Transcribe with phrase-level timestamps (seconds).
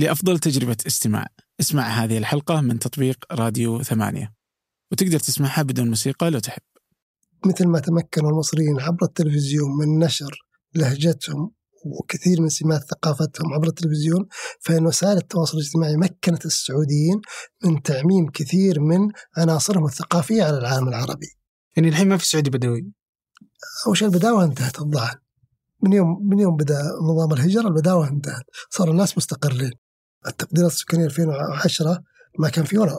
[0.00, 1.26] لأفضل تجربة استماع.
[1.60, 4.34] اسمع هذه الحلقة من تطبيق راديو ثمانية.
[4.92, 6.62] وتقدر تسمعها بدون موسيقى لو تحب.
[7.46, 10.38] مثل ما تمكن المصريين عبر التلفزيون من نشر
[10.74, 11.52] لهجتهم
[11.84, 14.26] وكثير من سمات ثقافتهم عبر التلفزيون
[14.60, 17.20] فإن وسائل التواصل الاجتماعي مكنت السعوديين
[17.64, 21.28] من تعميم كثير من عناصرهم الثقافية على العالم العربي.
[21.76, 22.92] يعني الحين ما في سعودي بدوي.
[23.86, 25.20] أول شيء البداوة انتهت الظاهر.
[25.82, 28.44] من يوم من يوم بدأ نظام الهجرة البداوة انتهت.
[28.70, 29.72] صار الناس مستقرين.
[30.26, 32.02] التقديرات السكانية 2010
[32.38, 32.96] ما كان في ولا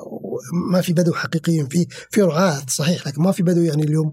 [0.71, 4.11] ما في بدو حقيقيين في في رعاة صحيح لكن ما في بدو يعني اليوم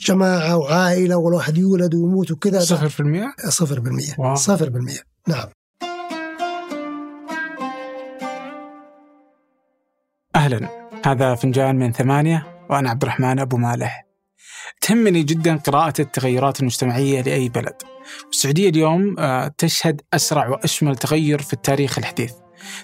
[0.00, 2.60] جماعة وعائلة والواحد يولد ويموت وكذا.
[2.60, 4.34] صفر في المئة صفر بالمية واو.
[4.34, 5.48] صفر بالمية نعم.
[10.36, 10.88] أهلا.
[11.06, 14.06] هذا فنجان من ثمانية وأنا عبد الرحمن أبو مالح.
[14.80, 17.74] تهمني جدا قراءة التغيرات المجتمعية لأي بلد.
[18.32, 22.32] السعودية اليوم آه، تشهد أسرع وأشمل تغير في التاريخ الحديث.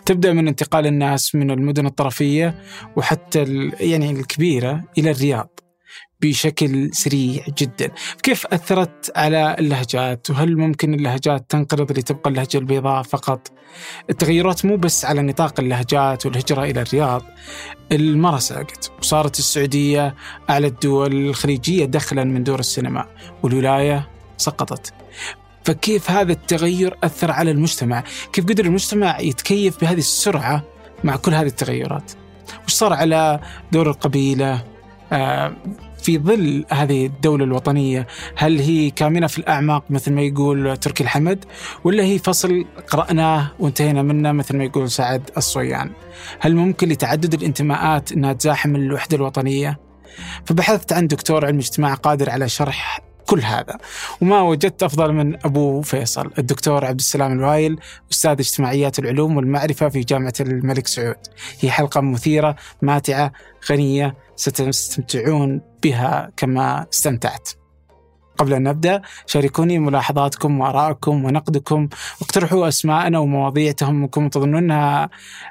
[0.06, 2.62] تبدأ من انتقال الناس من المدن الطرفية
[2.96, 5.60] وحتى يعني الكبيرة إلى الرياض
[6.20, 7.90] بشكل سريع جدا.
[8.22, 13.57] كيف أثرت على اللهجات؟ وهل ممكن اللهجات تنقرض لتبقى اللهجة البيضاء فقط
[14.10, 17.22] التغيرات مو بس على نطاق اللهجات والهجرة إلى الرياض
[17.92, 20.14] المرة ساقت وصارت السعودية
[20.50, 23.06] أعلى الدول الخليجية دخلا من دور السينما
[23.42, 24.92] والولاية سقطت.
[25.64, 30.62] فكيف هذا التغير أثر على المجتمع؟ كيف قدر المجتمع يتكيف بهذه السرعة
[31.04, 32.12] مع كل هذه التغيرات؟
[32.66, 33.40] وش صار على
[33.72, 34.64] دور القبيلة؟
[35.12, 35.56] آه،
[36.08, 38.06] في ظل هذه الدولة الوطنية
[38.36, 41.44] هل هي كامنة في الأعماق مثل ما يقول تركي الحمد
[41.84, 45.90] ولا هي فصل قرأناه وانتهينا منه مثل ما يقول سعد الصويان؟
[46.40, 49.78] هل ممكن لتعدد الانتماءات أنها تزاحم الوحدة الوطنية؟
[50.44, 53.78] فبحثت عن دكتور علم اجتماع قادر على شرح كل هذا.
[54.20, 57.80] وما وجدت أفضل من أبو فيصل الدكتور عبد السلام الوايل
[58.12, 61.16] أستاذ اجتماعيات العلوم والمعرفة في جامعة الملك سعود.
[61.60, 63.32] هي حلقة مثيرة ماتعة
[63.70, 67.48] غنية ستستمتعون بها كما استمتعت.
[68.38, 71.88] قبل أن نبدأ شاركوني ملاحظاتكم وآرائكم ونقدكم.
[72.20, 75.10] واقترحوا أسماء ومواضيع تهمكم تظنون أنها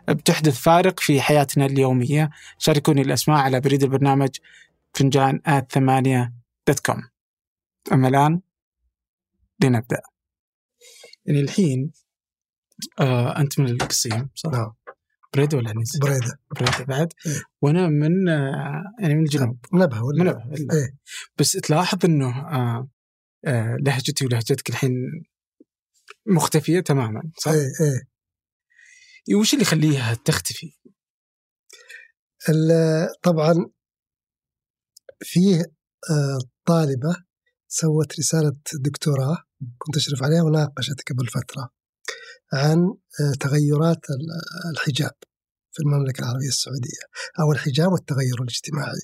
[0.10, 2.30] بتحدث فارق في حياتنا اليومية.
[2.58, 4.30] شاركوني الأسماء على بريد البرنامج
[4.94, 6.34] فنجان at ثمانية
[6.68, 7.04] dot com.
[7.92, 8.42] أما الآن
[9.64, 10.02] لنبدأ.
[11.26, 11.92] يعني الحين
[13.00, 14.77] آه أنت من القصيم صح؟ نعم.
[15.38, 17.42] بريدة ولا عنيزة؟ بريدة بريدة بعد إيه.
[17.62, 18.28] وأنا من
[19.02, 20.74] يعني من الجنوب نبهة ولا إلا.
[20.74, 20.98] إيه.
[21.38, 22.90] بس تلاحظ إنه آه
[23.46, 24.92] آه لهجتي ولهجتك الحين
[26.28, 27.60] مختفية تماما صح؟ إيه
[29.30, 30.72] إيه وش اللي يخليها تختفي؟
[33.24, 33.54] طبعا
[35.24, 35.60] فيه
[36.12, 37.16] آه، طالبة
[37.68, 39.38] سوت رسالة دكتوراه
[39.78, 41.70] كنت أشرف عليها وناقشت قبل فترة
[42.54, 42.78] عن
[43.40, 45.12] تغيرات ال- الحجاب
[45.78, 47.04] في المملكة العربية السعودية
[47.40, 49.02] أو الحجاب والتغير الاجتماعي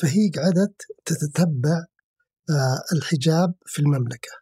[0.00, 1.86] فهي قعدت تتبع
[2.50, 4.32] آه، الحجاب في المملكة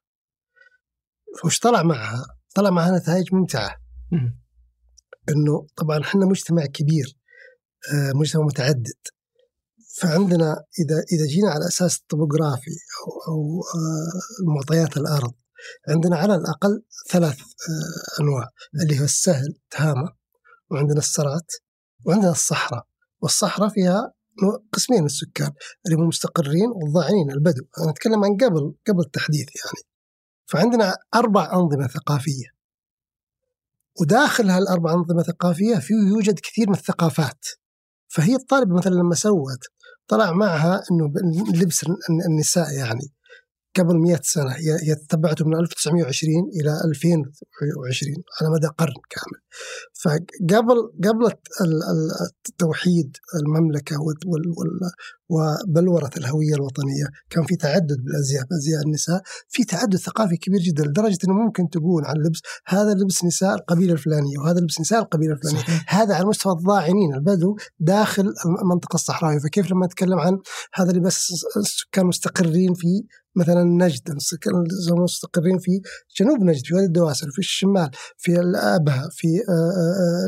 [1.44, 3.76] وش طلع معها؟ طلع معها نتائج ممتعة
[4.12, 4.40] مم.
[5.28, 7.16] إنه طبعا إحنا مجتمع كبير
[7.92, 9.00] آه، مجتمع متعدد
[10.00, 15.32] فعندنا إذا إذا جينا على أساس الطبوغرافي أو أو آه، معطيات الأرض
[15.88, 17.38] عندنا على الأقل ثلاث
[18.20, 18.48] أنواع
[18.82, 20.20] اللي هو السهل تهامة
[20.70, 21.52] وعندنا السرات
[22.04, 22.86] وعندنا الصحراء.
[23.20, 24.12] والصحراء فيها
[24.72, 25.52] قسمين من السكان
[25.86, 27.62] اللي هم المستقرين والضاعنين البدو.
[27.78, 29.86] أنا أتكلم عن قبل قبل التحديث يعني.
[30.46, 32.46] فعندنا أربع أنظمة ثقافية.
[34.00, 37.46] وداخل هالأربع أنظمة ثقافية في يوجد كثير من الثقافات.
[38.08, 39.60] فهي الطالبة مثلا لما سوت
[40.08, 41.12] طلع معها إنه
[41.62, 41.84] لبس
[42.28, 43.12] النساء يعني.
[43.76, 49.40] قبل 100 سنة هي هي تبعته من 1920 إلى 2020 على مدى قرن كامل.
[50.02, 50.76] فقبل
[51.08, 51.26] قبل
[51.60, 52.12] ال- ال-
[52.48, 53.96] التوحيد المملكة
[55.30, 57.06] وبلوره الهوية الوطنية.
[57.30, 59.22] كان في تعدد بالأزياء بازياء النساء.
[59.48, 63.92] في تعدد ثقافي كبير جدا لدرجة إنه ممكن تقول عن لبس هذا لبس نساء القبيلة
[63.92, 65.60] الفلانية وهذا لبس نساء القبيلة الفلانية.
[65.60, 65.94] صحيح.
[65.94, 69.38] هذا على مستوى الضاعنين البدو داخل المنطقة الصحراوية.
[69.38, 70.38] فكيف لما نتكلم عن
[70.74, 73.04] هذا بس السكان مستقرين في
[73.36, 74.18] مثلا نجد
[74.90, 75.80] مستقرين في
[76.20, 79.28] جنوب نجد في وادي الدواسر في الشمال في الأبها في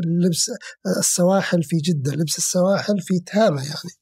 [0.05, 0.51] لبس
[0.99, 3.93] السواحل في جدة لبس السواحل في تهامة يعني.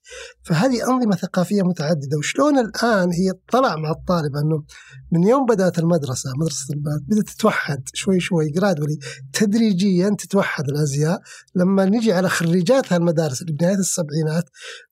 [0.43, 4.63] فهذه أنظمة ثقافية متعددة وشلون الآن هي طلع مع الطالب أنه
[5.11, 8.97] من يوم بدأت المدرسة مدرسة البلد بدأت تتوحد شوي شوي جرادولي
[9.33, 11.21] تدريجيا تتوحد الأزياء.
[11.55, 14.43] لما نجي على خريجات هالمدارس اللي بنهاية السبعينات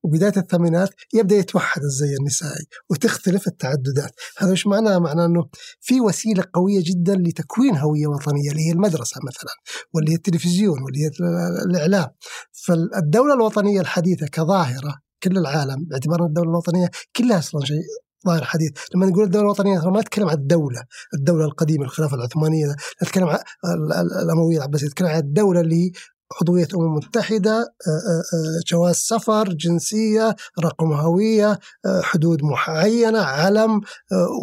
[0.03, 4.11] وبداية الثمانينات يبدأ يتوحد الزي النسائي وتختلف التعددات.
[4.37, 5.49] هذا وش معناه؟ معناه أنه
[5.79, 9.51] في وسيلة قوية جدا لتكوين هوية وطنية اللي هي المدرسة مثلا
[9.93, 11.09] واللي هي التلفزيون واللي هي
[11.65, 12.07] الإعلام.
[12.51, 17.81] فالدولة الوطنية الحديثة كظاهرة كل العالم باعتبار الدولة الوطنية كلها أصلا شيء
[18.27, 18.71] ظاهر حديث.
[18.95, 20.83] لما نقول الدولة الوطنية ما نتكلم عن الدولة
[21.13, 23.39] الدولة القديمة الخلافة العثمانية نتكلم عن
[24.23, 25.91] الأموية العباسية نتكلم عن الدولة اللي
[26.41, 27.73] عضوية أمم متحدة
[28.67, 31.59] جواز سفر جنسية رقم هوية
[32.01, 33.81] حدود معينة علم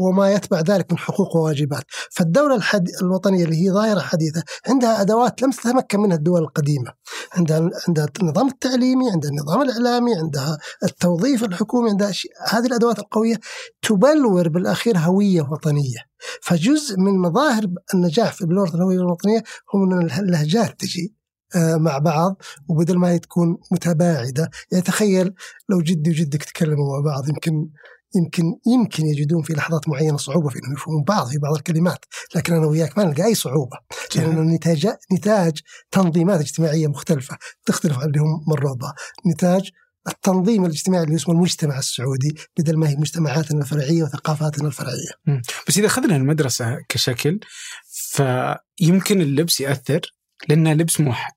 [0.00, 1.84] وما يتبع ذلك من حقوق وواجبات.
[2.10, 2.88] فالدولة الحد...
[3.02, 6.92] الوطنية اللي هي ظاهرة حديثة عندها أدوات لم تتمكن منها الدول القديمة.
[7.32, 12.30] عندها عندها النظام التعليمي عندها النظام الإعلامي عندها التوظيف الحكومي عندها شيء.
[12.48, 13.40] هذه الأدوات القوية
[13.82, 15.98] تبلور بالأخير هوية وطنية.
[16.42, 19.42] فجزء من مظاهر النجاح في بلورة الهوية الوطنية
[19.74, 21.16] هو أن اللهجات تجي.
[21.56, 24.50] مع بعض وبدل ما هي تكون متباعدة.
[24.72, 25.34] يعني تخيل
[25.68, 27.68] لو جدي وجدك تكلموا مع بعض يمكن
[28.16, 32.04] يمكن يمكن يجدون في لحظات معينة صعوبة في إنهم يفهمون بعض في بعض الكلمات،
[32.34, 33.76] لكن أنا وياك ما نلقى أي صعوبة،
[34.16, 35.60] لأنه نتاج نتاج
[35.90, 38.94] تنظيمات اجتماعية مختلفة تختلف عن اللي هم مروا بها،
[39.34, 39.70] نتاج
[40.08, 45.40] التنظيم الاجتماعي اللي اسمه المجتمع السعودي بدل ما هي مجتمعاتنا الفرعية وثقافاتنا الفرعية.
[45.68, 47.40] بس إذا أخذنا المدرسة كشكل
[47.88, 50.15] فيمكن اللبس يأثر
[50.48, 51.32] لأنه لبس موحد.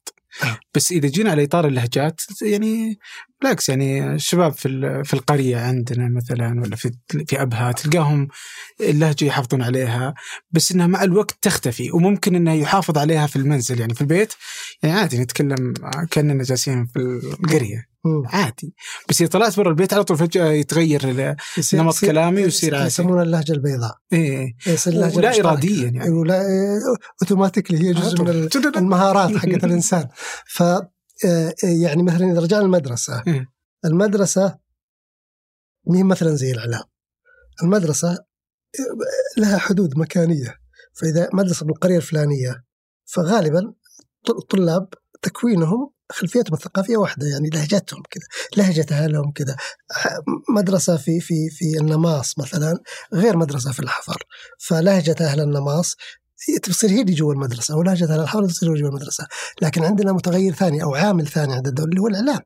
[0.75, 2.99] بس إذا جينا على إطار اللهجات يعني
[3.41, 6.91] بالعكس يعني الشباب في في القرية عندنا مثلا ولا في
[7.27, 8.27] في أبها تلقاهم
[8.81, 10.13] اللهجة يحافظون عليها
[10.51, 14.33] بس إنها مع الوقت تختفي وممكن إنه يحافظ عليها في المنزل يعني في البيت
[14.83, 15.73] يعني عادي نتكلم
[16.11, 16.99] كأننا جالسين في
[17.39, 17.89] القرية
[18.25, 18.73] عادي.
[19.09, 21.35] بس إذا طلعت برا البيت على طول فجأة يتغير
[21.73, 22.87] نمط كلامي ويصير عادي.
[22.87, 23.95] يسمونها اللهجة البيضاء.
[24.13, 24.53] إيه.
[24.87, 26.09] اللهجة لا اراديا يعني.
[26.09, 26.43] ولا
[27.21, 30.07] أوتوماتيكلي هي جزء من المهارات حقت الإنسان.
[30.47, 30.63] ف
[31.63, 33.23] يعني مثلا إذا رجعنا المدرسة
[33.85, 34.59] المدرسة
[35.87, 36.83] مين مثلا زي الإعلام.
[37.63, 38.17] المدرسة
[39.37, 40.59] لها حدود مكانية.
[40.93, 42.63] فإذا مدرسة بالقرية الفلانية
[43.05, 43.73] فغالبا
[44.29, 44.89] الطلاب
[45.21, 48.23] تكوينهم خلفيتهم الثقافية واحدة يعني لهجتهم كذا
[48.57, 49.55] لهجة أهلهم كذا
[50.55, 52.83] مدرسة في في في النماص مثلا
[53.13, 54.23] غير مدرسة في الحفر.
[54.59, 55.95] فلهجة أهل النماص
[56.63, 59.27] تصير هي اللي جوا المدرسة ولهجه أهل الحفر تصير جوا المدرسة.
[59.61, 62.39] لكن عندنا متغير ثاني أو عامل ثاني عند الدولة اللي هو الإعلام.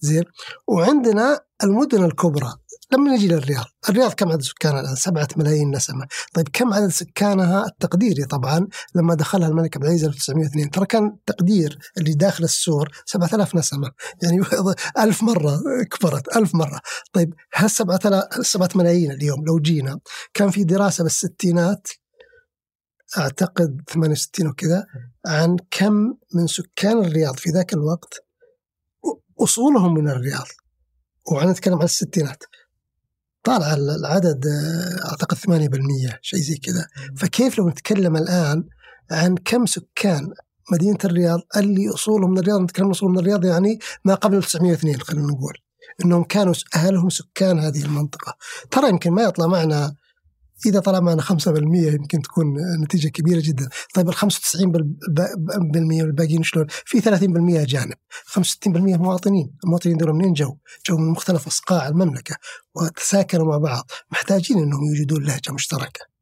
[0.00, 0.24] زين؟
[0.68, 2.52] وعندنا المدن الكبرى.
[2.92, 6.06] لما نجي للرياض الرياض كم عدد سكانها الآن؟ سبعة ملايين نسمة.
[6.34, 11.78] طيب كم عدد سكانها التقديري؟ طبعا لما دخلها الملك عبد العزيز 1902 ترى كان التقدير
[11.98, 13.90] اللي داخل السور 7000 نسمة.
[14.22, 14.40] يعني
[15.04, 15.60] ألف مرة
[15.90, 16.80] كبرت ألف مرة.
[17.12, 18.00] طيب هالسبعة
[18.40, 20.00] سبعة ملايين اليوم لو جينا
[20.34, 21.88] كان في دراسة بالستينات
[23.18, 24.86] أعتقد 68 وكذا
[25.26, 28.24] عن كم من سكان الرياض في ذاك الوقت
[29.40, 30.46] أصولهم من الرياض.
[31.32, 32.44] وأنا نتكلم عن الستينات.
[33.44, 34.46] طالع العدد
[35.04, 36.86] أعتقد 8% شيء زي كذا.
[37.16, 38.64] فكيف لو نتكلم الآن
[39.10, 40.32] عن كم سكان
[40.72, 45.26] مدينة الرياض اللي أصولهم من الرياض نتكلم أصولهم من الرياض يعني ما قبل 1902 خلينا
[45.26, 45.58] نقول.
[46.04, 48.36] إنهم كانوا أهلهم سكان هذه المنطقة.
[48.70, 49.94] ترى يمكن ما يطلع معنا
[50.66, 51.28] إذا طلع معنا 5%
[51.74, 52.46] يمكن تكون
[52.84, 57.94] نتيجة كبيرة جدا، طيب ال 95% الباقيين شلون؟ في 30% اجانب،
[58.26, 60.56] 65% مواطنين، المواطنين دول منين جو؟
[60.88, 62.36] جو من مختلف أصقاع المملكة
[62.74, 66.12] وتساكنوا مع بعض، محتاجين إنهم يوجدون لهجة مشتركة.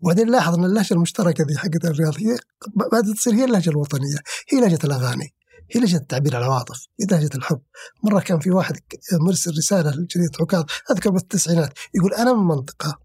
[0.00, 2.36] وبعدين لاحظ إن اللهجة المشتركة ذي حقت الرياض هي
[2.76, 4.18] بدات تصير هي اللهجة الوطنية،
[4.52, 5.34] هي لهجة الأغاني.
[5.72, 7.60] هي لهجة التعبير عن العواطف هي لهجة الحب
[8.04, 8.76] مرة كان في واحد
[9.20, 12.98] مرسل رسالة لجريدة عكاظ أذكر بالتسعينات يقول أنا من منطقة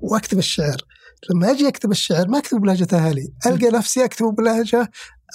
[0.00, 0.76] وأكتب الشعر.
[1.30, 4.90] لما أجي أكتب الشعر ما أكتب بلهجة أهلي ألقى نفسي أكتب بلهجة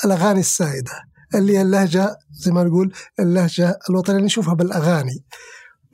[0.05, 0.91] الأغاني السائدة
[1.35, 5.25] اللي هي اللهجة زي ما نقول اللهجة الوطنية اللي نشوفها بالأغاني.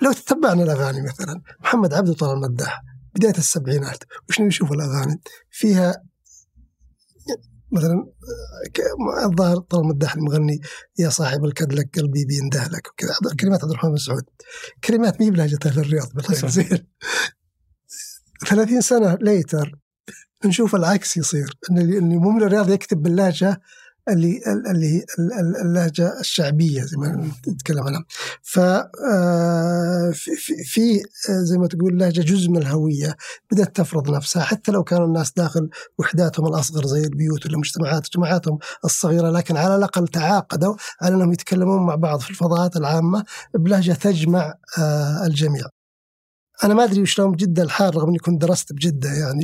[0.02, 2.82] لو تتبعنا الأغاني مثلا محمد عبده طلال المداح
[3.16, 5.22] بداية السبعينات وش نشوف الأغاني؟
[5.52, 6.04] فيها
[7.72, 8.06] مثلا
[9.26, 10.62] الظاهر طلال المداح المغني
[11.00, 13.14] يا صاحب الكدلك قلبي بينده لك وكذا.
[13.40, 14.24] كلمات عبد الرحمن مسعود
[14.84, 16.86] كلمات مي بلهجه أهل الرياض بالغير
[18.48, 19.76] 30 سنة ليتر
[20.46, 23.62] نشوف العكس يصير إن اللي مو من الرياض يكتب باللهجة
[24.10, 24.42] اللي
[24.72, 25.06] اللي
[25.62, 28.06] اللهجة الشعبية زي ما نتكلم عنها
[28.42, 28.60] ف
[30.66, 33.16] في زي ما تقول لهجة جزء من الهوية
[33.52, 38.60] بدأت تفرض نفسها حتى لو كانوا الناس داخل وحداتهم الأصغر زي البيوت ولا مجتمعات جماعاتهم
[38.86, 44.54] الصغيرة لكن على الأقل تعاقدوا على أنهم يتكلمون مع بعض في الفضاءات العامة بلهجة تجمع
[45.26, 45.66] الجميع.
[46.64, 49.44] أنا ما أدري وشلون بجدة الحال رغم إني كنت درست بجدة يعني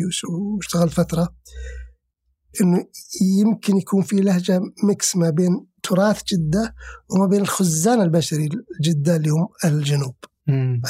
[0.56, 1.34] واشتغلت فترة
[2.62, 2.86] إنه
[3.40, 6.76] يمكن يكون في لهجة ميكس ما بين تراث جدة
[7.10, 8.50] وما بين الخزان البشري
[8.82, 10.16] جده اللي هم الجنوب.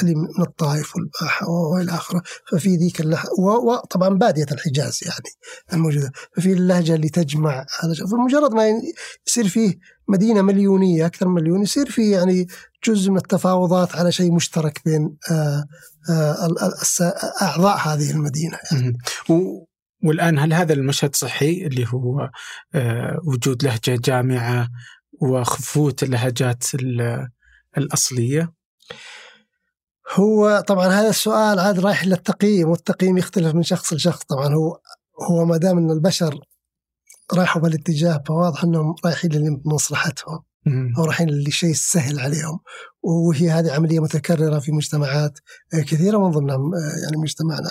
[0.02, 2.22] اللي من الطائف والباحة وإلى آخره.
[2.50, 5.30] ففي ذيك اللهجه وطبعا بادية الحجاز يعني
[5.72, 6.12] الموجودة.
[6.36, 8.64] ففي اللهجة اللي تجمع هذا فمجرد ما
[9.26, 9.78] يصير فيه
[10.08, 12.46] مدينة مليونية أكثر من مليون يصير فيه يعني
[12.84, 15.66] جزء من التفاوضات على شيء مشترك بين آآ
[17.42, 18.98] أعضاء هذه المدينة يعني.
[20.04, 22.30] والآن هل هذا المشهد صحي اللي هو
[23.24, 24.68] وجود لهجة جامعة
[25.20, 26.64] وخفوت اللهجات
[27.78, 28.52] الأصلية؟
[30.14, 34.80] هو طبعا هذا السؤال عاد رايح للتقييم والتقييم يختلف من شخص لشخص طبعا هو
[35.30, 36.40] هو ما دام إن البشر
[37.34, 40.42] رايحوا بالاتجاه فواضح إنهم رايحين لمصلحتهم
[40.98, 42.58] أو رايحين لشيء سهل عليهم.
[43.02, 45.38] وهي هذه عملية متكررة في مجتمعات
[45.72, 46.58] كثيرة من ضمنها
[47.04, 47.70] يعني مجتمعنا.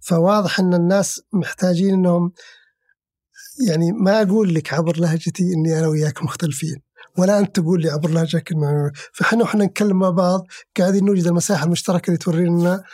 [0.00, 2.32] فواضح أن الناس محتاجين إنهم
[3.68, 6.82] يعني ما أقول لك عبر لهجتي إني أنا وياك مختلفين
[7.18, 8.52] ولا أنت تقول لي عبر لهجك
[9.12, 10.46] فاحنا وحنا نتكلم مع بعض
[10.78, 12.84] قاعدين نوجد المساحة المشتركة اللي تورينا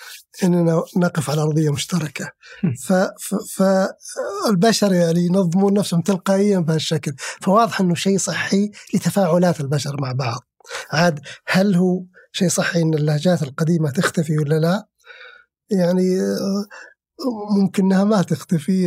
[0.44, 2.30] إننا نقف على أرضية مشتركة.
[3.56, 7.12] فالبشر يعني ينظمون نفسهم تلقائيا بهالشكل.
[7.42, 10.40] فواضح إنه شيء صحي لتفاعلات البشر مع بعض.
[10.92, 14.86] عاد هل هو شيء صحي إن اللهجات القديمة تختفي ولا لا؟
[15.70, 16.18] يعني
[17.56, 18.82] ممكن إنها ما تختفي.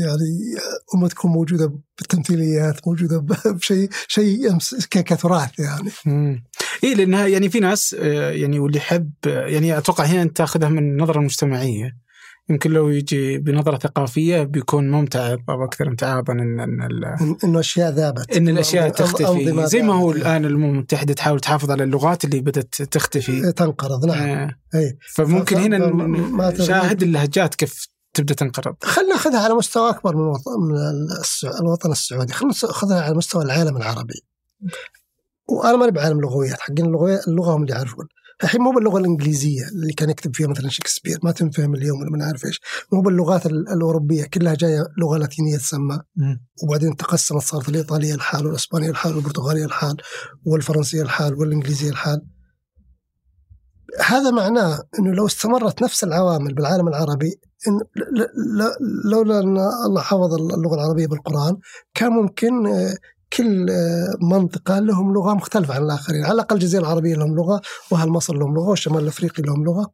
[0.00, 0.54] يعني
[0.94, 3.18] وما تكون موجودة بالتمثيليات موجودة
[3.58, 4.58] بشيء شيء
[4.90, 5.90] كتراث يعني.
[6.84, 11.18] اي لأنها يعني في ناس يعني واللي يحب يعني أتوقع هنا انت تأخذها من النظره
[11.18, 12.04] المجتمعيه
[12.48, 18.36] يمكن لو يجي بنظرة ثقافية بيكون ممتع أو أكثر امتعاضا ان إن إنه أشياء ذابت.
[18.36, 19.66] إن الأشياء تختفي.
[19.66, 23.52] زي ما هو الآن الامم المتحدة تحاول تحافظ على اللغات اللي بدأت تختفي.
[23.52, 24.28] تنقرض نعم.
[24.28, 24.50] آه.
[24.74, 24.98] أي.
[25.14, 25.78] فممكن هنا
[26.50, 28.74] نشاهد اللهجات كيف تبدأ تنقرض.
[28.82, 30.32] خلينا ناخذها على مستوى أكبر من
[30.68, 30.76] من
[31.60, 32.32] الوطن السعودي.
[32.32, 34.22] خلينا ناخذها على مستوى العالم العربي.
[35.48, 36.84] وأنا ماني بعالم لغويات حقين
[37.28, 38.06] اللغة هم اللي يعرفون.
[38.44, 42.18] الحين مو باللغة الإنجليزية اللي كان يكتب فيها مثلا شكسبير ما تنفهم اليوم ولا ما
[42.18, 42.60] نعرف إيش.
[42.92, 46.00] مو باللغات الأوروبية كلها جاية لغة لاتينية تسمى.
[46.62, 49.96] وبعدين تقسمت صارت الإيطالية الحال والإسبانية الحال والبرتغالية الحال
[50.44, 52.26] والفرنسية الحال والإنجليزية الحال.
[54.06, 57.80] هذا معناه إنه لو استمرت نفس العوامل بالعالم العربي إن
[59.10, 61.56] لولا أن الله حفظ اللغة العربية بالقرآن
[61.94, 62.52] كان ممكن
[63.36, 63.66] كل
[64.22, 66.24] منطقة لهم لغة مختلفة عن الآخرين.
[66.24, 67.60] على الأقل الجزيرة العربية لهم لغة
[67.90, 69.92] وأهل مصر لهم لغة والشمال الأفريقي لهم لغة.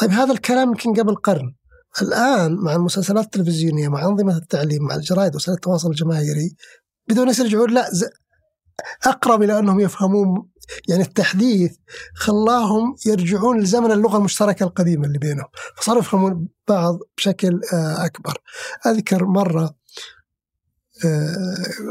[0.00, 1.54] طيب هذا الكلام يمكن قبل قرن.
[2.02, 6.56] الآن مع المسلسلات التلفزيونية مع أنظمة التعليم مع الجرائد وسائل التواصل الجماهيري
[7.08, 7.90] بدون الناس يرجعون لا
[9.06, 10.48] أقرب إلى أنهم يفهمون.
[10.88, 11.76] يعني التحديث
[12.14, 17.60] خلاهم يرجعون لزمن اللغة المشتركة القديمة اللي بينهم فصاروا يفهمون بعض بشكل
[17.98, 18.38] أكبر.
[18.86, 19.74] أذكر مرة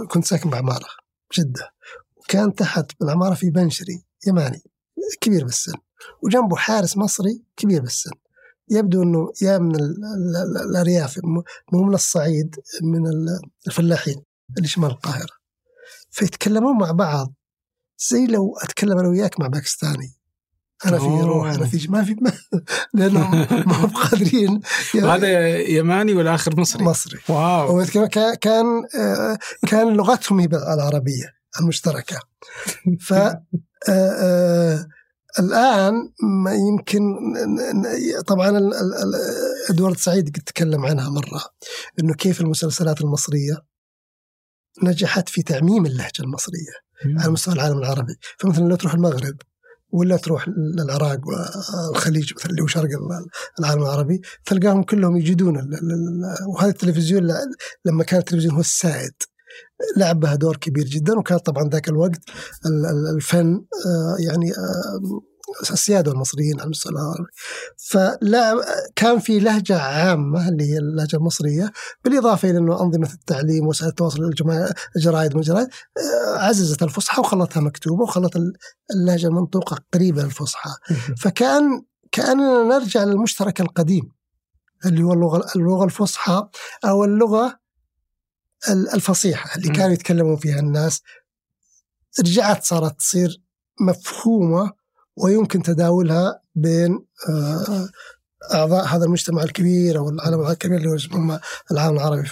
[0.10, 0.88] كنت ساكن بعمارة
[1.38, 1.70] جدة.
[2.16, 4.64] وكان تحت بالعمارة في بنشري يماني
[5.22, 5.74] كبير بالسن.
[6.24, 8.12] وجنبه حارس مصري كبير بالسن.
[8.70, 9.76] يبدو إنه يا من
[10.66, 11.20] الأرياف
[11.74, 13.02] مو من الصعيد من
[13.68, 14.24] الفلاحين
[14.58, 15.34] اللي شمال القاهرة.
[16.12, 17.34] فيتكلمون مع بعض
[18.10, 20.14] زي لو أتكلم أنا وياك مع باكستاني.
[20.86, 22.16] أنا في روح أنا في ما في
[22.94, 23.32] لانهم
[23.68, 24.62] ما هم قادرين.
[24.96, 26.84] هذا يماني والآخر مصري.
[26.84, 27.20] مصري.
[27.30, 27.86] واو.
[28.42, 28.66] كان
[29.68, 32.20] كان لغتهم هي العربية المشتركة.
[33.00, 33.14] ف
[35.40, 35.94] الآن
[36.44, 37.02] ما يمكن
[38.28, 38.72] طبعا
[39.70, 41.44] إدوارد سعيد قد تكلم عنها مرة
[42.00, 43.58] إنه كيف المسلسلات المصرية
[44.84, 46.74] نجحت في تعميم اللهجة المصرية
[47.20, 48.16] على مستوى العالم العربي.
[48.40, 49.36] فمثلا لو تروح المغرب
[49.94, 52.90] ولا تروح للعراق والخليج مثلا اللي هو شرق
[53.60, 55.70] العالم العربي تلقاهم كلهم يجدون
[56.56, 57.32] وهذا التلفزيون
[57.86, 59.14] لما كان التلفزيون هو السائد
[59.98, 62.22] لعب بها دور كبير جدا وكان طبعا ذاك الوقت
[63.16, 63.66] الفن
[64.28, 64.52] يعني
[65.62, 67.32] السيادة المصريين على المستوى العربي.
[67.78, 68.56] فلا
[68.96, 71.72] كان في لهجة عامة اللي هي اللهجة المصرية
[72.04, 74.34] بالإضافة إلى إنه أنظمة التعليم وسائل التواصل
[74.96, 75.68] الجرائد والجرائد
[76.38, 78.38] عززت الفصحى وخلتها مكتوبة وخلت
[78.96, 80.70] اللهجة المنطوقه قريبة للفصحى.
[81.18, 84.12] فكان كأننا نرجع للمشترك القديم
[84.86, 86.48] اللي هو اللغة اللغة الفصحى
[86.86, 87.60] أو اللغة
[88.70, 89.70] الفصيحة اللي.
[89.70, 91.02] كانوا يتكلمون فيها الناس.
[92.20, 93.42] رجعت صارت تصير
[93.80, 94.72] مفهومة
[95.18, 97.90] ويمكن تداولها بين آه،
[98.54, 101.40] أعضاء هذا المجتمع الكبير أو العالم الكبير اللي هو يسمونه
[101.72, 102.24] العالم العربي.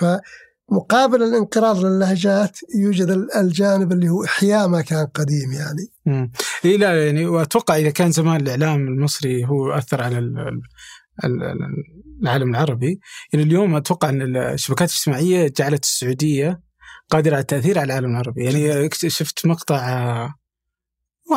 [0.71, 5.87] فمقابل الانقراض للهجات يوجد ال- الجانب اللي هو إحياء ما كان قديم يعني.
[6.05, 6.31] مم.
[6.65, 12.01] اي لا يعني وأتوقع إذا كان زمان الإعلام المصري هو أثر على ال- ال- ال-
[12.23, 12.99] العالم العربي
[13.33, 16.61] يعني اليوم أتوقع أن الشبكات الاجتماعية جعلت السعودية
[17.09, 18.43] قادرة على التأثير على العالم العربي.
[18.45, 20.33] يعني شفت مقطع آه،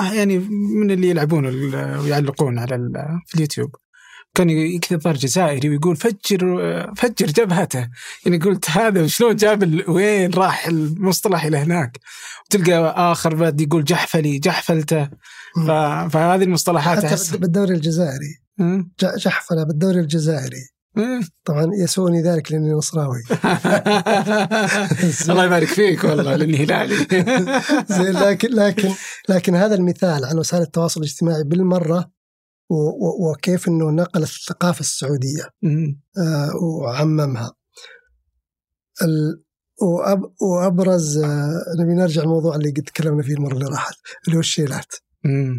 [0.02, 0.38] يعني
[0.74, 2.90] من اللي يلعبون ويعلقون على
[3.26, 3.76] في اليوتيوب.
[4.34, 6.38] كان يكتب ظهر جزائري ويقول فجر
[6.96, 7.88] فجر جبهته.
[8.26, 12.00] يعني قلت هذا شلون جاب وين راح المصطلح إلى هناك؟
[12.50, 15.08] تلقى آخر بعد يقول جحفلي جحفلته.
[16.10, 18.40] فهذه المصطلحات حتى بالدوري الجزائري.
[19.18, 20.73] جحفلة بالدوري الجزائري.
[21.44, 23.22] طبعا يسوني ذلك لأني نصراوي
[25.30, 26.96] الله يبارك فيك والله لأني هلالي
[27.96, 28.90] زين لكن لكن
[29.28, 32.14] لكن هذا المثال عن وسائل التواصل الاجتماعي بالمرة
[33.20, 35.50] وكيف إنه نقل الثقافة السعودية.
[36.18, 37.52] آه، وعممها
[39.82, 43.94] وأب وأبرز آه، نبي نرجع الموضوع اللي قد تكلمنا فيه المرة اللي راحت
[44.26, 44.94] اللي هو الشيلات.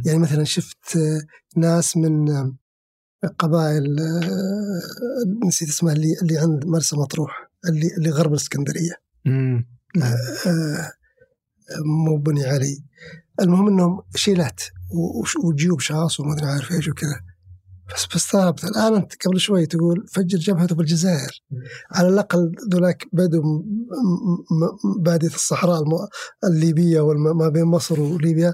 [0.05, 1.21] يعني مثلا شفت آه،
[1.57, 2.25] ناس من
[3.39, 8.91] قبائل آه، نسيت اسمها اللي اللي عند مرسى مطروح اللي اللي غرب الإسكندرية.
[9.25, 9.67] مم.
[10.03, 10.91] آه،
[11.85, 12.83] مو بني علي.
[13.41, 14.61] المهم إنهم شيلات
[15.43, 17.19] وجيوب شاص وما أدري عارف إيش وكذا.
[17.95, 21.43] بس بستغربت الآن أنت قبل شوي تقول فجر جبهته بالجزائر
[21.91, 23.43] على الأقل ذولاك بدوا
[24.99, 25.83] بادية الصحراء
[26.43, 28.47] الليبية وما بين مصر وليبيا.
[28.49, 28.53] آه،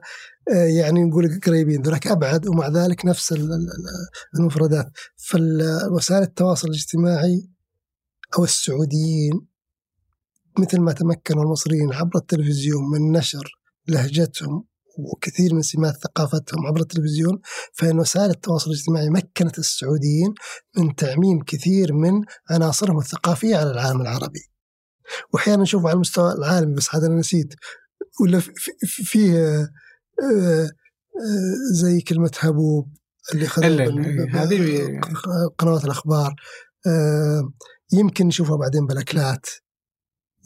[0.50, 1.82] يعني نقول قريبين.
[1.82, 4.92] ذولاك أبعد ومع ذلك نفس ال- ال- المفردات.
[5.18, 7.50] فوسائل التواصل الاجتماعي
[8.38, 9.48] أو السعوديين
[10.60, 13.52] مثل ما تمكنوا المصريين عبر التلفزيون من نشر
[13.88, 14.66] لهجتهم
[15.00, 17.40] وكثير من سمات ثقافتهم عبر التلفزيون
[17.74, 20.34] فإن وسائل التواصل الاجتماعي مكنت السعوديين
[20.78, 22.12] من تعميم كثير من
[22.50, 24.42] عناصرهم الثقافية على العالم العربي.
[25.34, 27.54] وأحيانا نشوفه على المستوى العالمي بس هذا أنا نسيت.
[28.22, 28.52] ولا في-
[28.86, 29.70] في- فيه آه، آه، آه،
[31.72, 32.94] زي كلمة هبوب
[33.34, 35.00] اللي خذوها إيه، هذه-
[35.58, 36.36] قنوات الأخبار.
[36.88, 37.51] آه،
[37.94, 39.46] يمكن نشوفها بعدين بالأكلات.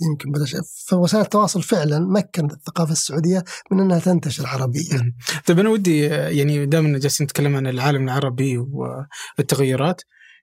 [0.02, 0.56] يمكن بلاش.
[0.88, 5.14] فوسائل التواصل فعلا مكنت الثقافة السعودية من أنها تنتشر عربيا.
[5.48, 10.02] طيب أنا ودي آه، يعني دائما جالسين نتكلم عن العالم العربي والتغيرات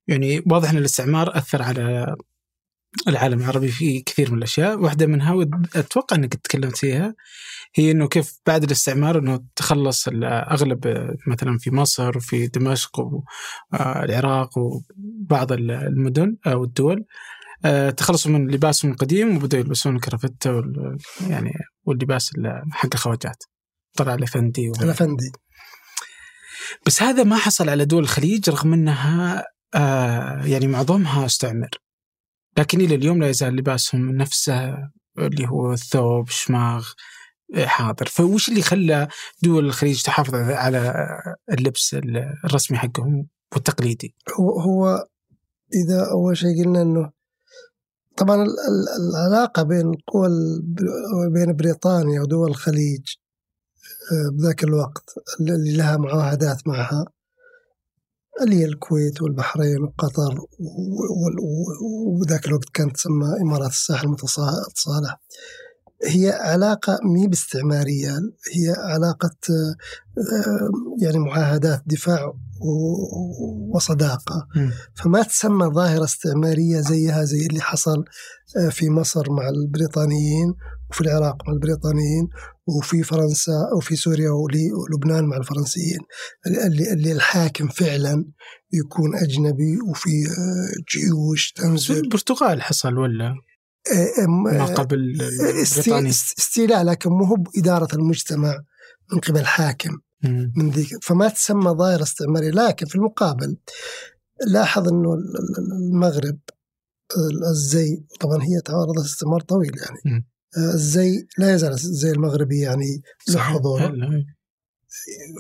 [0.09, 2.15] يعني واضح إن الاستعمار أثر على
[3.09, 7.15] العالم العربي في كثير من الأشياء، واحدة منها ود- أتوقع إنك تكلمت فيها
[7.75, 13.01] هي إنه كيف بعد الاستعمار إنه تخلص أغلب آه، مثلا في مصر وفي دمشق
[13.73, 17.05] والعراق وبعض ال- المدن أو الدول.
[17.65, 20.97] آه، تخلصوا من لباسهم القديم وبدأوا يلبسون الكرافتة وال
[21.29, 21.53] يعني
[21.85, 23.45] واللباس ال- حق الخواجات
[23.97, 24.73] طلع الافندي.
[24.83, 25.31] الافندي
[26.87, 31.69] بس هذا ما حصل على دول الخليج رغم إنها آه يعني معظمها استعمر.
[32.59, 34.75] لكن إلى اليوم لا يزال لباسهم نفسه
[35.19, 36.89] اللي هو الثوب شماغ
[37.65, 38.07] حاضر.
[38.07, 39.09] فوش اللي خلى
[39.43, 40.95] دول الخليج تحافظ على
[41.51, 41.97] اللبس
[42.45, 45.07] الرسمي حقهم والتقليدي؟ هو هو
[45.75, 47.11] إذا أول شيء قلنا إنه
[48.17, 53.03] طبعا ال- ال- العلاقة بين القوى ال- بين بريطانيا ودول الخليج
[54.13, 57.05] آه، بذاك الوقت اللي لها معاهدات معها
[58.41, 60.39] اللي هي الكويت والبحرين وقطر
[62.07, 65.21] وذاك الوقت كانت تسمى إمارات الساحل المتصالح
[66.05, 68.11] هي علاقة مي باستعمارية
[68.53, 70.71] هي علاقة آه،
[71.03, 72.33] يعني معاهدات دفاع
[73.75, 74.49] وصداقة.
[74.95, 78.05] فما تسمى ظاهرة استعمارية زيها زي اللي حصل
[78.57, 80.55] آه، في مصر مع البريطانيين
[80.93, 82.29] وفي العراق مع البريطانيين
[82.67, 85.99] وفي فرنسا وفي سوريا ولبنان مع الفرنسيين.
[86.47, 88.25] اللي, اللي الحاكم فعلا
[88.73, 91.97] يكون أجنبي وفي آه، جيوش تنزل.
[91.97, 93.27] البرتغال حصل ولا؟
[93.93, 95.19] آه، ما آه، قبل
[96.39, 98.57] استيلاء لكن مو هو بإدارة المجتمع
[99.13, 99.99] من قبل حاكم.
[100.57, 100.89] من ذيك.
[101.05, 103.57] فما تسمى ظاهرة استعمارية لكن في المقابل
[104.47, 106.39] لاحظ أنه ال- ال- المغرب
[107.17, 110.25] ال- الزي طبعا هي تعرضت استعمار طويل يعني.
[110.57, 113.43] الزي لا يزال الزي المغربي يعني له.
[113.43, 113.81] حضور.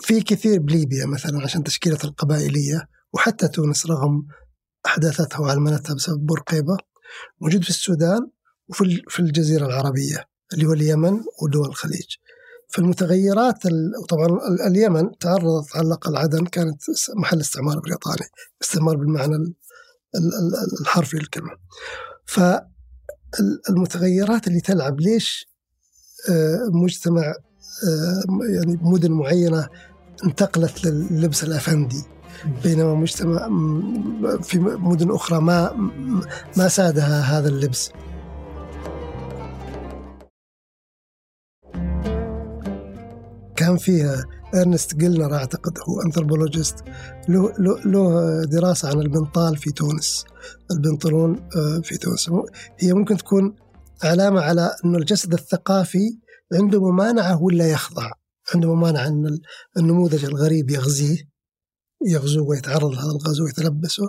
[0.02, 4.26] في كثير بليبيا مثلا عشان تشكيلة القبائلية وحتى تونس رغم
[4.86, 6.76] أحداثتها وعلمنتها بسبب بورقيبة
[7.40, 8.30] موجود في السودان
[8.68, 12.06] وفي في الجزيرة العربية اللي هو اليمن ودول الخليج
[12.68, 13.92] فالمتغيرات ال-
[14.48, 16.82] ال- اليمن تعرضت على الأقل عدن كانت
[17.16, 18.26] محل استعمار بريطاني
[18.62, 19.54] استعمار بالمعنى ال-
[20.14, 21.50] ال- ال- الحرفي للكلمة
[23.70, 25.46] المتغيرات اللي تلعب ليش
[26.30, 28.22] آه، مجتمع آه،
[28.54, 29.68] يعني مدن معينة
[30.24, 32.02] انتقلت لللبس الأفندي
[32.62, 33.48] بينما مجتمع
[34.42, 35.72] في مدن أخرى ما
[36.56, 37.90] ما سادها هذا اللبس.
[43.56, 46.76] كان فيها إرنست جيلنر أعتقد هو anthropologist
[47.28, 50.24] له له له دراسة عن البنطال في تونس.
[50.70, 52.30] البنطلون آه، في تونس.
[52.78, 53.56] هي ممكن تكون
[54.02, 56.18] علامة على إنه الجسد الثقافي
[56.52, 58.10] عنده ممانعة ولا يخضع.
[58.54, 59.38] عنده ممانعة إن
[59.76, 61.32] النموذج الغريب يغزيه
[62.06, 64.08] يغزوه ويتعرض لهذا الغزو ويتلبسه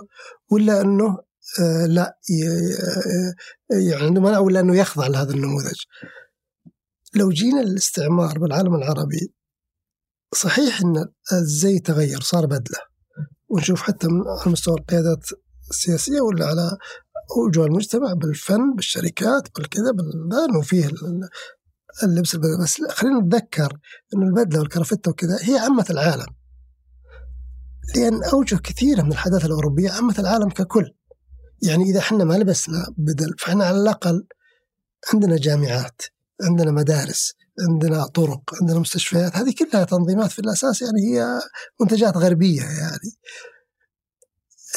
[0.50, 1.18] ولا إنه
[1.60, 2.18] آه لا
[3.70, 5.80] يعني عنده مانع ولا إنه يخضع لهذا النموذج.
[7.14, 9.34] لو جينا الاستعمار بالعالم العربي
[10.34, 12.78] صحيح إن الزي تغير صار بدلة.
[13.48, 15.24] ونشوف حتى على مستوى القيادات
[15.70, 16.78] السياسية ولا على
[17.36, 19.90] وجوه المجتمع بالفن بالشركات بالكذا
[20.50, 20.90] انه فيه
[22.02, 22.62] اللبس البدلة.
[22.62, 23.78] بس خلينا نتذكر
[24.14, 26.26] انه البدلة والكرافتة وكذا هي عامة العالم.
[27.96, 30.94] لأن أوجه كثيرة من الحداثة الأوروبية عامة العالم ككل.
[31.62, 34.26] يعني إذا إحنا ما لبسنا بدل فإحنا على الأقل
[35.14, 36.02] عندنا جامعات
[36.42, 41.40] عندنا مدارس عندنا طرق عندنا مستشفيات هذه كلها تنظيمات في الأساس يعني هي
[41.80, 43.10] منتجات غربية يعني.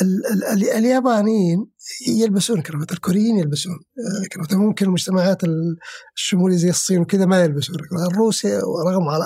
[0.01, 1.71] ال ال اليابانيين
[2.07, 5.41] يلبسون كرافات الكوريين يلبسون آه، كرافات ممكن المجتمعات
[6.15, 7.75] الشمولية زي الصين وكذا ما يلبسون
[8.11, 8.45] الروس
[8.87, 9.25] رغم على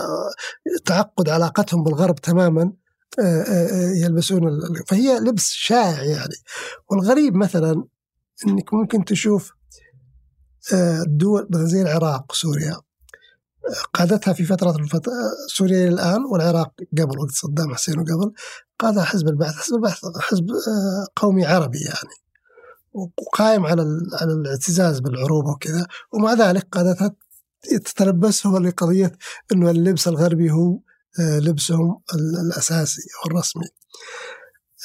[0.85, 2.73] تعقد علاقتهم بالغرب تماما
[3.19, 4.41] آه، آه، يلبسون
[4.87, 6.35] فهي لبس شائع يعني.
[6.91, 7.85] والغريب مثلا
[8.47, 9.51] إنك ممكن تشوف
[11.07, 12.77] الدول مثلا زي العراق وسوريا
[13.93, 15.09] قادتها في فترة الفت...
[15.47, 18.33] سوريا الآن والعراق قبل وقت صدام حسين وقبل
[18.79, 22.15] قادها حزب البعث حزب البعث حزب آه، قومي عربي يعني.
[22.93, 23.81] وقائم على
[24.21, 25.87] على الاعتزاز بالعروبة وكذا.
[26.13, 27.15] ومع ذلك قادتها
[27.63, 29.11] تتلبسهم لقضية
[29.51, 30.79] أنه اللبس الغربي هو
[31.19, 33.67] آه، لبسهم الأساسي أو الرسمي.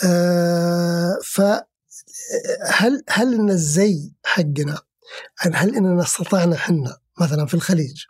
[0.05, 4.79] آه، فهل هل إن الزي حقنا؟
[5.39, 8.05] هل إننا استطعنا إحنا مثلا في الخليج؟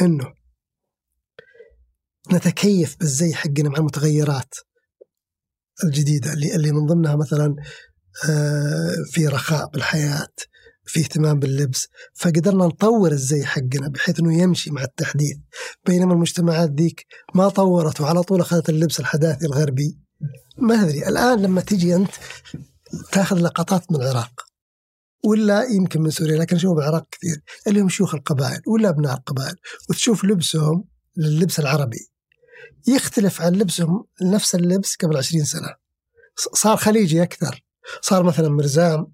[0.00, 0.32] إنه
[2.32, 4.54] نتكيف بالزي حقنا مع المتغيرات
[5.84, 7.56] الجديدة اللي اللي من ضمنها مثلا
[8.28, 10.28] آه، في رخاء بالحياة
[10.84, 11.88] في اهتمام باللبس.
[12.14, 15.36] فقدرنا نطور الزي حقنا بحيث إنه يمشي مع التحديث.
[15.86, 19.98] بينما المجتمعات ذيك ما طورت وعلى طول أخذت اللبس الحداثي الغربي.
[20.58, 22.10] ما أدري الآن لما تجي أنت
[23.12, 24.49] تأخذ لقطات من العراق.
[25.24, 27.42] ولا يمكن من سوريا لكن أشوف بالعراق كثير.
[27.66, 29.54] اللي هم شيوخ القبائل ولا أبناء القبائل
[29.90, 30.84] وتشوف لبسهم
[31.16, 32.10] لللبس العربي.
[32.88, 35.74] يختلف عن لبسهم نفس اللبس قبل عشرين سنة.
[36.36, 37.64] صار خليجي أكثر.
[38.02, 39.12] صار مثلا مرزام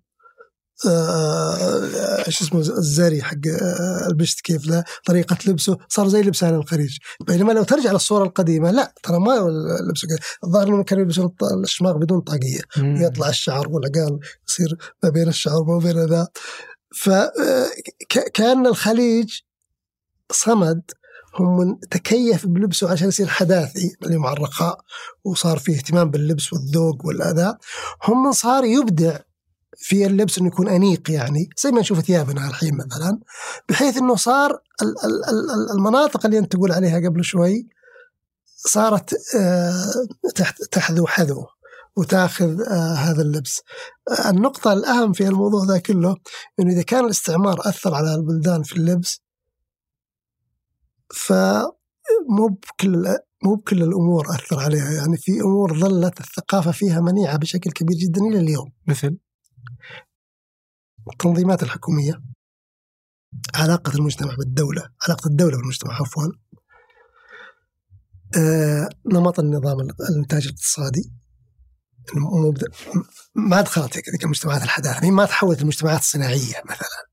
[2.29, 6.97] شو اسمه الزري حق آه البشت كيف له طريقة لبسه صار زي لبس أهل الخليج
[7.27, 9.33] بينما لو ترجع للصورة القديمة لا ترى ما
[9.89, 10.19] لبسه كذا.
[10.45, 11.35] الظاهر إنهم كانوا يلبسون
[11.65, 12.61] الشماغ بدون طاقية.
[12.77, 16.29] يطلع الشعر والعقال يصير ما بين الشعر وما بين ذا.
[16.97, 19.41] فكان الخليج
[20.33, 20.83] صمد
[21.35, 24.81] هم تكيف بلبسه عشان يصير حداثي اللي مع الرخاء
[25.25, 27.57] وصار فيه اهتمام باللبس والذوق والأذى.
[28.05, 29.19] هم صار يبدع
[29.79, 33.19] في اللبس إنه يكون أنيق يعني زي ما نشوف ثيابنا الحين مثلا
[33.69, 34.61] بحيث إنه صار
[35.75, 37.69] المناطق اللي أنت تقول عليها قبل شوي
[38.57, 39.93] صارت آه،
[40.73, 41.47] تحذو حذو
[41.97, 43.63] وتاخذ آه، هذا اللبس.
[44.27, 46.17] النقطة الأهم في الموضوع ذا كله
[46.61, 49.21] إنه إذا كان الاستعمار أثر على البلدان في اللبس
[51.15, 57.71] فمو بكل مو بكل الأمور أثر عليها يعني في أمور ظلت الثقافة فيها منيعة بشكل
[57.71, 59.17] كبير جدا إلى اليوم مثل
[61.13, 62.23] التنظيمات الحكومية
[63.55, 66.23] علاقة المجتمع بالدولة علاقة الدولة بالمجتمع عفوا.
[68.37, 69.77] آه، نمط النظام
[70.11, 71.13] الإنتاج الاقتصادي.
[73.35, 75.05] ما دخلت المجتمعات الحداثة.
[75.05, 77.07] هي ما تحولت المجتمعات الصناعية مثلا.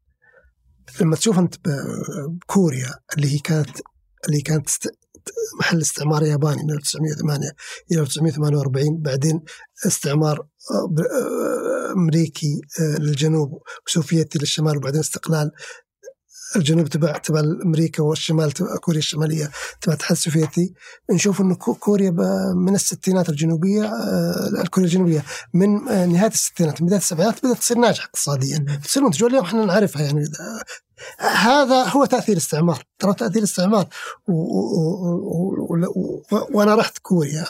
[1.01, 3.77] لما تشوف أنت بكوريا اللي هي كانت
[4.27, 4.69] اللي كانت
[5.60, 7.52] محل استعمار ياباني من 1908
[7.92, 9.44] إلى 1948 بعدين
[9.88, 15.52] استعمار آه، آه، أمريكي آه، للجنوب وسوفيتي للشمال وبعدين استقلال
[16.56, 20.74] الجنوب تبع تبع أمريكا والشمال تبع كوريا الشمالية تبع الاتحاد السوفيتي.
[21.12, 22.12] نشوف انه كوريا
[22.56, 23.92] من الستينات الجنوبية
[24.62, 28.66] الكوريا الجنوبية من نهاية الستينات من بداية السبعينات بدأت تصير ناجحة اقتصاديا.
[28.84, 30.26] تصير منتج واليوم إحنا نعرفها يعني.
[31.20, 32.84] هذا هو تأثير الاستعمار.
[33.00, 33.88] ترى تأثير الاستعمار
[36.54, 37.46] وأنا رحت كوريا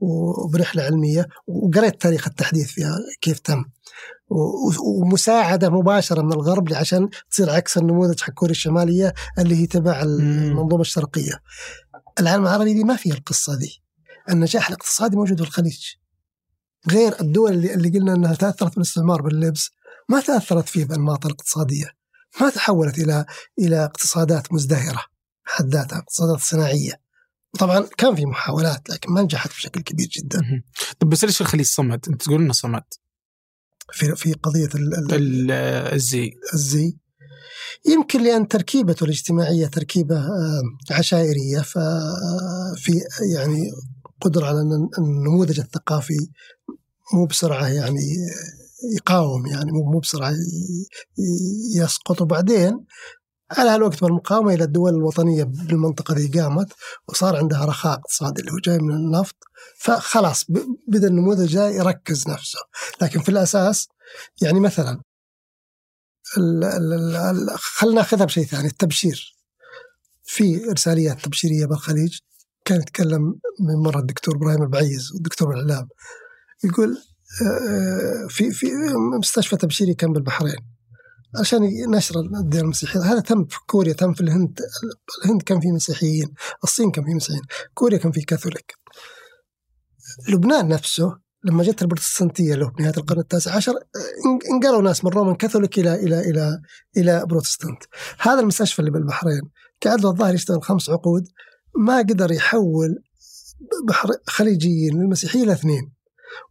[0.00, 3.64] وبرحلة علمية وقريت تاريخ التحديث فيها كيف تم.
[4.30, 10.80] ومساعدة مباشرة من الغرب عشان تصير عكس النموذج حق كوريا الشمالية اللي هي تبع المنظومة
[10.80, 11.42] الشرقية.
[12.20, 13.82] العالم العربي دي ما فيها القصة دي.
[14.30, 15.86] النجاح الاقتصادي موجود في الخليج.
[16.90, 19.70] غير الدول اللي, اللي قلنا إنها تأثرت بالاستعمار باللبس
[20.08, 21.86] ما تأثرت فيه بانماط الاقتصادية.
[22.40, 23.24] ما تحولت إلى
[23.58, 25.00] إلى اقتصادات مزدهرة
[25.44, 27.00] حد ذاتها اقتصادات صناعية.
[27.54, 30.62] وطبعا كان في محاولات لكن ما نجحت بشكل كبير جدا.
[31.00, 32.84] طب بس ليش الخليج صمد؟ أنت تقول إنه صمد
[33.92, 35.50] في في قضية ال- ال-
[35.94, 36.30] الزي.
[36.54, 36.96] الزي.
[37.88, 43.00] يمكن لأن تركيبته الاجتماعية تركيبة آه، عشائرية ففي
[43.34, 43.70] يعني
[44.20, 46.16] قدرة على أن النموذج الثقافي
[47.14, 48.00] مو بسرعة يعني
[48.96, 49.90] يقاوم يعني مو
[50.32, 52.20] ي- يسقط.
[52.22, 52.84] وبعدين
[53.58, 56.72] على هالوقت والمقاومة إلى الدول الوطنية بالمنطقة ذي قامت
[57.08, 59.36] وصار عندها رخاء اقتصادي اللي هو جاي من النفط.
[59.78, 60.44] فخلاص
[60.88, 62.58] بدأ النموذج ده يركز نفسه.
[63.02, 63.88] لكن في الأساس
[64.42, 65.00] يعني مثلا
[67.56, 69.34] خلنا ناخذها بشيء ثاني التبشير.
[70.24, 72.18] في إرساليات تبشيرية بالخليج
[72.64, 75.88] كان يتكلم من مرة الدكتور إبراهيم البعيز والدكتور الإعلام.
[76.64, 76.98] يقول
[77.42, 78.66] آه، في في
[79.20, 80.73] مستشفى تبشيري كان بالبحرين.
[81.40, 84.58] عشان نشر الدين المسيحية هذا تم في كوريا تم في الهند
[85.24, 87.42] الهند كان في مسيحيين الصين كان في مسيحيين
[87.74, 88.74] كوريا كان في كاثوليك
[90.28, 95.34] لبنان نفسه لما جت البروتستانتية له بنهايه القرن التاسع عشر إن- انقلوا ناس من رومان
[95.34, 96.60] كاثوليك إلى إلى إلى
[96.96, 97.82] إلى بروتستانت.
[98.20, 99.40] هذا المستشفى اللي بالبحرين
[99.86, 101.24] قعد له الظاهر يشتغل خمس عقود
[101.78, 102.94] ما قدر يحول
[103.88, 105.92] بحر خليجيين للمسيحيه إلى اثنين.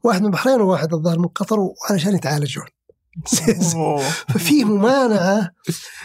[0.03, 2.65] واحد من البحرين وواحد الظاهر من قطر وعلشان يتعالجون.
[4.33, 5.49] ففي ممانعة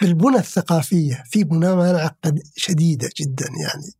[0.03, 3.93] بالبنى الثقافية، في ممانعة قد- شديدة جدا يعني.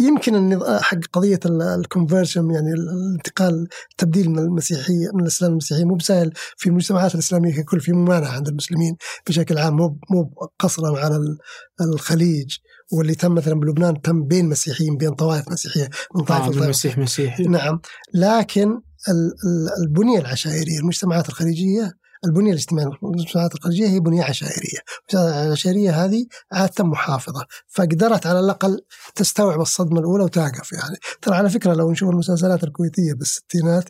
[0.00, 6.68] يمكن حق قضية الكونفرشن يعني الانتقال التبديل من المسيحية من الإسلام للمسيحيه مو بسهل في
[6.68, 8.96] المجتمعات الإسلامية ككل في ممانعة عند المسلمين
[9.28, 9.76] بشكل عام.
[9.76, 11.38] مو مو قصرا على ال-
[11.80, 12.56] الخليج
[12.92, 17.42] واللي تم مثلا بلبنان تم بين مسيحيين بين طوائف مسيحية من طائفه آه المسيح مسيحي.
[17.42, 17.80] نعم.
[18.14, 18.68] لكن
[19.08, 21.92] ال- ال- البنية العشائرية المجتمعات الخليجية
[22.24, 24.78] البنية الاجتماعية المجتمعات الخليجية هي بنية عشائرية.
[25.00, 27.46] المجتمعات العشائرية هذه عادة محافظة.
[27.68, 28.80] فقدرت على الأقل
[29.14, 30.96] تستوعب الصدمة الأولى وتقف يعني.
[31.22, 33.84] ترى على فكرة لو نشوف المسلسلات الكويتية بالستينات.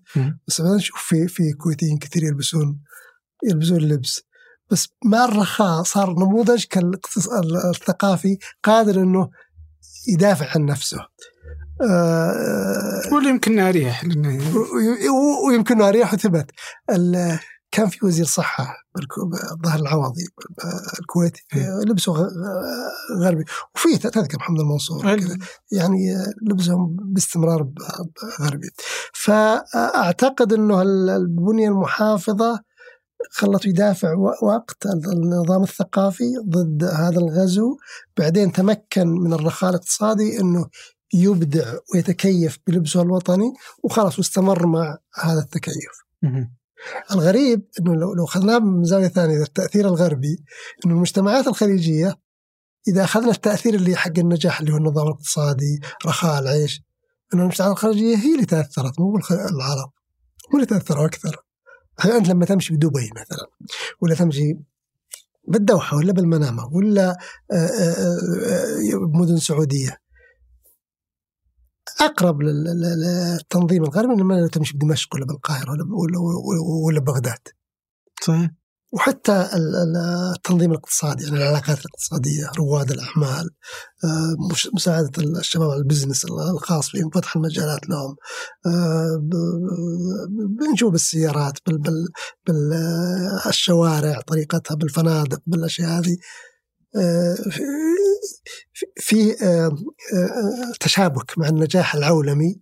[0.49, 2.81] بس نشوف في في كويتيين كثير يلبسون
[3.45, 4.23] يلبسون لبس.
[4.71, 6.65] بس مع الرخاء صار نموذج
[7.65, 9.31] الثقافي قادر إنه
[10.09, 10.99] يدافع عن نفسه.
[11.83, 14.05] آه، ولا يمكن أريح.
[15.49, 16.51] ويمكن أريح وثبت.
[17.73, 20.25] كان في وزير صحة بالكو- الظاهر العوضي
[21.01, 21.43] الكويتي
[21.87, 22.13] لبسه
[23.21, 23.45] غربي.
[23.75, 25.39] وفي تذكر محمد المنصور كذا.
[25.73, 27.71] يعني لبسهم باستمرار
[28.41, 28.71] غربي.
[29.15, 32.61] فأعتقد إنه ال- البنية المحافظة
[33.31, 37.77] خلته يدافع وقت النظام الثقافي ضد هذا الغزو.
[38.19, 40.67] بعدين تمكن من الرخاء الاقتصادي إنه
[41.15, 43.53] يبدع ويتكيف بلبسه الوطني
[43.85, 45.93] وخلاص واستمر مع هذا التكيف.
[47.13, 50.45] الغريب إنه لو لو اخذناه من زاوية ثانية التأثير الغربي
[50.87, 52.19] إنه المجتمعات الخليجية
[52.89, 56.83] إذا أخذنا التأثير اللي حق النجاح اللي هو النظام الاقتصادي رخاء العيش
[57.35, 59.91] إنه المجتمعات الخليجية هي اللي تأثرت مو العرب
[60.53, 61.45] هو اللي تأثروا أكثر.
[62.05, 63.47] أنت لما تمشي بدبي مثلا
[64.01, 64.59] ولا تمشي
[65.49, 67.19] بالدوحة ولا بالمنامة ولا
[67.53, 70.01] آه، آه، آه، بمدن سعودية
[72.01, 75.77] أقرب لل- لل- للتنظيم الغربي لما لو تمشي بدمشق ولا بالقاهرة
[76.87, 77.39] ولا بغداد.
[78.23, 78.51] صحيح.
[78.93, 83.51] وحتى ال- ال- التنظيم الاقتصادي يعني العلاقات الاقتصادية رواد الأعمال
[84.05, 84.37] آه،
[84.75, 88.17] مساعدة الشباب على البزنس الخاص فيهم فتح المجالات لهم
[88.67, 89.21] آه،
[90.71, 92.09] بنشوف بالسيارات بال
[93.47, 96.13] بالشوارع طريقتها بالفنادق بالأشياء هذه.
[96.13, 96.17] آه،
[97.51, 102.61] في- في آه، آه، تشابك مع النجاح العولمي.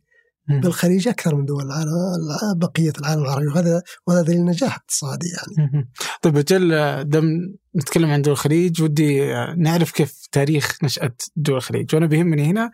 [0.63, 1.89] بالخليج أكثر من دول العالم
[2.57, 5.89] بقية العالم العربي وهذا وهذا دليل نجاح اقتصادي يعني.
[6.23, 6.69] طيب أجل
[7.09, 7.25] دم
[7.77, 9.21] نتكلم عن دول الخليج ودي
[9.57, 12.71] نعرف كيف تاريخ نشأة دول الخليج وأنا بيهمني هنا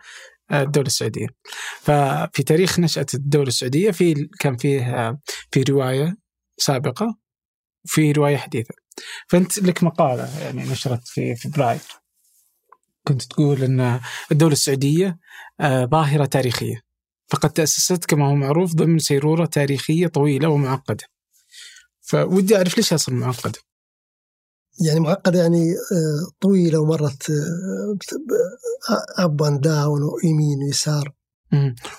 [0.51, 1.27] الدولة السعودية.
[1.81, 5.17] ففي تاريخ نشأة الدولة السعودية في كان فيه
[5.51, 6.15] في رواية
[6.57, 7.17] سابقة
[7.85, 8.73] وفي رواية حديثة.
[9.27, 11.79] فأنت لك مقالة يعني نشرت في فبراير
[13.07, 13.99] كنت تقول إن
[14.31, 15.19] الدولة السعودية
[15.59, 16.81] آه، ظاهرة تاريخية
[17.27, 21.03] فقد تأسست كما هو معروف ضمن سيرورة تاريخية طويلة ومعقدة.
[22.01, 23.59] فودي أعرف ليش أصلا معقدة؟
[24.85, 27.31] يعني معقدة يعني آه، طويلة ومرت
[29.17, 31.13] up and down ويمين ويسار.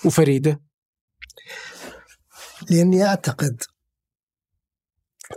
[0.05, 0.61] وفريدة
[2.71, 3.63] لأني أعتقد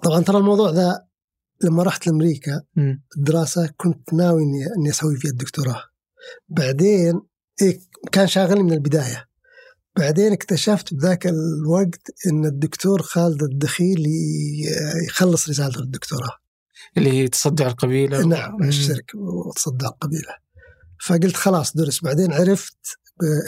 [0.04, 1.06] طبعا ترى الموضوع ذا
[1.64, 2.62] لما رحت لأمريكا.
[3.18, 5.84] الدراسة كنت ناوي اني إني أسوي فيها الدكتوراه.
[6.50, 7.22] بعدين
[7.62, 7.80] إيه
[8.12, 9.26] كان شاغلني من البداية.
[9.98, 14.06] بعدين اكتشفت بذاك الوقت إن الدكتور خالد الدخيل
[15.08, 16.38] يخلص رسالته الدكتوراه.
[16.98, 18.68] اللي هي تصدع القبيلة نعم مم.
[18.68, 20.36] الشرك وتصدى القبيلة.
[21.06, 22.04] فقلت خلاص درس.
[22.04, 22.78] بعدين عرفت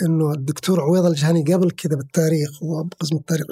[0.06, 3.46] إنه الدكتور عويض الجهني قبل كذا بالتاريخ وبقسم التاريخ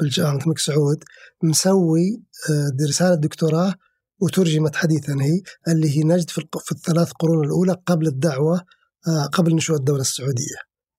[0.00, 1.04] بالجامعة الملك سعود
[1.42, 3.74] مسوي آه، رسالة دكتوراه
[4.20, 8.60] وترجمت حديثا هي اللي هي نجد في في الثلاث قرون الأولى قبل الدعوة
[9.08, 10.56] آه، قبل نشوء الدولة السعودية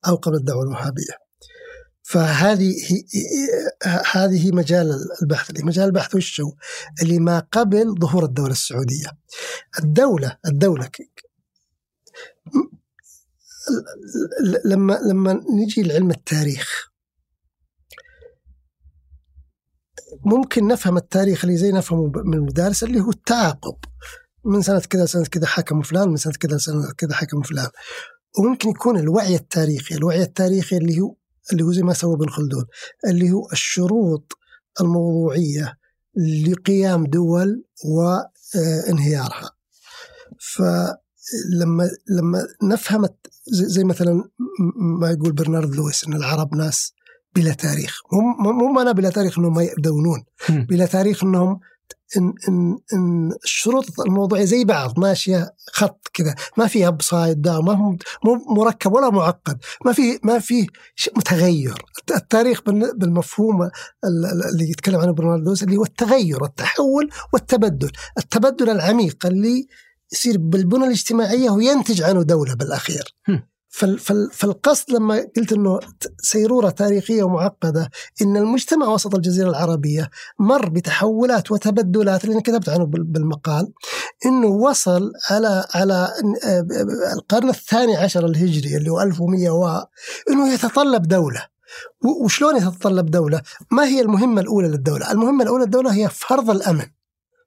[0.07, 1.27] أو قبل الدعوة الوهابيه.
[2.03, 3.03] فهذه هي
[4.11, 6.51] هذه مجال البحث اللي مجال البحث وش هو؟
[7.01, 8.53] اللي ما قبل ظهور الدولة
[10.85, 12.76] ك- ل- ل-
[14.65, 16.91] لما لما نجي لعلم التاريخ.
[20.25, 23.75] ممكن نفهم التاريخ اللي زي نفهمه من المدارس اللي هو التعاقب.
[24.45, 27.69] من سنة كذا سنة كذا حكم فلان من سنة كذا سنة كذا حكم فلان.
[28.39, 31.15] وممكن يكون الوعي التاريخي الوعي التاريخي اللي هو
[31.51, 32.65] اللي هو زي ما سوى ابن خلدون
[33.07, 34.33] اللي هو الشروط
[34.81, 35.77] الموضوعية
[36.47, 39.51] لقيام دول وانهيارها.
[40.39, 40.97] فلما
[42.09, 44.23] لما نفهم الت- زي, مثلا
[44.99, 46.93] ما يقول برنارد لويس إن العرب ناس
[47.35, 47.99] بلا تاريخ.
[48.13, 50.23] مو مو- معناه بلا تاريخ إنهم ما يدونون.
[50.49, 51.59] بلا تاريخ إنهم
[52.17, 56.35] إن, إن, إن الشروط الموضوعية زي بعض ماشية خط كذا.
[56.57, 59.57] ما فيها بسايد دا ما هو مو مركب ولا معقد.
[59.85, 61.85] ما في ما في شيء متغير.
[62.15, 62.61] التاريخ
[62.95, 63.69] بالمفهوم ال-
[64.25, 67.91] ال- اللي يتكلم عنه برنارد لويس اللي هو التغير التحول والتبدل.
[68.17, 69.67] التبدل العميق اللي
[70.13, 72.55] يصير بالبنى الاجتماعية وينتج عنه دولة.
[73.69, 75.79] فال فال فالقصد لما قلت إنه
[76.21, 77.89] سيرورة تاريخية ومعقدة
[78.21, 83.71] إن المجتمع وسط الجزيرة العربية مر بتحولات وتبدلات اللي أنا كتبت عنه بال- بالمقال
[84.25, 86.09] إنه وصل على على
[86.45, 86.65] آه،
[87.13, 89.83] القرن الثاني عشر الهجري اللي هو 1100 و
[90.29, 91.45] إنه يتطلب دولة
[92.23, 93.41] وشلون يتطلب دولة؟
[93.71, 96.85] ما هي المهمة الأولى للدولة؟ المهمة الأولى للدولة هي فرض الأمن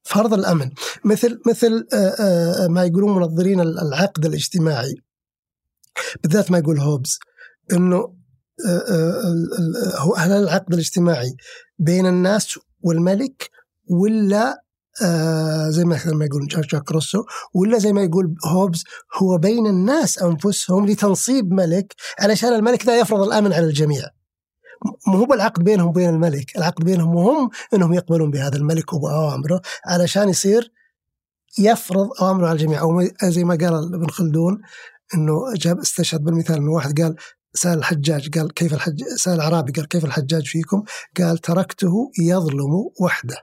[0.02, 0.70] فرض الأمن.
[1.04, 4.94] مثل مثل آه، آه، ما يقولون منظرين العقد الاجتماعي.
[6.22, 7.18] بالذات ما يقول هوبز
[7.72, 8.20] إنه
[8.66, 11.36] آه، آه، هل العقد الاجتماعي
[11.78, 13.50] بين الناس والملك
[13.90, 14.62] ولا
[15.02, 18.84] آه زي ما ما يقول جاك جاك روسو ولا زي ما يقول هوبز
[19.22, 24.02] هو بين الناس أنفسهم لتنصيب ملك علشان الملك ذا يفرض الأمن على الجميع؟
[25.06, 30.28] مو هو العقد بينهم وبين الملك العقد بينهم وهم إنهم يقبلون بهذا الملك وبأوامره علشان
[30.28, 30.72] يصير
[31.58, 34.60] يفرض أوامره على الجميع أو زي ما قال ابن خلدون
[35.14, 37.16] إنه جاب استشهد بالمثال إنه واحد قال
[37.54, 40.82] سأل الحجاج قال كيف الحج سأل العرابي قال كيف الحجاج فيكم؟
[41.18, 43.36] قال تركته يظلم وحده.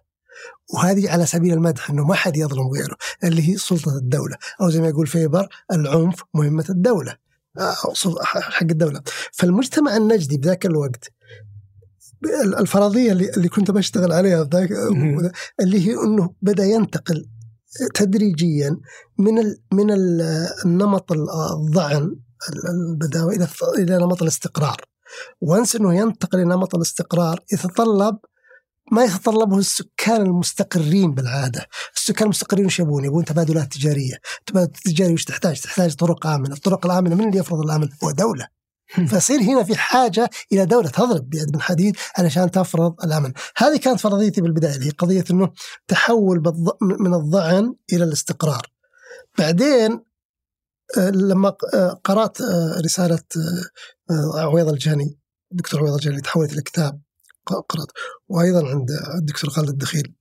[0.73, 4.81] وهذه على سبيل المدح إنه ما حد يظلم غيره اللي هي سلطة الدولة أو زي
[4.81, 7.17] ما يقول فيبر العنف مهمة الدولة
[8.21, 9.01] حق الدولة.
[9.31, 11.11] فالمجتمع النجدي بذاك الوقت
[12.59, 14.49] الفرضية اللي, اللي كنت بشتغل عليها.
[15.59, 17.25] اللي هي إنه بدأ ينتقل
[17.93, 18.77] تدريجيا
[19.17, 20.21] من ال من ال
[20.65, 22.15] النمط الضعن
[22.69, 24.81] البداوي إلى إلى نمط الاستقرار.
[25.41, 28.17] وانس إنه ينتقل إلى نمط الاستقرار يتطلب
[28.91, 35.25] ما يتطلبه السكان المستقرين بالعادة، السكان المستقرين وش يبون؟ يبون تبادلات تجارية، تبادل تجاري وش
[35.25, 38.47] تحتاج؟ تحتاج طرق آمنة، الطرق الآمنة من اللي يفرض الآمن؟ هو دولة.
[39.09, 43.99] فيصير هنا في حاجة إلى دوله تضرب بيد من حديد علشان تفرض الامن، هذه كانت
[43.99, 45.51] فرضيتي بالبداية اللي هي قضية إنه
[45.87, 46.43] تحول
[46.81, 48.67] من الضعن إلى الاستقرار.
[49.37, 50.03] بعدين
[50.97, 53.19] آه، لما آه، قرأت آه، رسالة
[54.35, 55.19] عويض الجهني
[55.51, 57.01] الدكتور عويض الجهني تحولت إلى كتاب
[57.45, 57.87] قرأت.
[58.27, 60.15] وأيضا عند الدكتور خالد الدخيل.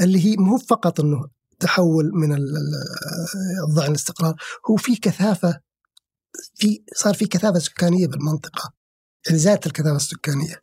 [0.00, 1.28] اللي هي مو فقط إنه
[1.60, 4.34] تحول من ال- ال- الضعن الاستقرار
[4.70, 5.60] هو في كثافة
[6.54, 8.72] في صار في كثافة سكانية بالمنطقة
[9.26, 10.54] يعني زادت الكثافة السكانية.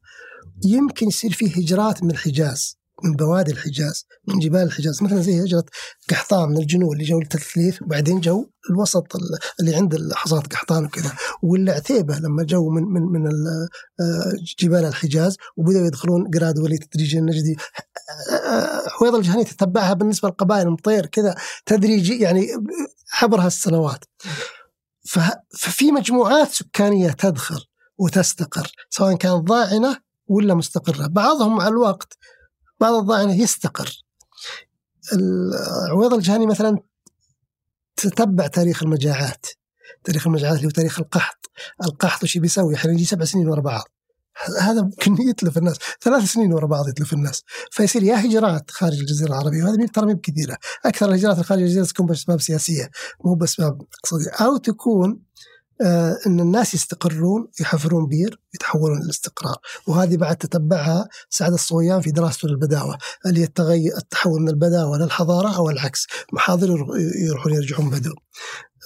[0.65, 5.63] يمكن يصير في هجرات من الحجاز من بوادي الحجاز من جبال الحجاز مثلا زي هجرة
[6.09, 11.11] قحطان من الجنوب اللي جو للتثليث وبعدين جو الوسط ال- اللي عند حصاد قحطان وكذا.
[11.43, 17.55] ولا عتيبة لما جو من من من آه، جبال الحجاز وبدأوا يدخلون gradually تدريجيا النجدي.
[18.31, 22.47] آه، حويط الجهني تتبعها بالنسبة للقبائل مطير كذا تدريجي يعني
[23.21, 24.03] عبر هالسنوات.
[25.03, 27.65] ففي مجموعات سكانية تدخل
[27.97, 31.07] وتستقر سواء كانت ضاعنة ولا مستقرة.
[31.07, 32.17] بعضهم مع الوقت
[32.79, 34.03] بعض الضاعنة يستقر.
[35.91, 36.79] عويض الجهني مثلا
[37.95, 39.45] تتبع تاريخ المجاعات
[40.03, 41.49] تاريخ المجاعات اللي هو تاريخ القحط.
[41.83, 43.83] القحط وش بيسوي؟ إحنا يجي سبع سنين ورا بعض.
[44.59, 45.77] هذا ممكن يتلف الناس.
[46.01, 47.43] ثلاث سنين ورا بعض يتلف الناس.
[47.71, 49.63] فيصير يا هجرات خارج الجزيرة العربية.
[49.63, 52.89] وهذه ترى مو بكثيره أكثر الهجرات خارج الجزيرة تكون باسباب سياسية
[53.25, 54.29] مو باسباب اقتصادية.
[54.45, 55.19] أو تكون
[55.81, 59.57] آه إن الناس يستقرون يحفرون بير يتحولون للاستقرار
[59.87, 62.97] وهذه بعد تتبعها سعد الصويان في دراسته للبداوة.
[63.25, 66.07] اللي هي التغير التحول من البداوة للحضاره أو العكس.
[66.33, 66.67] محاضر
[67.15, 68.13] يروحون يرجعون بدو.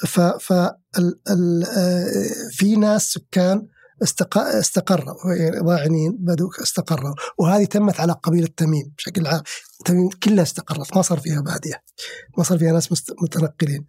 [0.07, 0.53] ف ف
[2.51, 3.67] في ناس سكان
[4.03, 9.41] استقروا يعني ضاعنين بدوا استقروا وهذه تمت على قبيلة تميم بشكل عام.
[9.85, 11.83] تميم كلها استقرت ما صار فيها بادية.
[12.37, 12.91] ما صار فيها ناس
[13.23, 13.85] متنقلين.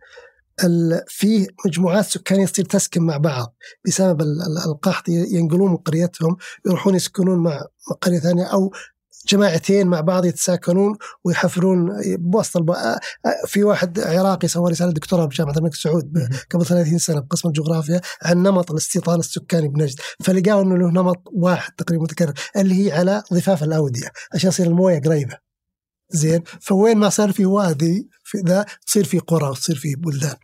[1.09, 3.57] في مجموعات سكانية تصير تسكن مع بعض
[3.87, 4.21] بسبب
[4.67, 6.37] القحط ينقلون من قريتهم
[6.67, 7.61] يروحون يسكنون مع
[8.01, 8.73] قرية ثانية أو
[9.29, 11.91] جماعتين مع بعض يتساكنون ويحفرون.
[12.19, 12.75] بوسط الب...
[13.47, 16.19] في واحد عراقي سوى رسالة دكتوراه بجامعة الملك سعود
[16.51, 20.01] قبل 30 سنة بقسم الجغرافيا عن نمط الاستيطان السكاني بنجد.
[20.21, 25.01] فلقاه إنه له نمط واحد تقريبا متكرر اللي هي على ضفاف الأودية عشان يصير الموية
[25.01, 25.48] قريبة.
[26.11, 30.37] زين فوين ما صار في وادي في ذا تصير في قرى وتصير في بلدان.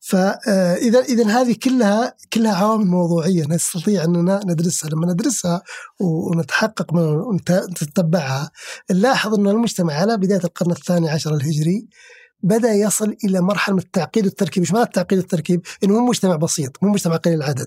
[0.00, 4.90] فاذا إذا هذه كلها كلها عوامل موضوعية نستطيع أننا ندرسها.
[4.90, 5.62] لما ندرسها
[6.00, 8.50] ونتحقق من ونتتبعها
[8.90, 11.88] نلاحظ أن المجتمع على بداية القرن الثاني عشر الهجري
[12.46, 16.72] بدأ يصل إلى مرحلة من التعقيد والتركيب، إيش معنى التعقيد والتركيب؟ إنه مو مجتمع بسيط،
[16.82, 17.66] مو مجتمع قليل العدد.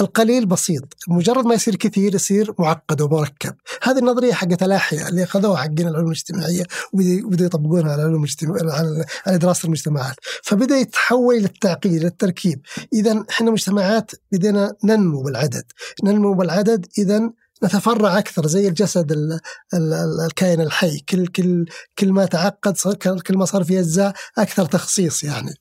[0.00, 3.54] القليل بسيط، مجرد ما يصير كثير يصير معقد ومركب.
[3.82, 9.38] هذه النظرية حقت الأحياء اللي اخذوها حقين العلوم الاجتماعية وبدأوا يطبقونها على العلوم الاجتماعيه على
[9.38, 12.60] دراسة المجتمعات، فبدأ يتحول إلى التعقيد إلى التركيب،
[12.92, 15.64] اذا إحنا مجتمعات بدينا ننمو بالعدد،
[16.04, 17.30] ننمو بالعدد اذا
[17.64, 19.32] نتفرع أكثر زي الجسد ال
[19.74, 20.98] ال ال الكائن الحي.
[20.98, 21.64] كل كل
[21.98, 22.76] كل ما تعقد
[23.26, 25.54] كل ما صار في أجزاء أكثر تخصيص يعني.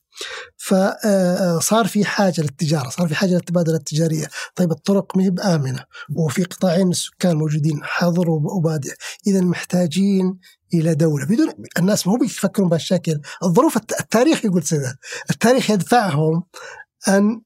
[0.58, 5.86] فصار في حاجة للتجارة، صار في حاجة للتبادل التجارية، طيب الطرق ما هي بآمنة
[6.16, 8.94] وفي قطاعين السكان موجودين حظر وبادئ،
[9.28, 10.40] إذا محتاجين
[10.74, 11.26] إلى دولة.
[11.26, 14.96] بدون الناس مو بيفكرون بهالشكل، الظروف التاريخ يقول كذا،
[15.30, 16.44] التاريخ يدفعهم
[17.08, 17.42] أن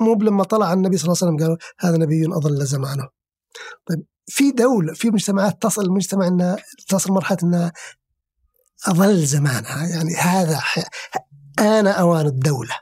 [0.00, 3.08] مو لما طلع النبي صلى الله عليه وسلم قالوا هذا نبي أضل زمانه.
[3.86, 6.56] طيب في دولة في مجتمعات تصل المجتمع إنها
[6.88, 7.72] تصل مرحلة إنها
[8.86, 10.60] أضل زمانها يعني هذا
[11.58, 12.74] آن أوان الدولة.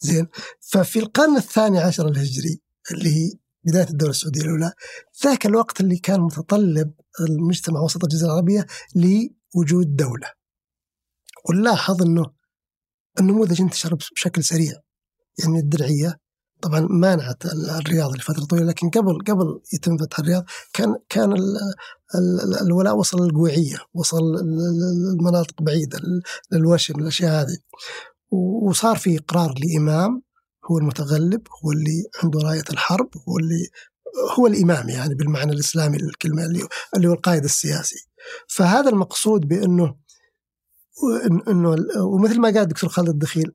[0.00, 0.28] زين؟
[0.60, 2.60] ففي القرن الثاني عشر الهجري
[2.90, 3.32] اللي هي
[3.64, 4.72] بداية الدولة السعودية الأولى
[5.24, 10.32] ذاك الوقت اللي كان متطلب المجتمع وسط الجزيرة العربية لوجود دولة.
[11.48, 12.32] ونلاحظ أنه
[13.20, 14.72] النموذج انتشر بشكل سريع
[15.38, 16.20] يعني الدرعية
[16.62, 21.34] طبعا مانعت الرياض لفترة طويلة لكن قبل قبل يتم فتح الرياض كان كان
[22.62, 24.22] الولاء وصل للقويعية وصل
[25.14, 25.98] المناطق بعيدة
[26.52, 27.58] للوشم الاشياء هذه.
[28.62, 30.22] وصار في إقرار لإمام
[30.70, 33.68] هو المتغلب هو اللي عنده راية الحرب هو اللي
[34.38, 38.08] هو الإمام يعني بالمعنى الإسلامي للكلمه اللي اللي هو القائد السياسي.
[38.48, 39.94] فهذا المقصود بأنه
[41.48, 43.52] إنه ومثل ما قال الدكتور خالد الدخيل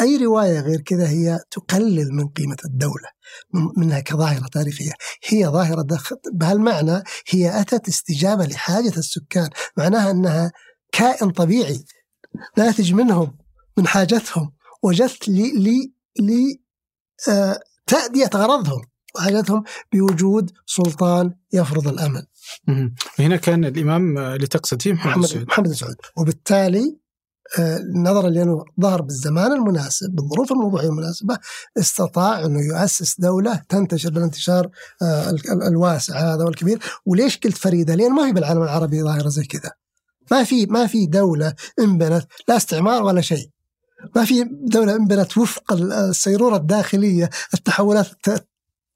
[0.00, 3.08] أي رواية غير كذا هي تقلل من قيمة الدولة
[3.76, 4.92] منها كظاهرة تاريخية.
[5.24, 5.86] هي ظاهرة
[6.32, 10.52] بهالمعنى هي أتت استجابة لحاجة السكان معناها أنها
[10.92, 11.84] كائن طبيعي
[12.58, 13.38] ناتج منهم
[13.78, 16.60] من حاجتهم وجدت لي لي لي
[17.28, 18.82] آه تأدية غرضهم
[19.16, 22.22] وحاجتهم بوجود سلطان يفرض الأمن
[23.18, 27.05] هنا كان الإمام اللي تقصد فيه محمد, محمد سعود محمد سعود وبالتالي آه،
[27.94, 31.38] نظرا لأنه ظهر بالزمان المناسب بالظروف الموضوعية المناسبة
[31.78, 34.70] استطاع أنه يؤسس دولة تنتشر بالانتشار
[35.02, 35.34] آه،
[35.68, 36.78] الواسع هذا والكبير.
[37.06, 39.72] وليش قلت فريدة؟ لأن ما في بالعالم العربي ظاهرة زي كذا.
[40.30, 43.50] ما في ما في دولة انبنت لا استعمار ولا شيء.
[44.16, 48.06] ما في دولة انبنت وفق السيرورة الداخلية التحولات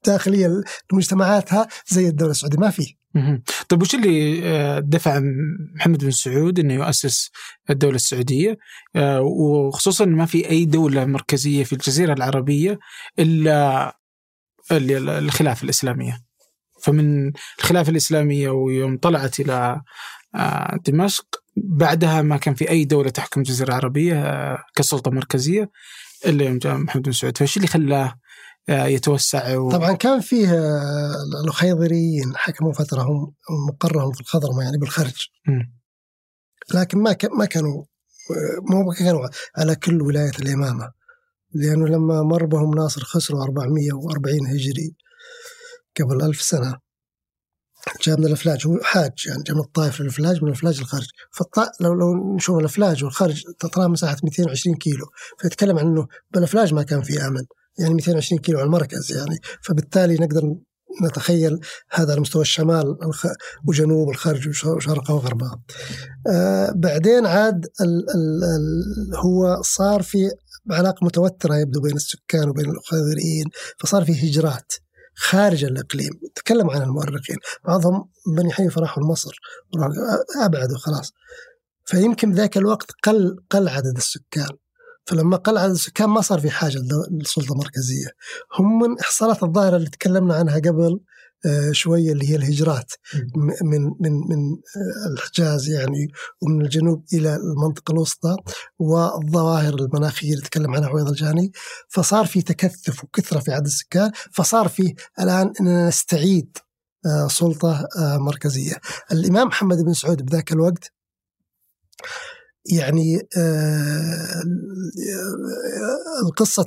[0.05, 2.57] الداخلية لمجتمعاتها زي الدولة السعودية.
[2.57, 3.00] ما في.
[3.69, 5.21] طيب وش اللي آه، دفع
[5.75, 7.31] محمد بن سعود إنه يؤسس
[7.69, 8.57] الدولة السعودية؟
[8.95, 12.79] آه، وخصوصا ما في أي دولة مركزية في الجزيرة العربية
[13.19, 13.93] إلا
[14.71, 16.19] الخلافة الإسلامية.
[16.83, 19.81] فمن الخلافة الإسلامية ويوم طلعت إلى
[20.35, 21.25] آه، دمشق
[21.57, 25.71] بعدها ما كان في أي دولة تحكم الجزيره العربيه كسلطة مركزية
[26.25, 27.37] إلا يوم جاء محمد بن سعود.
[27.37, 28.15] فايش اللي خلاه
[28.71, 29.71] يتوسع و...
[29.71, 31.15] طبعا كان فيه آه،
[31.45, 33.33] الخيضريين حكموا فتره هم
[33.69, 35.27] مقرهم في الخضرمة يعني بالخرج.
[35.47, 35.81] م.
[36.73, 37.83] لكن ما ما كانوا
[38.69, 40.91] مو كانوا على كل ولاية الامامه
[41.53, 44.95] لأنه لما مر بهم ناصر خسروا 440 هجري
[45.99, 46.77] قبل ألف سنة
[48.01, 48.67] جاء من الأفلاج.
[48.67, 51.59] هو حاج يعني جاء من الطائف للأفلاج من الأفلاج للخرج فالط...
[51.81, 55.05] لو لو نشوف الأفلاج والخرج تطلع مساحة 220 كيلو.
[55.37, 57.45] فيتكلم عن إنه بالأفلاج ما كان في آمن.
[57.79, 59.39] يعني 220 كيلو على المركز يعني.
[59.63, 60.55] فبالتالي نقدر
[61.03, 61.59] نتخيل
[61.91, 62.97] هذا على مستوى الشمال
[63.67, 65.61] وجنوب الخارج وشرقه وغربها
[66.27, 70.31] آه بعدين عاد ال ال ال هو صار في
[70.71, 73.45] علاقة متوترة يبدو بين السكان وبين الخضريين
[73.79, 74.73] فصار في هجرات
[75.15, 76.11] خارج الإقليم.
[76.35, 79.35] تكلم عن المؤرخين بعضهم بني حنيفة راحوا لمصر
[80.43, 81.11] أبعدوا خلاص.
[81.85, 84.57] فيمكن ذاك الوقت قل قل عدد السكان.
[85.05, 86.81] فلما قل عدد السكان ما صار في حاجة
[87.11, 88.07] لسلطه مركزيه
[88.59, 90.99] هم من إحصالات الظاهرة اللي تكلمنا عنها قبل
[91.45, 92.91] آه، شوية اللي هي الهجرات.
[93.35, 96.07] من من من آه، الحجاز يعني
[96.41, 98.35] ومن الجنوب إلى المنطقة الوسطى
[98.79, 101.51] والظواهر المناخية اللي تكلم عنها عويض الجاني
[101.89, 104.11] فصار في تكثف وكثرة في عدد السكان.
[104.31, 106.57] فصار في الآن إننا نستعيد
[107.05, 108.75] آه، سلطة مركزية.
[109.11, 110.91] الإمام محمد بن سعود بذاك الوقت
[112.65, 114.43] يعني آه
[116.25, 116.63] القصة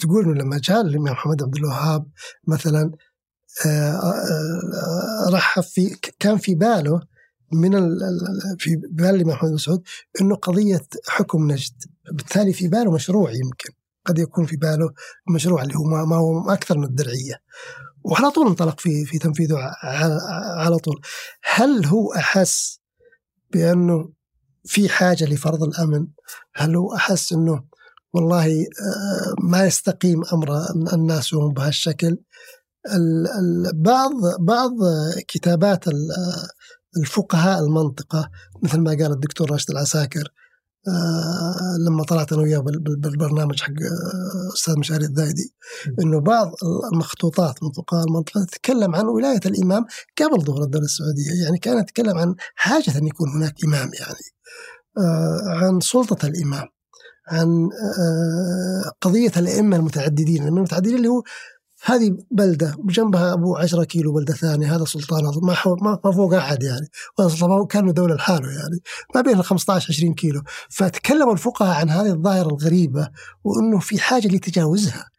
[0.00, 2.06] تقول إنه لما جاء الإمام محمد عبد الوهاب
[2.46, 2.92] مثلا
[3.66, 7.00] آه آه راح في كان في باله
[7.52, 7.70] من
[8.58, 9.82] في بال الإمام محمد بن سعود
[10.20, 11.74] إنه قضية حكم نجد.
[12.12, 13.70] بالتالي في باله مشروع يمكن.
[14.04, 14.90] قد يكون في باله
[15.34, 17.42] مشروع اللي هو ما هو أكثر من الدرعية.
[18.04, 19.56] وعلى طول انطلق في في تنفيذه
[20.58, 21.00] على طول.
[21.42, 22.80] هل هو أحس
[23.52, 24.12] بأنه
[24.64, 26.06] في حاجة لفرض الأمن
[26.54, 27.64] هل هو أحس إنه
[28.12, 30.48] والله آه، ما يستقيم أمر
[30.92, 32.18] الناس وهم بهالشكل؟
[33.74, 34.72] بعض بعض
[35.28, 35.84] كتابات
[36.96, 38.30] الفقهاء المنطقة
[38.62, 40.32] مثل ما قال الدكتور راشد العساكر
[40.88, 42.58] آه، لما طلعت أنا وياه
[42.98, 45.54] بالبرنامج حق آه، أستاذ مشاري الذايدي
[46.02, 46.52] إنه بعض
[46.92, 49.86] المخطوطات من فقهاء المنطقة تتكلم عن ولاية الإمام
[50.18, 54.10] قبل ظهور الدولة السعودية، يعني كانت تتكلم عن حاجة أن يكون هناك إمام يعني.
[54.10, 54.37] آه،
[55.46, 56.66] عن سلطة الإمام
[57.28, 57.68] عن
[59.00, 61.22] قضية الأئمة المتعددين، الأئمة المتعددين اللي هو
[61.84, 65.56] هذه بلدة وجنبها أبو 10 كيلو بلدة ثانية هذا سلطان ما
[66.04, 66.88] ما فوق أحد يعني
[67.18, 68.80] وهذا كانوا دولة لحاله يعني
[69.14, 70.42] ما بين ال 15 20 كيلو.
[70.70, 73.08] فتكلموا الفقهاء عن هذه الظاهرة الغريبة
[73.44, 75.10] وأنه في حاجة لتجاوزها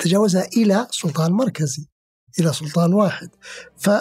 [0.00, 1.88] تجاوزها إلى سلطان مركزي.
[2.40, 3.28] إلى سلطان واحد.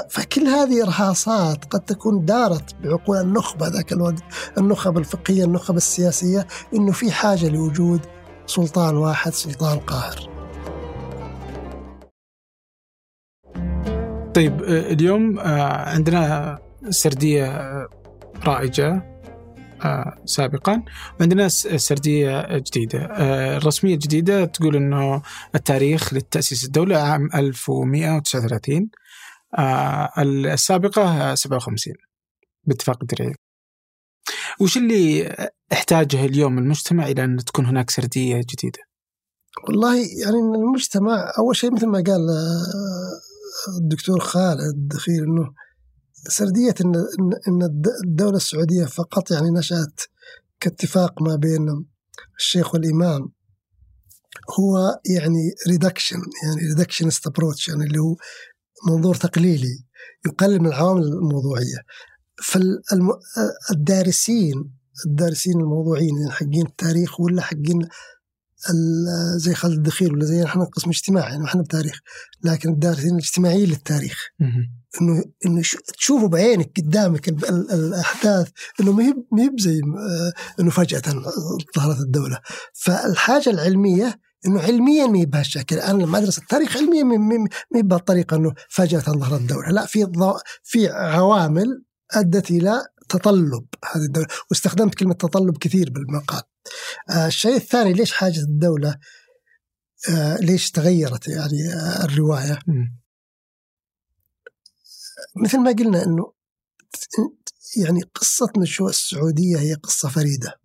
[0.09, 4.23] فكل هذه إرهاصات قد تكون دارت بعقول النخبة ذاك الوقت
[4.57, 8.01] النخب الفقهية النخب السياسية أنه في حاجة لوجود
[8.45, 10.29] سلطان واحد سلطان قاهر.
[14.35, 16.57] طيب آه، اليوم آه، عندنا
[16.89, 17.87] سردية آه،
[18.43, 19.14] رائجة.
[20.25, 20.83] سابقا.
[21.19, 22.99] وعندنا سردية جديدة.
[23.57, 25.21] الرسميه الجديده تقول إنه
[25.55, 28.89] التاريخ لتاسيس الدولة عام 1139
[30.53, 31.93] السابقة 57
[32.63, 33.35] باتفاق الدرعية.
[34.61, 35.35] وش اللي
[35.73, 38.79] احتاجه اليوم المجتمع إلى أن تكون هناك سردية جديدة؟
[39.67, 42.21] والله يعني المجتمع أول شيء مثل ما قال
[43.81, 45.53] الدكتور خالد دخيل إنه
[46.27, 46.95] سردية إن
[47.47, 47.63] إن
[48.03, 50.01] الدولة السعودية فقط يعني نشأت
[50.59, 51.85] كاتفاق ما بين
[52.39, 53.31] الشيخ والإمام.
[54.59, 58.15] هو يعني reduction يعني reductionist approach يعني اللي هو
[58.87, 59.83] منظور تقليلي
[60.25, 61.77] يقلل من العوامل الموضوعية.
[63.69, 64.71] فالدارسين
[65.05, 67.87] الدارسين الموضوعيين يعني حقين التاريخ ولا حقين
[69.35, 71.99] زي خالد الدخيل ولا زي إحنا قسم اجتماعي يعني إحنا بتاريخ
[72.43, 74.29] لكن الدارسين الاجتماعيين للتاريخ.
[75.01, 75.61] إنه إنه
[75.97, 79.03] تشوفوا بعينك قدامك الأحداث إنه ما
[79.43, 81.01] هي زي آه، إنه فجأة
[81.77, 82.39] ظهرت الدولة.
[82.73, 85.79] فالحاجة العلمية إنه علميا ما هي بهالشكل.
[85.79, 89.69] أنا أدرس التاريخ علميا ما هي بهالطريقة إنه فجأة ظهرت الدولة.
[89.69, 90.11] لا في
[90.63, 91.83] في عوامل
[92.13, 96.41] أدت إلى تطلب هذه الدولة واستخدمت كلمة تطلب كثير بالمقال.
[97.09, 98.95] آه الشيء الثاني ليش حاجة الدولة
[100.09, 102.59] آه ليش تغيرت يعني آه الرواية؟
[105.35, 106.33] مثل ما قلنا أنه
[107.77, 110.59] يعني قصة نشوء السعودية هي قصة فريدة.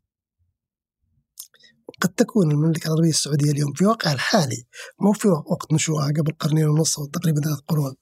[2.01, 4.67] قد تكون المملكة العربية السعودية اليوم في واقعها الحالي
[5.01, 7.95] مو في وقت نشوءها قبل قرنين ونص أو تقريبا ثلاث قرون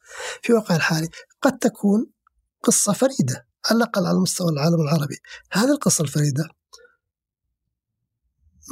[0.43, 1.09] في واقعها الحالي
[1.43, 2.11] قد تكون
[2.63, 5.17] قصة فريدة على الأقل على مستوى العالم العربي.
[5.53, 6.49] هذه القصة الفريدة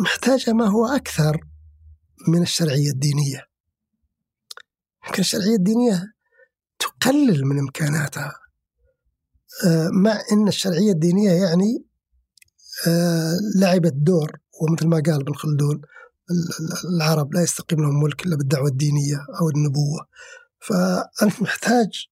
[0.00, 1.40] محتاجة ما هو أكثر
[2.28, 3.46] من الشرعية الدينية.
[5.06, 6.15] يمكن الشرعية الدينية
[6.78, 8.32] تقلل من إمكاناتها.
[9.66, 11.86] آه، مع أن الشرعية الدينية يعني
[12.86, 15.80] آه، لعبت دور ومثل ما قال ابن خلدون
[16.96, 20.06] العرب لا يستقيم لهم ملك إلا بالدعوة الدينية أو النبوة.
[20.60, 22.06] فأنت محتاج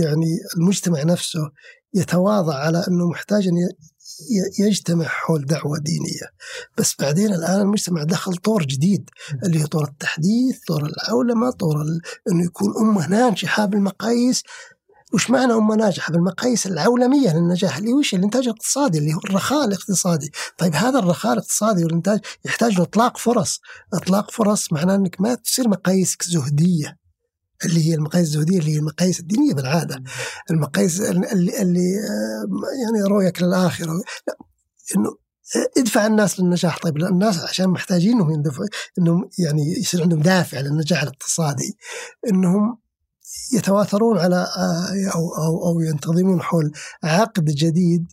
[0.00, 1.50] يعني المجتمع نفسه
[1.94, 3.54] يتواضع على أنه محتاج أن
[4.58, 6.30] يجتمع حول دعوة دينية.
[6.78, 9.10] بس بعدين الآن المجتمع دخل طور جديد
[9.44, 12.00] اللي هو طور التحديث طور العولمة طور ال...
[12.32, 14.42] أنه يكون أمة ناجحة بالمقاييس.
[15.14, 20.30] وش معنى أمة ناجحة بالمقاييس؟ العولمية للنجاح اللي وش الإنتاج الاقتصادي اللي هو الرخاء الاقتصادي.
[20.58, 23.60] طيب هذا الرخاء الاقتصادي والإنتاج يحتاج له إطلاق فرص.
[23.94, 27.01] إطلاق فرص معناه أنك ما تصير مقاييسك زهدية.
[27.64, 30.02] اللي هي المقاييس الزهدية اللي هي المقاييس الدينية بالعادة.
[30.50, 32.46] المقاييس اللي, اللي آه،
[32.82, 33.92] يعني رؤيك للآخرة.
[34.26, 34.36] لا
[34.96, 35.16] إنه
[35.78, 36.78] ادفع الناس للنجاح.
[36.78, 38.66] طيب الناس عشان محتاجين انهم يندفعوا
[38.98, 41.76] إنهم يعني يصير عندهم دافع للنجاح الاقتصادي.
[42.30, 42.78] إنهم
[43.52, 46.72] يتواترون على آه، أو أو أو ينتظمون حول
[47.04, 48.12] عقد جديد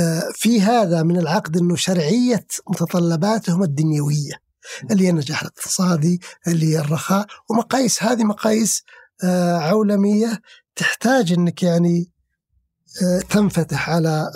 [0.00, 4.47] آه، في هذا من العقد إنه شرعية متطلباتهم الدنيوية.
[4.90, 8.82] اللي هي النجاح الاقتصادي اللي هي الرخاء ومقاييس هذه مقاييس
[9.24, 10.40] آه، عولمية
[10.76, 12.12] تحتاج إنك يعني
[13.02, 14.30] آه، تنفتح على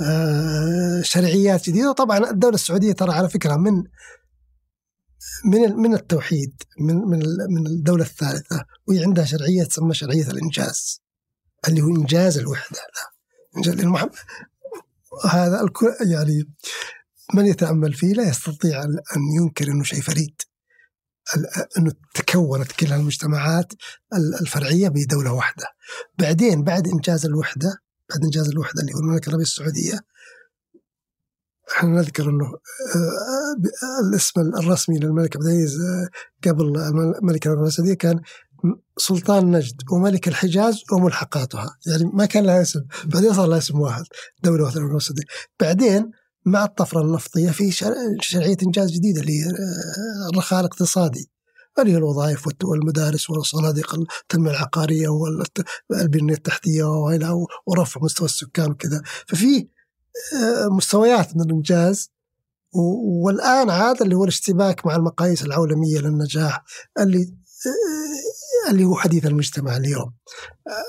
[0.00, 1.92] آه، شرعيات جديدة.
[1.92, 3.84] طبعا الدولة السعودية ترى على فكرة من
[5.44, 7.18] من من التوحيد من من
[7.48, 11.00] من الدولة الثالثة وهي عندها شرعية تسمى شرعية الإنجاز
[11.68, 12.38] اللي هو إنجاز
[13.86, 14.10] محمد
[15.30, 16.54] هذا الكل يعني
[17.34, 20.34] من يتأمل فيه لا يستطيع ان أن ينكر إنه شيء فريد.
[21.78, 23.72] إنه تكونت كل المجتمعات
[24.14, 25.66] ال- الفرعية بدولة واحدة.
[26.18, 27.78] بعدين بعد إنجاز الوحدة
[28.10, 30.00] بعد إنجاز الوحدة اللي هو المملكة العربية السعودية
[31.72, 36.08] إحنا نذكر إنه آه، الاسم الرسمي للملك عبد العزيز آه،
[36.48, 36.64] قبل
[37.22, 38.20] الملكه العربية السعودية كان
[38.98, 41.76] سلطان نجد وملك الحجاز وملحقاتها.
[41.86, 44.04] يعني ما كان لها اسم بعدين صار لها اسم واحد
[44.42, 45.24] دولة واحدة العربية السعودية.
[45.60, 46.10] بعدين
[46.46, 49.46] مع الطفرة النفطية في شر- شرعية إنجاز جديدة اللي هي
[50.32, 51.30] الرخاء الاقتصادي.
[51.78, 59.02] اللي هي الوظائف والمدارس والصناديق التنمية العقارية والبنيه التحتية وإلى- ورفع مستوى السكان وكذا.
[59.26, 59.68] ففي
[60.42, 62.10] آه، مستويات من الإنجاز
[63.24, 66.64] والآن عاد اللي هو الاشتباك مع المقاييس العولمية للنجاح
[66.98, 67.22] اللي
[67.66, 68.25] آه،
[68.70, 70.12] اللي هو حديث المجتمع اليوم.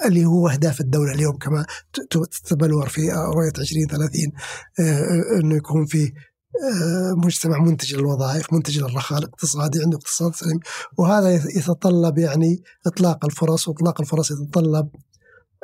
[0.04, 1.66] آه، اللي هو أهداف الدولة اليوم كما
[2.10, 4.32] تتبلور في رؤية 2030
[4.80, 6.12] آه، إنه يكون في
[6.64, 10.60] آه، مجتمع منتج للوظائف منتج للرخاء الاقتصادي عنده اقتصاد سليم.
[10.98, 14.90] وهذا يت- يتطلب يعني إطلاق الفرص وإطلاق الفرص يتطلب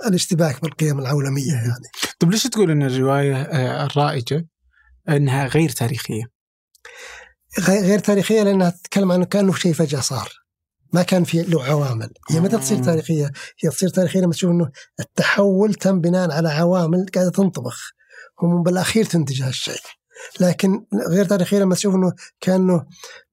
[0.07, 1.87] الاشتباك بالقيم العولميه يعني.
[2.19, 4.47] طيب ليش تقول إن الرواية آه، الرائجة
[5.09, 6.23] إنها غير تاريخية؟
[7.59, 10.29] غير غير تاريخية لأنها تتكلم عنه كأنه شيء فجأة صار.
[10.93, 12.09] ما كان في له عوامل.
[12.29, 12.81] هي متى تصير آه.
[12.81, 17.91] تاريخية؟ هي تصير تاريخية لما تشوف إنه التحول تم بناء على عوامل قاعدة تنطبخ.
[18.41, 19.81] هم بالأخير تنتج هالشيء
[20.39, 22.85] لكن غير تاريخية لما تشوف إنه كأنه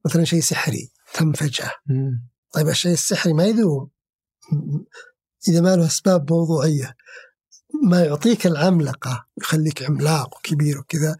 [0.05, 1.71] مثلا شيء سحري تم فجأة.
[1.87, 2.29] مم.
[2.53, 3.91] طيب الشيء السحري ما يدوم
[5.49, 6.95] إذا ما له أسباب موضوعية.
[7.83, 11.17] ما يعطيك العملقة يخليك عملاق وكبير وكذا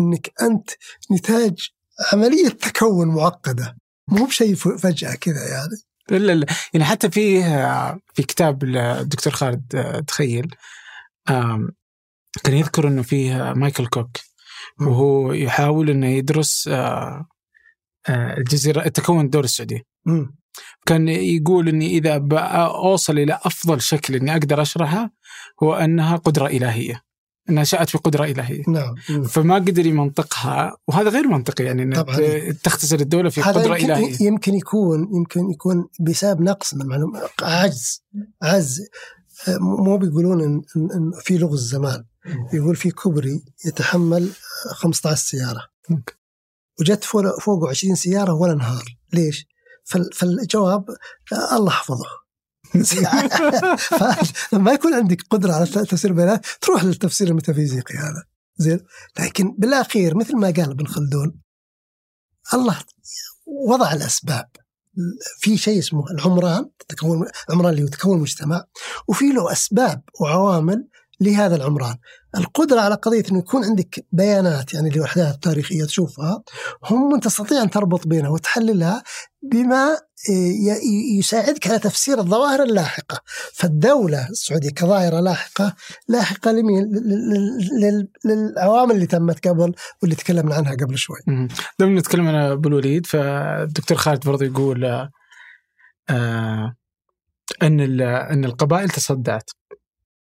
[0.00, 0.70] إنك أنت
[1.12, 1.68] نتاج
[2.12, 3.76] عملية تكون معقدة.
[4.08, 9.32] مو بشيء ف- فجأة كذا يعني لا لا يعني حتى في آه، في كتاب الدكتور
[9.32, 10.54] خالد آه، تخيل
[12.44, 14.16] كان يذكر إنه فيه مايكل كوك.
[14.80, 17.26] وهو يحاول إنه يدرس آه،
[18.08, 20.36] آه، الجزيرة تكون الدولة السعودية مم.
[20.86, 25.10] كان يقول إني إذا أوصل إلى أفضل شكل إني أقدر أشرحها
[25.62, 27.02] هو أنها قدرة إلهية
[27.50, 28.62] إنها شاءت بقدره إلهية.
[28.68, 28.94] نعم.
[29.24, 32.16] فما قدر يمنطقها وهذا غير منطقي يعني ان طبعاً.
[32.16, 34.16] ت- تختصر الدولة في قدرة يمكن, إلهية.
[34.26, 38.02] يمكن يكون يمكن يكون بسبب نقص من المعلومات عجز
[38.42, 38.80] عجز.
[39.60, 42.04] مو بيقولون إن, إن, في لغز زمان.
[42.52, 44.30] يقول في كوبري يتحمل
[44.70, 45.60] 15 سيارة.
[45.90, 46.12] ممكن.
[46.80, 48.84] وجت فوق- فوقه 20 سيارة ولا نهار.
[49.12, 49.46] ليش؟
[49.84, 50.84] فال- فالجواب
[51.52, 52.04] الله حفظه.
[54.50, 58.24] فلما يكون عندك قدرة على تفسير البيانات تروح للتفسير الميتافيزيقي هذا.
[58.56, 58.80] زين.
[59.18, 61.40] لكن بالأخير مثل ما قال ابن خلدون
[62.54, 62.78] الله
[63.46, 64.48] وضع الأسباب.
[65.38, 68.64] في شيء اسمه العمران تكون عمران اللي هو تكون المجتمع
[69.08, 70.88] وفي له أسباب وعوامل
[71.20, 71.96] لهذا العمران
[72.36, 76.42] القدرة على قضية أنه يكون عندك بيانات يعني الأحداث التاريخية تشوفها
[76.84, 79.02] هم تستطيع أن تربط بينها وتحللها
[79.52, 79.98] بما
[80.30, 83.20] ي- يساعدك على تفسير الظواهر اللاحقة
[83.54, 85.74] فالدولة السعودية كظاهرة لاحقة
[86.08, 91.16] لاحقة لمين؟ لل- لل- لل- للعوامل اللي تمت قبل واللي تكلمنا عنها قبل شوي.
[91.80, 95.10] لما نتكلم عن أبو الوليد فالدكتور خالد برضه يقول آه،
[96.10, 96.74] آه
[97.62, 99.50] أن أن القبائل تصدعت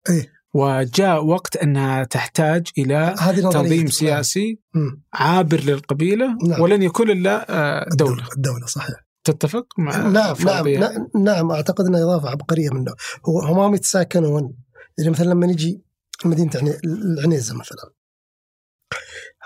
[0.10, 0.37] إيه.
[0.58, 3.16] وجاء وقت أنها تحتاج إلى
[3.54, 5.04] تنظيم سياسي مم.
[5.14, 6.62] عابر للقبيلة نعم.
[6.62, 8.24] ولن يكون إلا آه، دولة.
[8.38, 8.96] الدولة صحيح.
[9.24, 12.94] تتفق مع نعم نعم فرضية؟ نعم, نعم أعتقد إنها إضافة عبقريه منه.
[13.26, 14.54] هو هم يتساكنون.
[14.98, 15.82] يعني مثلا لما نجي
[16.26, 17.92] مدينة عني- العنيزة مثلا.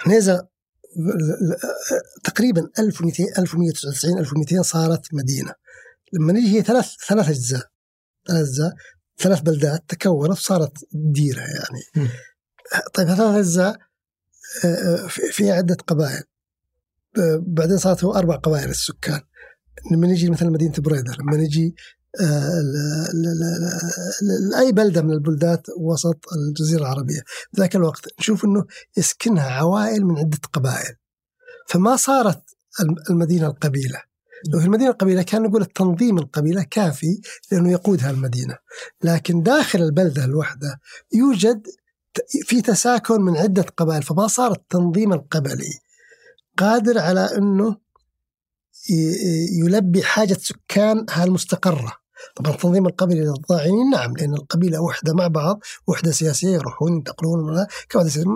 [0.06, 0.48] عنيزة
[2.24, 5.54] تقريبا 1200 1199 1200 صارت مدينة.
[6.14, 7.68] لما نجي هي ثلاث ثلاث أجزاء.
[8.28, 8.74] ثلاث أجزاء.
[9.22, 12.10] ثلاث بلدات تكونت صارت ديرة يعني.
[12.94, 13.78] طيب هذه اجزاء
[14.66, 16.24] آه، في- فيها عدة قبائل.
[17.18, 19.22] آه، بعدين صارت هو أربع قبائل السكان.
[19.92, 21.76] لما نجي مثلا مدينة بريده لما نجي
[22.22, 23.80] آه، ل- ل- ل-
[24.28, 27.20] ل- لاي بلدة من البلدات وسط الجزيرة العربية.
[27.26, 28.66] في ذاك الوقت نشوف إنه
[28.98, 30.96] يسكنها عوائل من عدة قبائل.
[31.70, 32.42] فما صارت
[32.82, 34.02] الم- المدينة القبيلة.
[34.50, 37.22] لو في المدينة القبيلة كان نقول التنظيم القبيلة كافي
[37.52, 38.58] لأنه يقودها المدينة.
[39.04, 40.80] لكن داخل البلدة الواحده
[41.14, 41.68] يوجد
[42.44, 45.80] في تساكن من عدة قبائل فما صار التنظيم القبلي
[46.58, 47.78] قادر على أنه
[49.64, 52.01] يلبي حاجة سكانها المستقره
[52.36, 57.68] طبعا التنظيم القبلي للضاعنين نعم لأن القبيلة وحده مع بعض وحده سياسية يروحون ينتقلون ولا
[57.92, 58.30] كوحده سياسية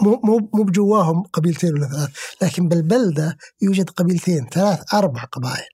[0.00, 0.20] مو
[0.54, 2.10] مو بجواهم قبيلتين ولا ثلاث
[2.42, 5.64] لكن بالبلدة يوجد قبيلتين ثلاث أربع قبائل.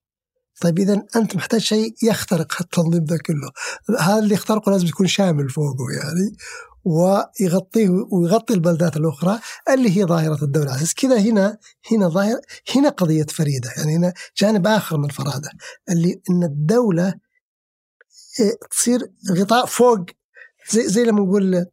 [0.60, 3.50] طيب اذا أنت محتاج شيء يخترق التنظيم ده كله.
[4.00, 6.36] هذا اللي يخترقه لازم يكون شامل فوقه يعني
[6.84, 9.38] ويغطيه ويغطي البلدات الأخرى
[9.74, 10.70] اللي هي ظاهرة الدولة.
[10.70, 11.58] على أساس كذا هنا
[11.92, 12.40] هنا ظاهر
[12.76, 15.50] هنا قضية فريدة يعني هنا جانب آخر من الفرادة
[15.90, 17.14] اللي إن الدولة
[18.70, 19.00] تصير
[19.32, 20.04] غطاء فوق.
[20.70, 21.66] زي زي لما نقول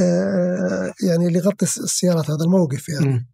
[0.00, 3.06] آه، يعني اللي يغطي السيارات هذا الموقف يعني.
[3.06, 3.26] مم.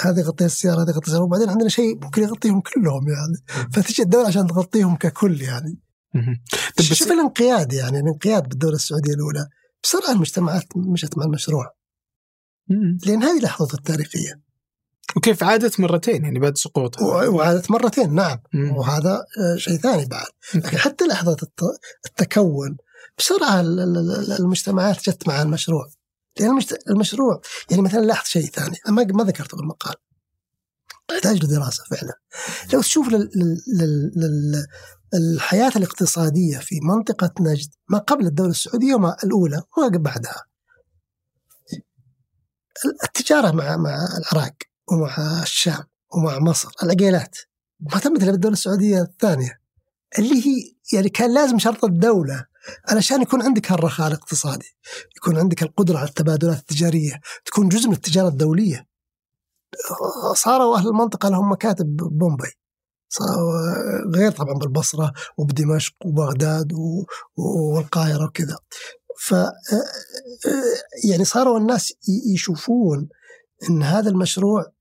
[0.00, 1.22] هذا يغطي السيارة هذا يغطي السيارة.
[1.22, 3.68] وبعدين عندنا شيء ممكن يغطيهم كلهم يعني.
[3.72, 5.78] فتجي الدولة عشان تغطيهم ككل يعني.
[6.76, 9.48] طب بس شوف الانقياد يعني الانقياد بالدولة السعودية الأولى.
[9.82, 11.74] بسرعة المجتمعات مشت مع المشروع.
[13.06, 14.47] لأن هذه لحظته التاريخية.
[15.18, 18.38] وكيف عادت مرتين يعني بعد سقوطها وعادت مرتين نعم.
[18.54, 18.76] مم.
[18.76, 20.26] وهذا آه، شيء ثاني بعد.
[20.54, 22.76] لكن حتى لحظة الت- التكون
[23.98, 25.88] ال- المجتمعات جت مع المشروع.
[26.40, 27.40] لأن المجت- المشروع
[27.70, 28.76] يعني مثلا لاحظ شيء ثاني.
[28.86, 29.94] أنا ما ذكرته بالمقال
[31.12, 32.12] يحتاج له دراسه فعلا.
[32.72, 34.66] لو تشوف لل لل لل لل
[35.14, 40.44] الحياة الاقتصادية في منطقة نجد ما قبل الدولة السعودية وما الأولى وما بعدها.
[43.04, 44.52] التجارة مع مع العراق.
[44.92, 45.84] ومع الشام
[46.14, 47.36] ومع مصر العقيلات.
[47.80, 49.60] ما تمت إلا بالدولة السعودية الثانية
[50.18, 52.46] اللي هي يعني كان لازم شرط الدولة
[52.88, 54.76] علشان يكون عندك هالرخاء الاقتصادي
[55.16, 58.86] يكون عندك القدرة على التبادلات التجارية تكون جزء من التجارة الدولية.
[60.34, 62.48] صاروا أهل المنطقة لهم مكاتب بومبي
[63.08, 63.52] صاروا
[64.16, 67.04] غير طبعا بالبصرة وبدمشق وبغداد و-
[67.36, 68.58] والقاهرة وكذا.
[69.20, 69.34] ف
[71.10, 71.92] يعني صاروا الناس
[72.34, 73.08] يشوفون
[73.70, 74.72] إن هذا المشروع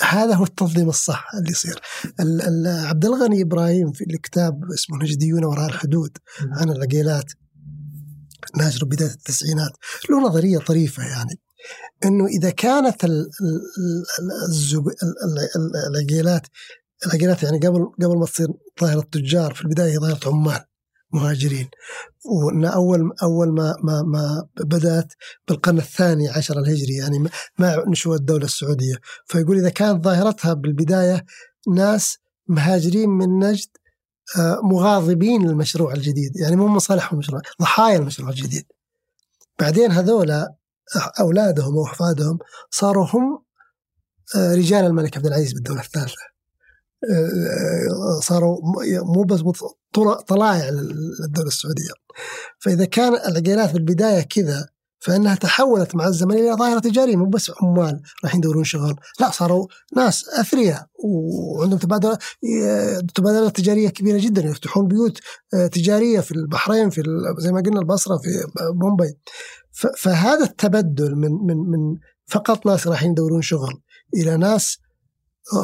[0.00, 1.80] هذا هو التنظيم الصح اللي يصير.
[2.20, 7.32] ال- ال- عبد الغني إبراهيم في الكتاب اسمه نجديون وراء الحدود عن العقيلات
[8.56, 9.70] ناشر بداية التسعينات
[10.10, 11.40] له نظرية طريفة يعني
[12.04, 13.04] إنه إذا كانت
[15.90, 16.46] العقيلات
[17.06, 18.48] العقيلات يعني قبل قبل ما تصير
[18.80, 20.64] ظاهرة تجار في البداية هي ظاهرة عمال.
[21.12, 21.68] مهاجرين.
[22.24, 25.12] وإن أول أول ما ما ما بدأت
[25.48, 28.94] بالقرن الثاني عشر الهجري يعني مع نشوء الدولة السعودية.
[29.26, 31.24] فيقول إذا كانت ظاهرتها بالبداية
[31.74, 33.68] ناس مهاجرين من نجد
[34.38, 36.36] آه، مغاضبين للمشروع الجديد.
[36.36, 38.64] يعني مو من صالحهم المشروع ضحايا المشروع الجديد.
[39.60, 40.54] بعدين هذولا
[41.20, 42.38] أولادهم واحفادهم
[42.70, 43.44] صاروا هم
[44.36, 46.31] آه، رجال الملك عبد العزيز بالدولة الثالثة.
[48.22, 49.40] صاروا م- مو بس
[50.26, 51.90] طلائع للدولة السعودية.
[52.58, 58.00] فإذا كان العقيلات بالبدايه كذا فإنها تحولت مع الزمن إلى ظاهرة تجارية مو بس عمال
[58.24, 58.96] رايحين يدورون شغل.
[59.20, 62.16] لا صاروا ناس أثرياء وعندهم تبادل
[63.14, 64.42] تبادلات تجارية كبيرة جدا.
[64.44, 65.18] يفتحون بيوت
[65.54, 67.02] آه، تجارية في البحرين في
[67.38, 68.28] زي ما قلنا البصرة في
[68.74, 69.18] بومبي
[69.98, 71.96] فهذا التبدل من من من
[72.26, 73.82] فقط ناس رايحين يدورون شغل
[74.14, 74.81] إلى ناس آه،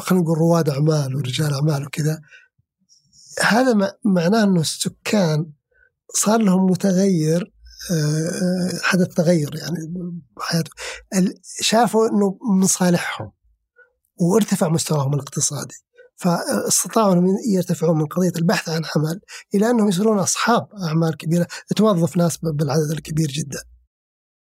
[0.01, 2.21] خلينا نقول رواد أعمال ورجال أعمال وكذا
[3.41, 5.51] هذا معناه إنه السكان
[6.15, 7.53] صار لهم متغير
[7.91, 9.77] آه، حدث تغير يعني
[10.37, 10.71] بحياته
[11.15, 13.31] ال- شافوا إنه من صالحهم
[14.15, 15.75] وارتفع مستواهم الاقتصادي
[16.15, 19.19] فاستطاعوا إنهم يرتفعون من قضية البحث عن عمل
[19.55, 23.59] إلى إنهم يصيرون أصحاب أعمال كبيرة توظف ناس بالعدد الكبير جدا.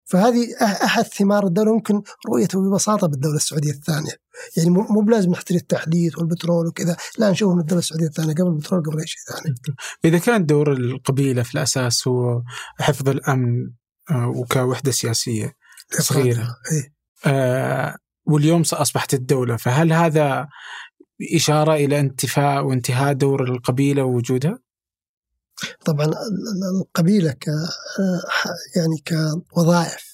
[0.09, 4.13] فهذه أحد ثمار الدولة ممكن رؤيته ببساطة بالدولة السعودية الثانية،
[4.57, 8.83] يعني مو بلازم نحتري التحديث والبترول وكذا، لا نشوف من الدولة السعودية الثانية قبل البترول
[8.83, 9.55] قبل أي شيء ثاني.
[10.05, 12.43] إذا كان دور القبيلة في الأساس هو
[12.81, 13.71] حفظ الأمن
[14.11, 15.53] آه، وكوحدة سياسية
[15.99, 16.57] صغيرة.
[16.73, 16.95] إيه.
[17.27, 17.97] آه،
[18.27, 20.49] واليوم أصبحت الدولة فهل هذا
[21.35, 24.59] إشارة إلى انتفاء وانتهاء دور القبيلة ووجودها؟
[25.85, 27.47] طبعا ال- ال- القبيلة ك
[28.77, 29.03] يعني
[29.51, 30.09] كوظائف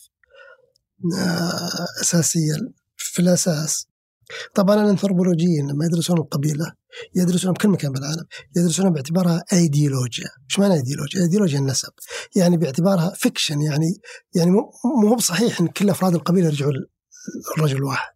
[1.18, 2.54] آه، أساسية
[2.96, 3.86] في الأساس.
[4.54, 6.72] طبعا الانثروبولوجيين لما يدرسون القبيلة
[7.14, 8.24] يدرسونها بكل مكان بالعالم
[8.56, 11.92] يدرسونها باعتبارها ايديولوجيا إيش معنى ايديولوجيا ايديولوجيا النسب.
[12.36, 13.94] يعني باعتبارها فيكشن يعني
[14.34, 14.50] يعني
[15.00, 16.72] مو بصحيح إن كل أفراد القبيلة يرجعوا
[17.56, 18.14] الرجل واحد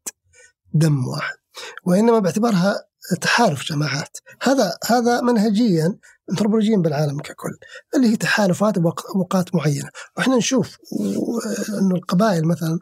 [0.74, 1.36] دم واحد.
[1.84, 2.84] وإنما باعتبارها
[3.20, 4.16] تحالف جماعات.
[4.42, 5.98] هذا هذا منهجيا
[6.30, 7.58] انثروبولوجيا بالعالم ككل
[7.96, 9.88] اللي هي تحالفات بأوقات معينة.
[10.16, 10.76] وإحنا نشوف
[11.80, 12.78] إنه القبائل مثلا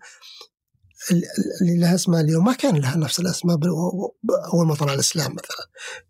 [1.62, 3.59] اللي لها أسماء اليوم ما كان لها نفس الأسماء
[4.55, 5.66] أول ما طلع الإسلام مثلا.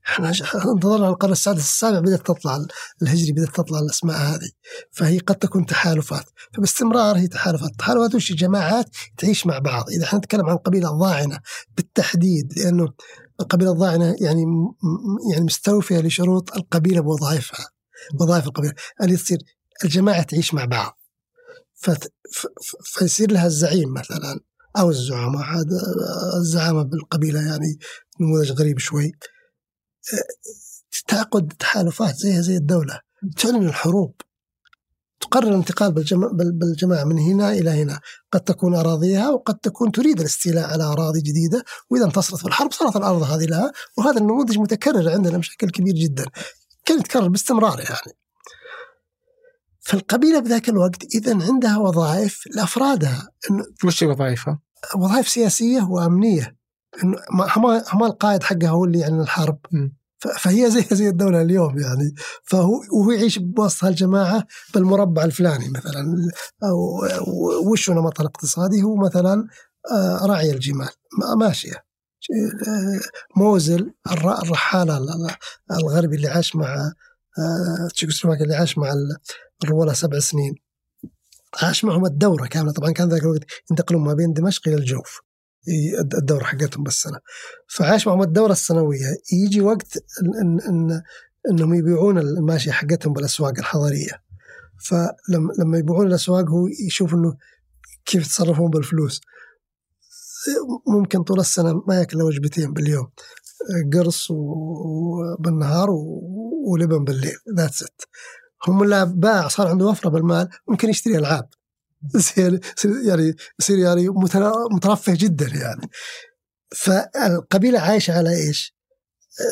[0.06, 0.32] إحنا
[0.72, 2.66] انتظرنا القرن السادس السابع بدأت تطلع
[3.02, 4.50] الهجري بدأت تطلع الأسماء هذه.
[4.92, 6.24] فهي قد تكون تحالفات.
[6.54, 7.70] فباستمرار هي تحالفات.
[7.70, 8.86] التحالفات وش جماعات
[9.18, 9.90] تعيش مع بعض.
[9.90, 11.38] إذا إحنا نتكلم عن قبيلة ضاعنة
[11.76, 12.92] بالتحديد لأنه
[13.40, 14.44] القبيلة الضاعنة يعني
[15.32, 17.70] يعني مستوفية لشروط القبيلة بوظائفها
[18.20, 18.74] وظائف القبيلة.
[19.02, 19.38] اللي تصير
[19.84, 20.98] الجماعة تعيش مع بعض.
[22.84, 24.40] فيصير لها الزعيم مثلا
[24.78, 25.80] أو الزعماء هذا
[26.36, 27.78] الزعامة بالقبيلة يعني
[28.20, 29.12] نموذج غريب شوي.
[31.08, 33.00] تعقد تحالفات زيها زي الدولة.
[33.36, 34.14] تعلن الحروب.
[35.20, 35.92] تقرر الانتقال
[36.32, 38.00] بالجماعة من هنا إلى هنا.
[38.32, 41.64] قد تكون أراضيها وقد تكون تريد الاستيلاء على أراضي جديدة.
[41.90, 46.24] وإذا انتصرت في الحرب صارت الأرض هذه لها وهذا النموذج متكرر عندنا بشكل كبير جدا.
[46.84, 48.18] كان يتكرر باستمرار يعني.
[49.80, 53.28] فالقبيلة بذاك الوقت إذا عندها وظائف لأفرادها.
[53.84, 54.60] وش وظائفها؟
[54.96, 56.56] وظائف سياسية وأمنية.
[57.04, 57.16] إنه
[57.94, 59.58] ما القائد حقها هو اللي يعلن الحرب.
[60.38, 62.14] فهي زي زي الدولة اليوم يعني.
[62.44, 66.30] فهو وهو يعيش بوسط هالجماعة بالمربع الفلاني مثلا
[67.66, 69.48] وش نمطها الاقتصادي؟ هو مثلا
[69.92, 70.88] آه، راعي الجمال.
[71.38, 71.86] ماشية.
[72.68, 73.00] آه،
[73.36, 74.98] موزل الرحالة
[75.70, 76.92] الغربي اللي عاش مع
[77.38, 78.92] آه، تشيكوسلوفاكيا اللي عاش مع
[79.64, 80.54] الرولا سبع سنين.
[81.62, 82.72] عاش معهم الدورة كاملة.
[82.72, 85.20] طبعا كان ذاك الوقت ينتقلون ما بين دمشق إلى الجوف.
[86.18, 87.18] الدورة حقتهم بالسنة
[87.68, 89.16] فعاش معهم الدورة السنوية.
[89.32, 91.02] يجي وقت إن, إن
[91.50, 94.22] إنهم يبيعون الماشيه حقتهم بالأسواق الحضريه
[94.88, 97.36] فلما يبيعون الأسواق هو يشوف إنه
[98.04, 99.20] كيف يتصرفون بالفلوس.
[100.86, 103.10] ممكن طول السنة ما يأكل وجبتين باليوم.
[103.92, 104.32] قرص
[105.38, 105.90] بالنهار
[106.66, 107.36] ولبن بالليل.
[107.56, 108.02] ذاتس ات
[108.68, 111.48] هم لا باع صار عنده وفرة بالمال ممكن يشتري ألعاب.
[113.08, 114.08] يعني يصير يعني
[114.70, 115.90] مترفه جدا يعني
[116.76, 118.76] فالقبيلة عايشة على إيش؟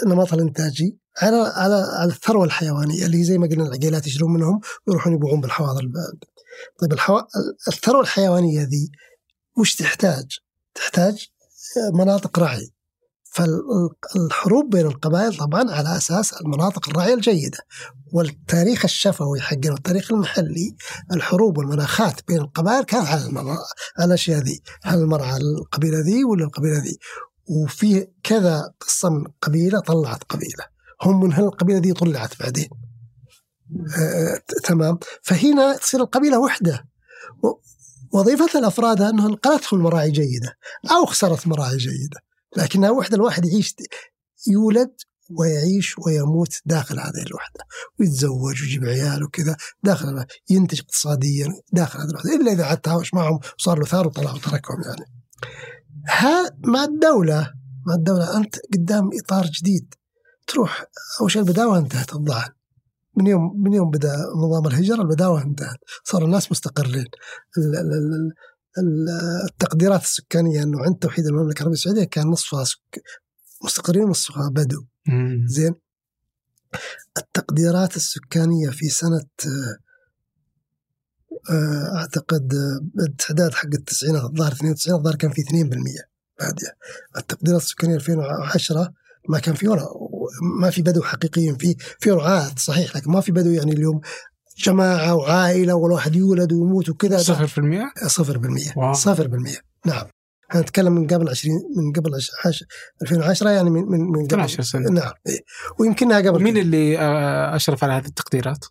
[0.06, 5.12] نمطها الانتاجي على على على الثروة الحيوانية اللي زي ما قلنا العقيلات يشترون منهم ويروحون
[5.12, 5.82] يبيعون بالحواضر
[6.80, 7.20] طيب الحو...
[7.68, 8.90] الثروة الحيوانية ذي
[9.58, 10.38] وش تحتاج؟
[10.74, 11.26] تحتاج
[11.94, 12.73] مناطق رعي
[13.34, 17.58] فالحروب بين القبائل طبعا على أساس المناطق الراعيه الجيدة
[18.12, 20.76] والتاريخ الشفوي حقنا والتاريخ المحلي
[21.12, 23.58] الحروب والمناخات بين القبائل كان على المرأة
[23.98, 26.98] على الأشياء ذي هل المرأة القبيلة ذي ولا القبيله ذي.
[27.48, 30.64] وفي كذا قصة من قبيلة طلعت قبيلة
[31.02, 32.68] هم من هالقبيله ذي طلعت بعدين؟
[33.98, 34.98] آه تمام.
[35.22, 36.88] فهنا تصير القبيلة وحدة.
[38.12, 40.56] وظيفة الأفراد أنه انقلتهم المراعي جيدة
[40.90, 42.20] أو خسرت مراعي جيدة.
[42.56, 43.74] لكنها وحدة الواحد يعيش
[44.46, 44.94] يولد
[45.30, 47.64] ويعيش ويموت داخل هذه الوحدة
[48.00, 53.40] ويتزوج ويجيب عيال وكذا داخل ينتج اقتصاديا داخل هذه الوحدة إلا إذا عاد تهاوش معهم
[53.58, 55.04] وصار له ثار وطلع وتركهم يعني.
[56.08, 57.52] ها مع الدولة
[57.86, 59.94] مع الدولة أنت قدام إطار جديد
[60.46, 60.84] تروح
[61.20, 62.54] أول شيء البداوة انتهت الظاهر
[63.16, 67.06] من يوم من يوم بدأ نظام الهجرة البداوة انتهت صار الناس مستقرين.
[69.44, 73.02] التقديرات السكانية إنه عند توحيد المملكة العربية السعودية كان نصفها سك...
[73.64, 74.84] مستقرين ونصفها بدو.
[75.46, 75.74] زين.
[77.18, 79.26] التقديرات السكانية في سنة
[81.50, 82.52] آه، أعتقد
[83.00, 85.44] التعداد حق التسعينات الظاهر 92 الظاهر كان في 2%
[86.40, 86.76] باديه
[87.16, 88.92] التقديرات السكانية 2010
[89.28, 89.86] ما كان في ولا
[90.60, 94.00] ما في بدو حقيقيين في في رعاة صحيح لكن ما في بدو يعني اليوم
[94.56, 97.18] جماعة وعائلة والواحد يولد ويموت وكذا.
[97.18, 100.06] صفر في المية؟ صفر بالمية صفر بالمية نعم.
[100.50, 102.10] إحنا نتكلم من قبل 20 من قبل
[103.02, 104.26] 2010 يعني من من من قبل.
[104.26, 104.90] 12 سنة.
[104.90, 105.12] نعم.
[105.26, 105.40] إيه.
[105.78, 108.64] ويمكنها قبل مين اللي آه، أشرف على هذه التقديرات؟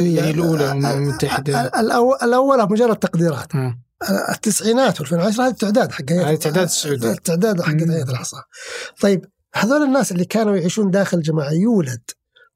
[0.00, 3.56] يعني الأولى المتحده الأول الأولى مجرد تقديرات.
[3.56, 3.78] م.
[4.30, 7.10] التسعينات و2010 هذه التعداد حق هذه التعداد السعودي.
[7.10, 8.40] التعداد حق هيئه الاحصاء
[9.00, 9.24] طيب
[9.54, 12.02] هذول الناس اللي كانوا يعيشون داخل جماعة يولد.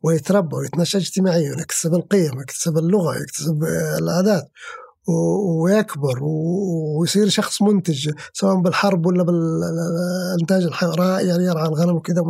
[0.03, 3.65] ويتربى ويتنشأ اجتماعيا ويكتسب القيم ويكتسب اللغة ويكتسب
[3.99, 4.51] العادات
[5.63, 12.23] ويكبر ويصير شخص منتج سواء بالحرب ولا بالانتاج الحيواني يعني يرعى الغنم وكذا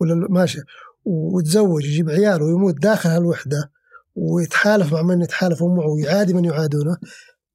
[0.00, 0.58] ولا ماشي.
[1.04, 3.70] ويتزوج يجيب عيال ويموت داخل هالوحدة
[4.14, 6.96] ويتحالف مع من يتحالفون معه ويعادي من يعادونه.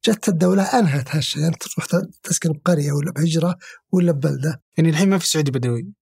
[0.06, 3.56] جت الدولة أنهت هالشيء أنت تروح تسكن بقرية ولا بهجرة
[3.92, 4.62] ولا ببلدة.
[4.78, 6.01] يعني الحين ما في سعودي بدوي.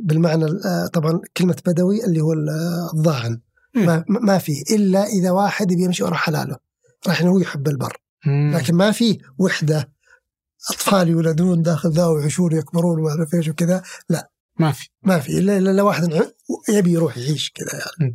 [0.00, 2.32] بالمعنى آه، طبعا كلمة بدوي اللي هو
[2.94, 3.40] الضاعن.
[3.74, 4.64] ما, ما في.
[4.70, 6.56] إلا إذا واحد بيمشي ورا حلاله.
[7.06, 7.96] راح هو يحب البر.
[8.26, 8.56] مم.
[8.56, 9.92] لكن ما في وحدة
[10.70, 13.82] أطفال يولدون داخل ذا ويعيشون ويكبرون وما أعرف إيش وكذا.
[14.08, 14.30] لا.
[14.58, 14.88] ما في.
[15.02, 15.38] ما في.
[15.38, 16.32] إلا إلا واحد
[16.68, 18.12] يبي يروح يعيش كذا يعني.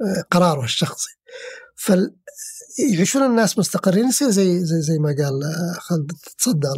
[0.00, 1.10] آه، قراره الشخصي.
[1.76, 2.16] فال
[2.92, 4.08] يعيشون الناس مستقرين.
[4.08, 6.68] يصير زي زي زي ما قال آه، خالد تصدى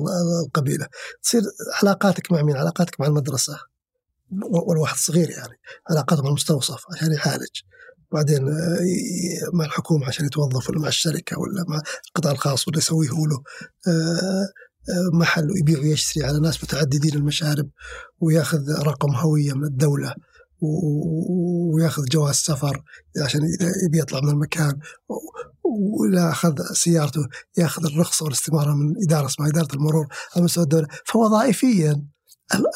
[0.46, 0.86] القبيلة.
[1.22, 1.42] تصير
[1.82, 3.71] علاقاتك مع مين؟ علاقاتك مع المدرسة.
[4.42, 5.58] والواحد صغير يعني
[5.90, 7.62] علاقاته مع المستوصف عشان يعالج
[8.12, 8.80] بعدين آه،
[9.52, 13.42] مع الحكومة عشان يتوظف ولا مع الشركة ولا مع القطاع الخاص ولا يسويه له
[15.12, 17.68] محل ويبيع ويشتري على ناس متعددين المشارب
[18.20, 20.14] وياخذ رقم هوية من الدولة
[21.74, 22.82] وياخذ جواز سفر
[23.24, 23.40] عشان
[23.84, 24.78] يبي يطلع من المكان
[26.00, 27.28] ولا أخذ سيارته
[27.58, 30.06] ياخذ الرخصة والاستماره من إدارة اسمها إدارة المرور
[30.36, 30.86] على مستوى الدولة.
[31.06, 32.06] فوظائفيا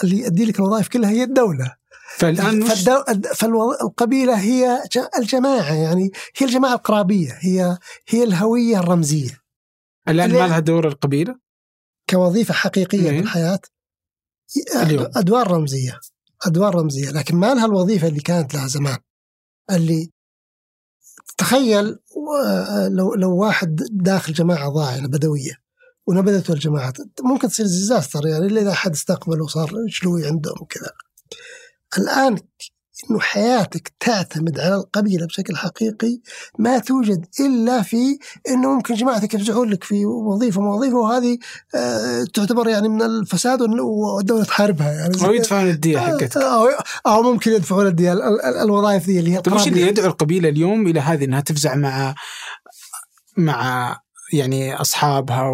[0.04, 1.76] اللي يؤدي لك الوظائف كلها هي الدولة
[2.16, 3.04] فالان فالدو...
[3.34, 4.82] فالقبيله هي
[5.18, 9.40] الجماعة يعني هي الجماعة القرابية هي هي الهوية الرمزية
[10.08, 11.38] الآن ما لها دور القبيلة؟
[12.10, 13.10] كوظيفة حقيقية.
[13.10, 13.60] في الحياة
[14.82, 15.10] اليوم.
[15.16, 16.00] أدوار رمزية
[16.46, 18.98] أدوار رمزية لكن ما لها الوظيفة اللي كانت لها زمان
[19.70, 20.10] اللي
[21.38, 21.98] تخيل
[22.88, 25.65] لو لو واحد داخل جماعة ضاعنه بدوية
[26.06, 26.96] ونبذته الجماعات.
[27.22, 30.90] ممكن تصير ديزاستر يعني إلا إذا احد استقبل وصار شلوي عندهم وكذا
[31.98, 32.38] الآن
[33.10, 36.20] إنه حياتك تعتمد على القبيلة بشكل حقيقي
[36.58, 41.38] ما توجد إلا في إنه ممكن جماعتك يفزعون لك في وظيفة وظيفه وهذه
[41.74, 45.24] آه تعتبر يعني من الفساد والدولة تحاربها يعني.
[45.24, 46.36] أو يدفعون الدية حقتك.
[46.36, 46.68] أو,
[47.06, 48.12] أو ممكن يدفعون الدية
[48.62, 52.14] الوظائف ذي اللي هي طيب وش اللي يدعو القبيلة اليوم إلى هذه إنها تفزع مع
[53.36, 54.00] مع
[54.32, 55.50] يعني أصحابها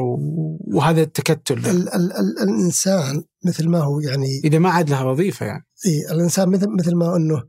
[0.75, 5.47] وهذا التكتل ال ال ال الإنسان مثل ما هو يعني إذا ما عاد لها وظيفة
[5.47, 5.67] يعني.
[5.87, 7.43] إي الإنسان مثل مثل ما أنه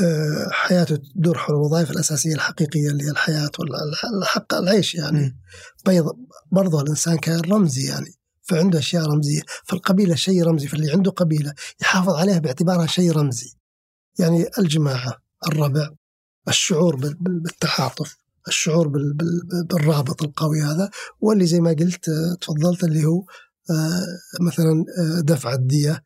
[0.00, 5.38] آه، حياته تدور حول الوظائف الأساسية الحقيقية اللي هي الحياة والحق العيش يعني.
[5.86, 6.06] بيض
[6.52, 12.14] برضه الإنسان كان رمزي يعني فعنده أشياء رمزية فالقبيلة شيء رمزي فاللي عنده قبيلة يحافظ
[12.14, 13.52] عليها باعتبارها شيء رمزي.
[14.18, 15.16] يعني الجماعة
[15.46, 15.90] الربع
[16.48, 18.16] الشعور بالتعاطف
[18.48, 18.88] الشعور
[19.64, 20.90] بالرابط القوي هذا
[21.20, 23.24] واللي زي ما قلت آه، تفضلت اللي هو
[23.70, 24.02] آه،
[24.40, 24.84] مثلا
[25.22, 26.02] دفع الدية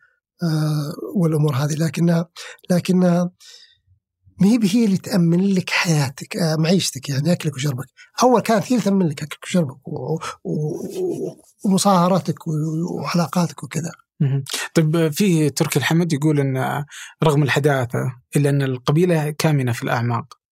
[1.17, 1.75] والأمور هذه.
[1.75, 2.29] لكنها
[2.71, 3.31] لكنها
[4.41, 7.87] ما هي هي اللي تأمن لك حياتك آه، معيشتك يعني أكلك وشربك.
[8.23, 9.77] أول كانت هي اللي تأمن لك أكلك وشربك
[11.65, 13.93] ومصاهراتك وعلاقاتك وكذا.
[14.75, 16.85] طيب في تركي الحمد يقول أن
[17.25, 20.46] رغم الحداثة إلا أن القبيلة كامنة في الأعماق.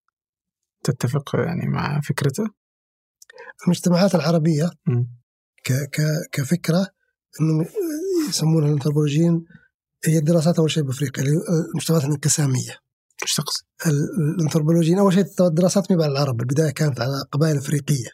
[0.83, 2.45] تتفق يعني مع فكرته؟
[3.65, 4.71] المجتمعات العربية
[5.65, 6.01] ك ك
[6.33, 6.87] كفكرة
[7.41, 7.67] انهم
[8.29, 9.45] يسمونها الأنثروبولوجيين
[10.05, 11.25] هي الدراسات أول شيء بأفريقيا
[11.71, 12.79] المجتمعات الانقسامية.
[13.23, 18.11] إيش تقصد؟ الأنثروبولوجيين أول شيء الدراسات ما على العرب البداية كانت على قبائل أفريقية.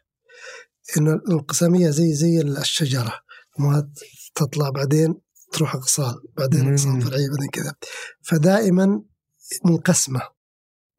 [0.97, 3.15] إنه الانقسامية زي زي الشجرة
[3.59, 3.91] ما
[4.35, 5.15] تطلع بعدين
[5.53, 7.75] تروح اغصان بعدين اغصان فرعيه بعدين كذا.
[8.23, 9.03] فدائما
[9.65, 10.21] منقسمة.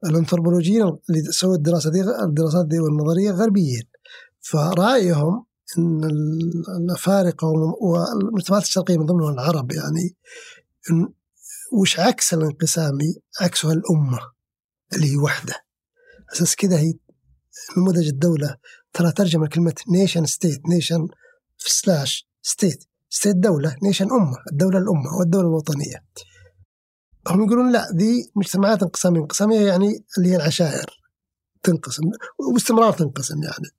[0.06, 3.84] الانثروبولوجيين اللي سووا الدراسه دي الدراسات دي والنظرية غربيين
[4.42, 5.46] فرأيهم
[5.78, 6.04] إن
[6.78, 7.48] الأفارقة
[7.82, 10.16] والمجتمعات الشرقية من ضمنها العرب يعني
[11.74, 14.20] وش عكس الانقسامي؟ عكسها الأمة
[14.94, 15.54] اللي هي وحدة.
[16.34, 16.94] أساس كذا هي
[17.78, 18.56] نموذج الدولة
[18.94, 21.08] ترى ترجمة كلمة nation state nation
[21.58, 26.04] slash state state دولة nation أمة الدولة الأمة والدولة الوطنية.
[27.30, 29.20] هم يقولون لا ذي مجتمعات انقسامية.
[29.20, 31.02] انقسامية يعني اللي هي العشائر
[31.64, 32.04] تنقسم
[32.50, 33.70] وباستمرار تنقسم يعني.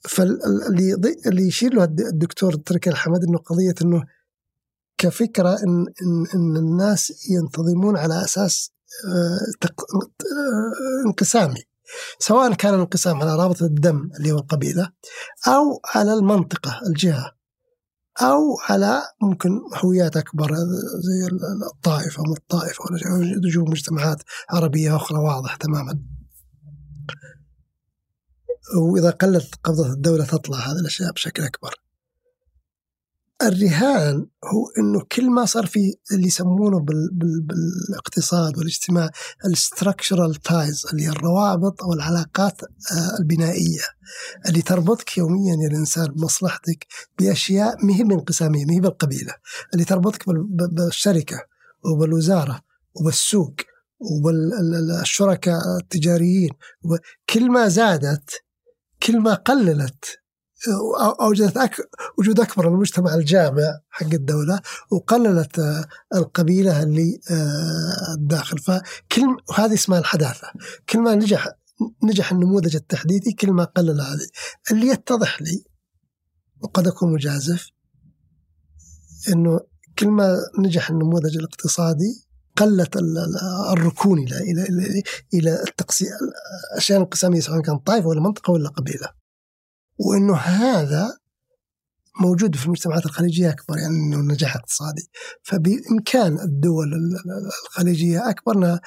[0.00, 0.94] فاللي
[1.26, 4.04] اللي يشير له الدكتور تركي الحمد إنه قضية إنه
[4.98, 8.72] كفكرة ان ان, إن الناس ينتظمون على أساس
[9.06, 11.62] آه، آه، انقسامي.
[12.18, 14.90] سواء كان الانقسام على رابط الدم اللي هو القبيلة
[15.48, 17.32] أو على المنطقة الجهة.
[18.22, 20.54] أو على ممكن هويات اكبر
[20.98, 21.36] زي
[21.66, 25.98] الطائفة من الطائفة ولا نشوف مجتمعات عربية أخرى واضح تماما.
[28.76, 31.83] وإذا قلت قبضة الدولة تطلع هذه الأشياء بشكل أكبر.
[33.42, 39.10] الرهان هو إنه كل ما صار في اللي يسمونه بال بال بالاقتصاد والاجتماع
[39.46, 43.82] ال structural ties اللي هي الروابط أو العلاقات آه، البنائية
[44.48, 46.86] اللي تربطك يوميا يا الإنسان بمصلحتك
[47.18, 49.34] بأشياء ما هي بانقساميه ما هي بالقبيلة
[49.72, 50.24] اللي تربطك
[50.72, 51.36] بالشركة
[51.84, 52.60] وبالوزارة
[52.94, 53.54] وبالسوق
[53.98, 56.50] وبالشركاء التجاريين
[57.30, 58.30] كل ما زادت
[59.02, 60.23] كل ما قللت
[61.20, 61.76] اوجدت أك...
[62.18, 64.60] وجود أكبر المجتمع الجامع حق الدولة
[64.90, 65.84] وقللت آه،
[66.14, 68.58] القبيلة اللي آه، الداخل.
[68.58, 70.46] فكل وهذه اسمها الحداثة.
[70.88, 71.48] كل ما نجح
[72.04, 74.26] نجح النموذج التحديثي كل ما قلل هذه.
[74.70, 75.64] اللي يتضح لي
[76.60, 77.66] وقد أكون مجازف
[79.32, 79.60] إنه
[79.98, 82.24] كل ما نجح النموذج الاقتصادي
[82.56, 85.02] قلت ال- ال- الركون إلى إلى
[85.34, 86.08] إلى, التقسيم
[86.72, 89.23] الأشياء الانقسامية سواء كان طائفة ولا منطقة ولا قبيلة.
[89.98, 91.18] وإنه هذا
[92.20, 95.10] موجود في المجتمعات الخليجية أكبر يعني إنه نجاح اقتصادي
[95.42, 98.80] فبإمكان الدول ال- ال- الخليجية أكبر انها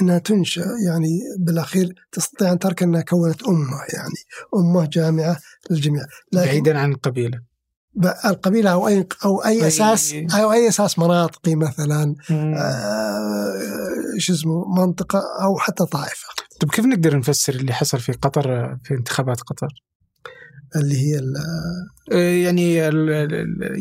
[0.00, 1.08] إنها تنشأ يعني
[1.38, 4.14] بالأخير تستطيع أن ترك إنها كونت أمة يعني
[4.56, 5.36] أمة جامعة
[5.70, 6.02] للجميع
[6.32, 7.42] بعيدا عن القبيلة
[8.24, 12.14] القبيلة أو اي أو أي أي- أساس أو أي أساس مناطقي مثلا.
[12.30, 13.52] آه،
[14.18, 16.26] شو اسمه منطقة أو حتى طائفة
[16.60, 19.68] طيب كيف نقدر نفسر اللي حصل في قطر في انتخابات قطر؟
[20.76, 21.34] اللي هي ال-
[22.12, 22.74] آه، يعني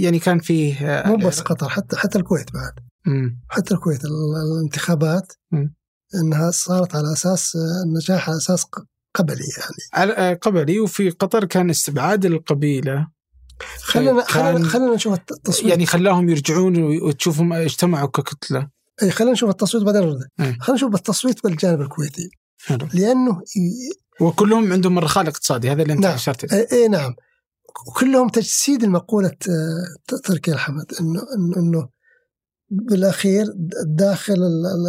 [0.04, 2.74] يعني كان فيه مو بس قطر حتى حتى الكويت بعد.
[3.06, 3.40] مم.
[3.50, 5.76] حتى الكويت ال- الانتخابات مم.
[6.16, 8.66] إنها صارت على أساس آه، النجاح على أساس
[9.16, 10.12] قبلي يعني.
[10.12, 13.08] على- آه، قبلي وفي قطر كان استبعاد القبيلة.
[13.82, 18.70] خلينا كان- خلينا خلينا نشوف الت- التصويت يعني خلاهم يرجعون وتشوفهم اجتمعوا ككتلة.
[19.04, 20.20] اي خلينا نشوف التصويت بعدين نرد.
[20.40, 20.58] إيه.
[20.60, 22.30] خلينا نشوف التصويت بالجانب الكويتي.
[22.66, 22.88] حلو.
[22.94, 23.42] لأنه
[24.22, 26.14] وكلهم عندهم الرخاء الاقتصادي هذا اللي انت نعم.
[26.14, 26.54] اشرت.
[26.54, 27.16] اي إيه نعم
[27.88, 31.22] وكلهم تجسيد المقولة آه، تركي الحمد إنه
[31.58, 31.90] إنه
[32.72, 33.46] بالأخير
[33.86, 34.88] داخل ال- ال-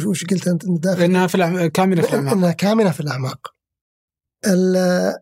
[0.00, 3.00] ال- وش- قلت أنت إنه داخل لانها في الأعم- كاملة في الأعماق إنها كامنه في
[3.00, 3.38] الأعماق.
[4.46, 5.14] ال-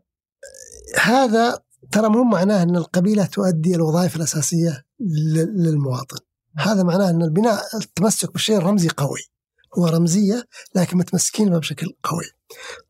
[1.00, 1.58] هذا
[1.92, 6.16] ترى مو معناه إن القبيلة تؤدي الوظائف الأساسية لل- للمواطن.
[6.58, 9.18] هذا معناه إن البناء التمسك بالشيء الرمزي قوي.
[9.78, 10.44] هو رمزية
[10.74, 12.24] لكن متمسكين بها بشكل قوي.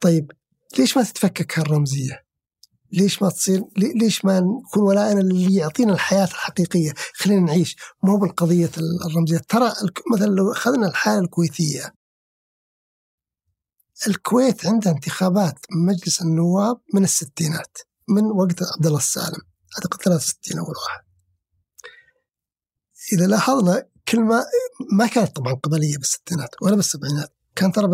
[0.00, 0.32] طيب
[0.78, 2.24] ليش ما تتفكك هالرمزية؟
[2.92, 8.16] ليش ما تصير لي- ليش ما نكون ولائنا اللي يعطينا الحياة الحقيقية؟ خلينا نعيش مو
[8.16, 8.70] بالقضية
[9.06, 9.38] الرمزية.
[9.38, 9.72] ترى
[10.14, 11.94] مثلا لو أخذنا الحالة الكويتية.
[14.08, 15.58] الكويت عندها انتخابات
[15.88, 19.40] مجلس النواب من الستينات من وقت عبد الله السالم.
[19.78, 21.04] أعتقد 63 أول واحد.
[23.12, 24.44] إذا لاحظنا كل ما
[24.92, 27.86] ما كانت طبعا قبلية بالستينات ولا بالسبعينات كان ترى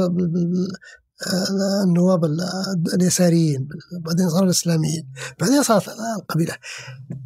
[1.85, 3.69] النواب ال- اليساريين
[4.05, 5.89] بعدين صاروا الإسلاميين بعدين صارت
[6.19, 6.57] القبيلة.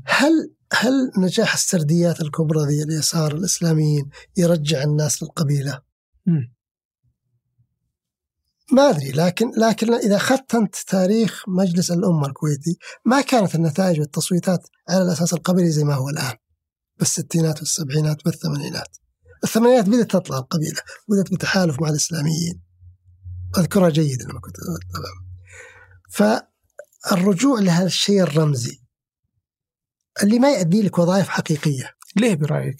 [0.06, 0.32] هل
[0.72, 5.80] هل نجاح السرديات الكبرى ذي اليسار الإسلاميين يرجع الناس للقبيلة؟
[8.72, 14.68] ما أدري لكن لكن إذا أخذت أنت تاريخ مجلس الأمة الكويتي ما كانت النتائج والتصويتات
[14.88, 16.36] على الاساس القبلي زي ما هو الآن
[16.98, 18.96] بالستينات والسبعينات والثمانينات.
[19.44, 22.62] الثمانينات بدأت تطلع القبيلة بدأت بتحالف مع الإسلاميين.
[23.58, 24.56] أذكرها جيدا لما كنت.
[26.10, 28.80] فالرجوع لهذا الشيء الرمزي
[30.22, 32.76] اللي ما يؤدي لك وظائف حقيقية ليه برأيك؟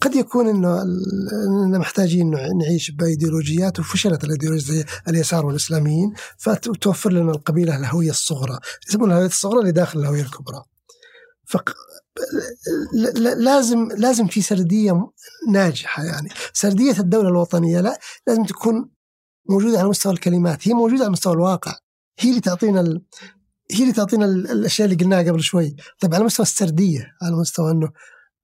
[0.00, 7.76] قد يكون إنه إننا محتاجين نعيش بإيديولوجيات وفشلت الايديولوجيا زي اليسار والإسلاميين فتوفر لنا القبيلة
[7.76, 10.62] الهوية الصغرى، يسمونها الهوية الصغرى اللي داخل الهوية الكبرى.
[11.46, 11.74] فق...
[12.94, 15.10] ل- لازم لازم في سردية
[15.52, 18.90] ناجحة يعني، سردية الدولة الوطنية لا لازم تكون
[19.50, 21.74] موجودة على مستوى الكلمات، هي موجودة على مستوى الواقع،
[22.18, 23.02] هي اللي تعطينا ال...
[23.72, 27.70] هي اللي تعطينا ال- الأشياء اللي قلناها قبل شوي، طيب على مستوى السردية، على مستوى
[27.70, 27.90] إنه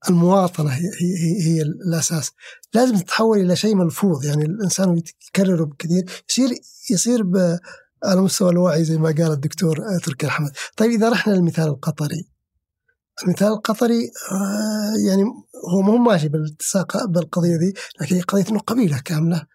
[0.09, 2.33] المواطنة هي هي, هي, الأساس.
[2.75, 6.49] لازم تتحول إلى شيء ملفوظ يعني الإنسان يكرره بكثير يصير
[6.91, 7.59] يصير ب
[8.05, 12.29] على مستوى الوعي زي ما قال الدكتور آه، تركي الحمد طيب إذا رحنا للمثال القطري.
[13.27, 15.23] المثال القطري آه، يعني
[15.75, 19.47] هو مو ماشي بالاتساق بالقضية دي لكن هي قضية إنه قبيلة كاملة.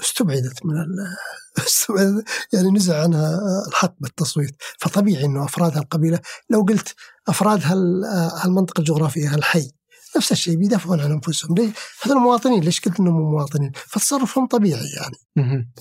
[0.00, 1.16] استبعدت من ال-
[1.66, 6.20] استبعدت يعني نزع عنها آه، الحق بالتصويت فطبيعي إنه افراد هالقبيله
[6.50, 6.94] لو قلت
[7.28, 9.70] افراد هال- آه، هالمنطقه الجغرافية هالحي
[10.16, 11.70] نفس الشيء بيدافعون عن أنفسهم ليش؟
[12.02, 15.16] هذول مواطنين ليش قلت إنهم مواطنين؟ فتصرفهم طبيعي يعني.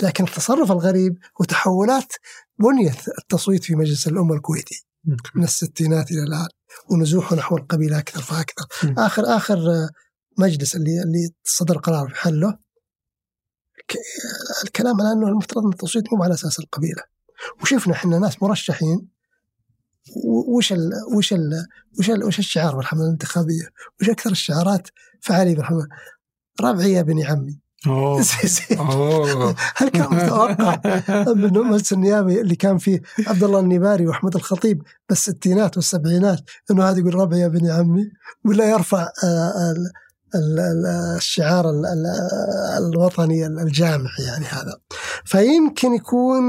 [0.04, 2.14] لكن التصرف الغريب هو تحولات
[2.60, 4.86] بنية التصويت في مجلس الأمة الكويتي
[5.36, 6.48] من الستينات إلى الآن
[6.92, 8.66] ونزوحه نحو القبيلة أكثر فأكثر.
[8.98, 9.90] آخر آخر آه،
[10.38, 12.58] مجلس اللي اللي صدر قرار بحله
[14.64, 17.04] الكلام على أنه المفترض أن التصويت مو على أساس القبيلة.
[17.62, 19.08] وشفنا إحنا ناس مرشحين
[20.26, 21.66] وش ال وش ال
[22.00, 23.70] وش ال وش الشعار بالحملة الانتخابية؟
[24.02, 24.88] وش أكثر الشعارات
[25.22, 25.88] فعالية بالحملة؟
[26.62, 27.60] ربعي يا بني عمي.
[29.76, 30.82] هل كان متوقع
[31.34, 36.40] من المجلس النيابي اللي كان فيه عبد الله النباري وأحمد الخطيب بالستينات والسبعينات
[36.72, 38.12] إنه هذا يقول ربع يا بني عمي؟
[38.46, 39.92] ولا يرفع آه، ال- ال- ال-
[40.36, 44.78] الشعار ال- ال- الوطني الجامع يعني هذا.
[45.26, 46.44] فيمكن يكون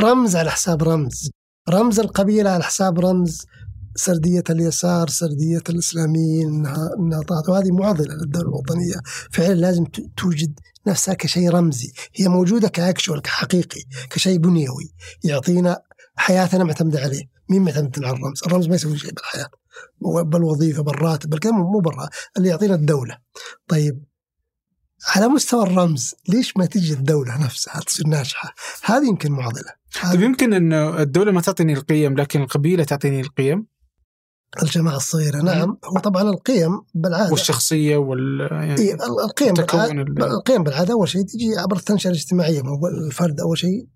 [0.00, 1.30] رمز على حساب رمز.
[1.70, 3.46] رمز القبيلة على حساب رمز
[3.96, 8.94] سردية اليسار سردية الإسلاميين إنها إنها طاعت وهذه معضلة للدولة الوطنية.
[9.32, 9.84] فعلا لازم
[10.16, 11.92] توجد نفسها كشيء رمزي.
[12.14, 13.80] هي موجودة كأكشوال كحقيقي
[14.10, 14.92] كشيء بنيوي.
[15.24, 15.78] يعطينا
[16.16, 17.22] حياتنا معتمدة عليه.
[17.50, 19.48] مين معتمد على الرمز؟ الرمز ما يسوي شيء بالحياة.
[20.24, 23.18] بالوظيفة بالراتب بالكلام مو برا اللي يعطينا الدولة.
[23.68, 24.04] طيب
[25.16, 28.54] على مستوى الرمز ليش ما تجي الدولة نفسها؟ تصير ناجحة.
[28.84, 29.72] هذه يمكن معضلة.
[30.12, 33.66] طيب يمكن انه الدولة ما تعطيني القيم لكن القبيلة تعطيني القيم.
[34.62, 35.78] الجماعة الصغيرة نعم.
[35.84, 37.30] هو طبعا القيم بالعادة.
[37.30, 40.92] والشخصية وال يعني إيه ال- القيم بالعادة, ال- القيم بالعادة.
[40.92, 42.62] أول شيء تجي عبر التنشئة الاجتماعية
[43.06, 43.88] الفرد أول شيء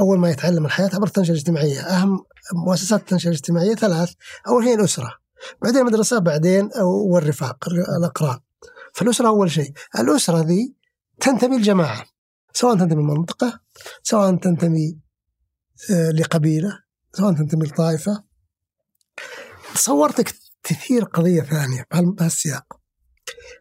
[0.00, 1.80] أول ما يتعلم الحياة عبر التنشئة الاجتماعية.
[1.80, 2.18] أهم
[2.54, 4.12] مؤسسات التنشئة الاجتماعية ثلاث
[4.48, 5.14] أول شيء الأسرة.
[5.62, 6.70] بعدين المدرسة بعدين
[7.10, 7.64] والرفاق
[7.98, 8.38] الأقران
[8.94, 9.72] فالأسرة أول شيء.
[9.98, 10.74] الأسرة ذي
[11.20, 12.06] تنتمي لجماعة.
[12.52, 13.60] سواء تنتمي لمنطقة
[14.02, 14.98] سواء تنتمي
[15.90, 16.78] آه، لقبيلة
[17.12, 18.24] سواء تنتمي لطائفة.
[19.74, 22.80] تصورتك تثير قضية ثانية بهال- بهالسياق.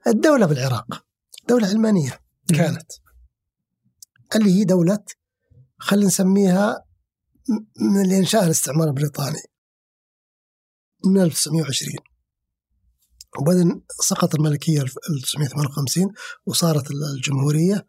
[0.08, 1.06] الدولة بالعراق.
[1.50, 2.92] دولة علمانية كانت.
[4.36, 5.04] اللي هي دولة
[5.78, 6.85] خلينا نسميها
[7.80, 9.42] من اللي انشاها الاستعمار البريطاني
[11.06, 11.96] من 1920
[13.40, 16.14] وبعدين سقط الملكية في 1958
[16.46, 17.88] وصارت الجمهورية.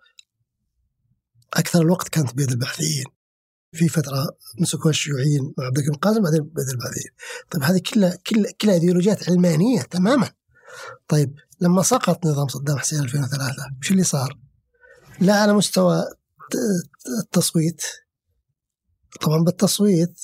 [1.55, 3.05] أكثر الوقت كانت بيد البعثيين.
[3.73, 7.11] في فترة مسكوها الشيوعيين مع عبد الحكيم القاسم بعدين بيد البعثيين.
[7.51, 10.33] طيب هذه كلها كلها كلها إيديولوجيات علمانية تماما.
[11.09, 14.39] طيب لما سقط نظام صدام حسين 2003 وش اللي صار؟
[15.21, 16.05] لا على مستوى
[17.23, 17.83] التصويت.
[19.21, 20.21] طبعا بالتصويت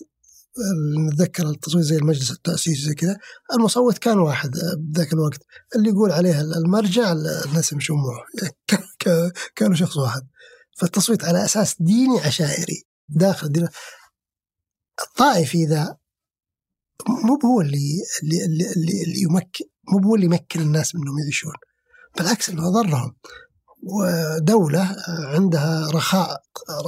[1.09, 3.17] نتذكر التصويت زي المجلس التأسيسي زي كذا
[3.55, 5.41] المصوت كان واحد بذاك الوقت
[5.77, 8.51] اللي يقول عليها المرجع الناس يمشون معه
[9.01, 10.23] ك- كانوا شخص واحد.
[10.79, 13.69] فالتصويت على أساس ديني عشائري داخل الدين
[15.03, 15.97] الطائفي ذا
[17.09, 17.79] مو هو اللي
[18.23, 21.53] اللي, اللي, اللي يمكن مو هو اللي يمكن الناس منهم يعيشون.
[22.19, 23.15] بالعكس انه ضرهم.
[23.83, 26.43] ودولة عندها رخاء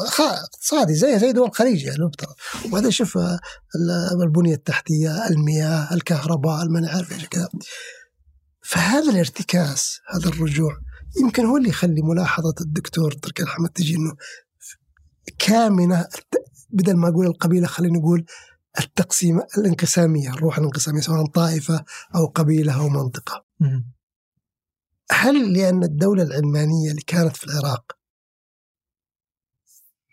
[0.06, 2.34] رخاء اقتصادي زي زي دول الخليج يعني مفترض
[2.66, 7.48] وبعدين شوف ال- البنية التحتية المياه الكهرباء الماني عارف إيش كذا.
[8.62, 10.76] فهذا الارتكاس هذا الرجوع
[11.22, 14.12] يمكن هو اللي يخلي ملاحظة الدكتور تركي الحمد تجي إنه
[15.38, 16.08] كامنة
[16.70, 18.24] بدل ما أقول القبيلة خلينا نقول
[18.80, 21.84] التقسيم الانقسامية الروح الانقسامية سواء طائفة
[22.14, 23.44] أو قبيلة أو منطقة.
[25.12, 27.92] هل لأن الدولة العلمانية اللي كانت في العراق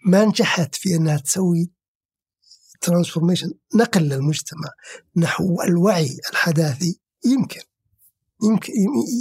[0.06, 1.72] ما نجحت في أنها تسوي
[2.82, 4.70] ترانسفورميشن نقل للمجتمع
[5.16, 7.62] نحو الوعي الحداثي؟ يمكن.
[8.44, 8.74] يمكن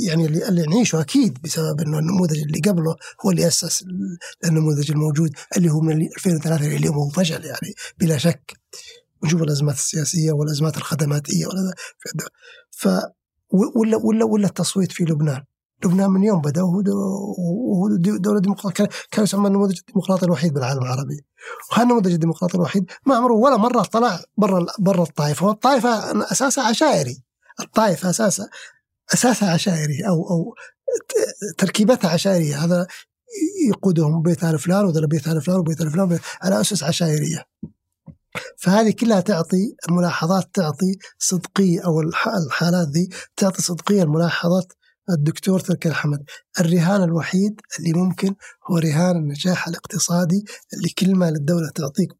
[0.06, 3.84] يعني اللي, نعيشه أكيد بسبب إنه النموذج اللي قبله هو اللي أسس
[4.44, 8.52] النموذج الموجود اللي هو من 2003 إلى اليوم هو فشل يعني بلا شك.
[9.24, 11.74] نشوف الأزمات السياسية والأزمات الخدماتية ولا
[12.70, 12.88] ف
[13.76, 15.44] ولا ولا ولا التصويت في لبنان.
[15.84, 20.54] لبنان من يوم بدأ وهو دو- وهو دو- دولة ديمقراطية كان يسمى النموذج الديمقراطي الوحيد
[20.54, 21.24] بالعالم العربي.
[21.70, 25.46] وهذا النموذج الديمقراطي الوحيد ما عمره ولا مرة طلع برا برا الطائفة.
[25.46, 27.22] والطائفه أساسها عشائري.
[27.60, 28.48] الطائفة أساسها
[29.14, 30.54] أساسها عشائري أو أو
[31.58, 32.64] تركيبتها عشائرية.
[32.64, 32.86] هذا
[33.68, 37.44] يقودهم بيت آل فلان وذا بيت آل فلان وبيت آل فلان على اسس عشائرية.
[38.56, 44.66] فهذه كلها تعطي الملاحظات تعطي صدقيه أو الح- الحالات ذي تعطي صدقية لملاحظه
[45.14, 46.24] الدكتور تركي الحمد.
[46.60, 48.34] الرهان الوحيد اللي ممكن
[48.70, 52.12] هو رهان النجاح الاقتصادي اللي كل ما الدولة تعطيك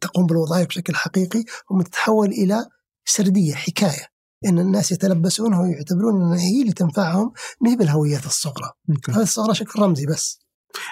[0.00, 2.66] تقوم بالوظائف بشكل حقيقي هم تتحول إلى
[3.04, 4.06] سردية حكاية.
[4.46, 8.72] إن الناس يتلبسونها ويعتبرون أنها هي اللي تنفعهم ما هي بالهويات الصغرى.
[9.08, 10.46] هذه الصغرى شكل رمزي بس.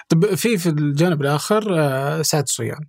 [0.09, 2.89] طب في في الجانب الآخر آه، سعد صيان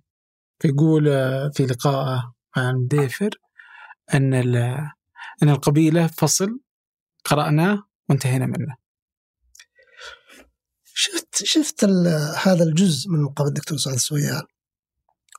[0.64, 3.30] يقول آه، في لقائه مع ديفر
[4.14, 4.34] إن
[5.42, 6.60] إن القبيلة فصل
[7.24, 8.76] قرأناه وانتهينا منه.
[10.84, 11.84] شفت شفت
[12.46, 14.42] هذا الجزء من مقابل الدكتور سعد السويان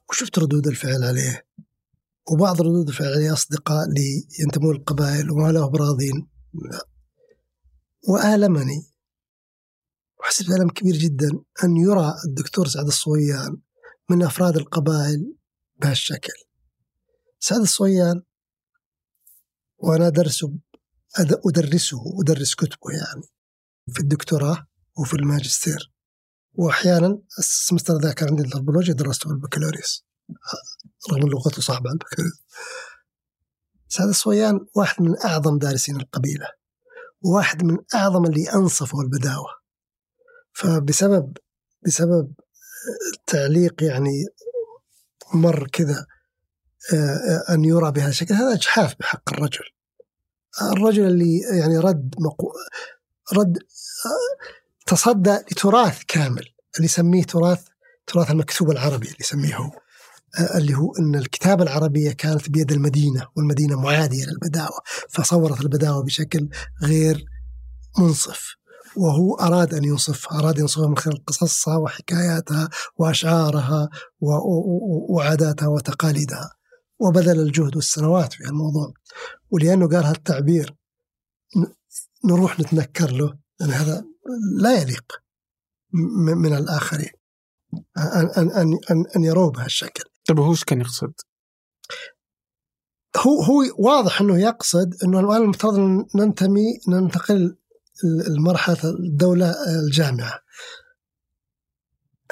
[0.10, 1.46] وشفت ردود الفعل عليه.
[2.32, 6.28] وبعض ردود الفعل عليه أصدقاء لي ينتمون للقبائل وما له براضين.
[6.54, 6.88] لا.
[8.10, 8.92] وآلمني.
[10.20, 11.30] وحسيت بألم كبير جدا
[11.64, 13.58] أن يرى الدكتور سعد الصويان
[14.10, 15.36] من أفراد القبائل
[15.82, 16.34] بهالشكل.
[17.40, 18.22] سعد الصويان
[19.78, 20.54] وأنا أدرسه
[21.20, 23.24] أد- أدرسه أدرس كتبه يعني
[23.94, 24.68] في الدكتوراه
[24.98, 25.94] وفي الماجستير.
[26.54, 30.06] واحيانا ال semester ذا كان عندي الانثروبولوجيا درسته في البكالوريوس.
[31.12, 32.44] رغم إن لغته صعبة على البكالوريوس
[33.88, 36.46] سعد الصويان واحد من أعظم دارسين القبيلة
[37.22, 39.50] وواحد من أعظم اللي انصفوا البداوة.
[40.54, 41.38] فبسبب
[41.86, 42.34] بسبب
[43.28, 44.26] تعليق يعني
[45.34, 46.06] مر كذا
[47.50, 49.66] أن يرى بهذا الشكل هذا إجحاف بحق الرجل.
[50.62, 52.52] الرجل اللي يعني رد مقو...
[53.34, 53.58] رد
[54.86, 57.64] تصدى لتراث كامل اللي يسميه تراث
[58.08, 59.72] تراث المكتوب العربي اللي يسميه هو
[60.40, 64.80] آه، اللي هو إن الكتابة العربية كانت بيد المدينة والمدينة معادية للبداوة
[65.10, 66.50] فصورت البداوة بشكل
[66.84, 67.26] غير
[68.00, 68.56] منصف
[68.98, 73.90] وهو أراد أن يوصفها، أراد يوصفها من خلال قصصها وحكاياتها وأشعارها
[75.10, 76.57] وعاداتها وتقاليدها.
[77.00, 78.94] وبذل الجهد والسنوات في الموضوع
[79.52, 80.76] ولأنه قال هالتعبير
[82.26, 84.06] نروح نتنكر له يعني هذا
[84.62, 85.22] لا يليق
[86.38, 87.12] من الآخرين
[87.98, 90.04] ان ان ان أن يروه بهالشكل.
[90.28, 91.14] طيب هو كان يقصد؟
[93.18, 97.58] هو هو واضح إنه يقصد إنه الآن المفترض ننتمي ننتقل
[98.04, 100.40] لمرحلة الدولة الجامعة.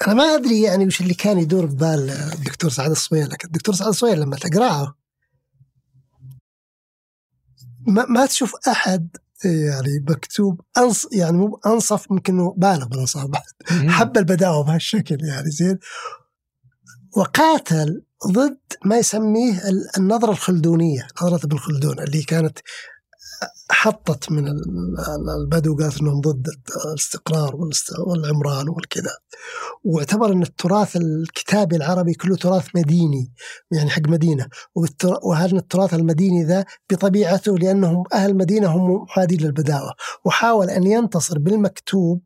[0.02, 3.88] أنا ما أدري يعني وش اللي كان يدور ببال الدكتور سعد الصويل لكن الدكتور سعد
[3.88, 4.96] الصويل لما تقرأه
[7.88, 13.44] ما, ما تشوف أحد يعني مكتوب أنص يعني مو أنصف يمكن بالغ بالانصاف بعد
[13.90, 15.80] حب البداوة بهالشكل يعني زين.
[17.18, 19.62] وقاتل ضد ما يسميه
[19.98, 22.60] النظرة الخلدونية نظرة ابن خلدون اللي كانت
[23.82, 24.48] حطت من
[25.42, 26.48] البدو قالت إنهم ضد
[26.92, 27.56] الاستقرار
[28.08, 29.12] والعمران والكذا.
[29.84, 33.34] واعتبر إن التراث الكتابي العربي كله تراث مديني
[33.72, 34.48] يعني حق مدينة.
[35.24, 39.92] وهذا التراث المديني ذا بطبيعته لأنهم أهل مدينه هم معادين للبداوة.
[40.26, 42.22] وحاول أن ينتصر بالمكتوب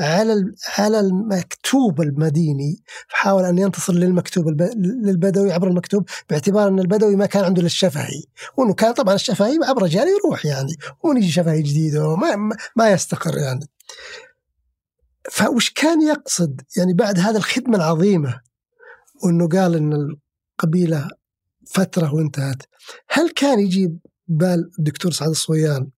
[0.00, 7.26] على على المكتوب المديني حاول أن ينتصر للمكتوب للبدوي عبر المكتوب باعتبار أن البدوي ما
[7.26, 8.22] كان عنده الشفهي.
[8.56, 10.72] وإنه كان طبعا الشفهي عبر رجال يروح يعني
[11.04, 13.68] ونجي شفهي جديد وما ما يستقر يعني.
[15.30, 18.40] فوش كان يقصد يعني بعد هذه الخدمة العظيمة؟
[19.24, 19.92] وأنه قال أن
[20.58, 21.08] القبيلة
[21.66, 22.62] فترة وانتهت.
[23.08, 23.92] هل كان يجي
[24.28, 25.90] بال الدكتور سعد الصويان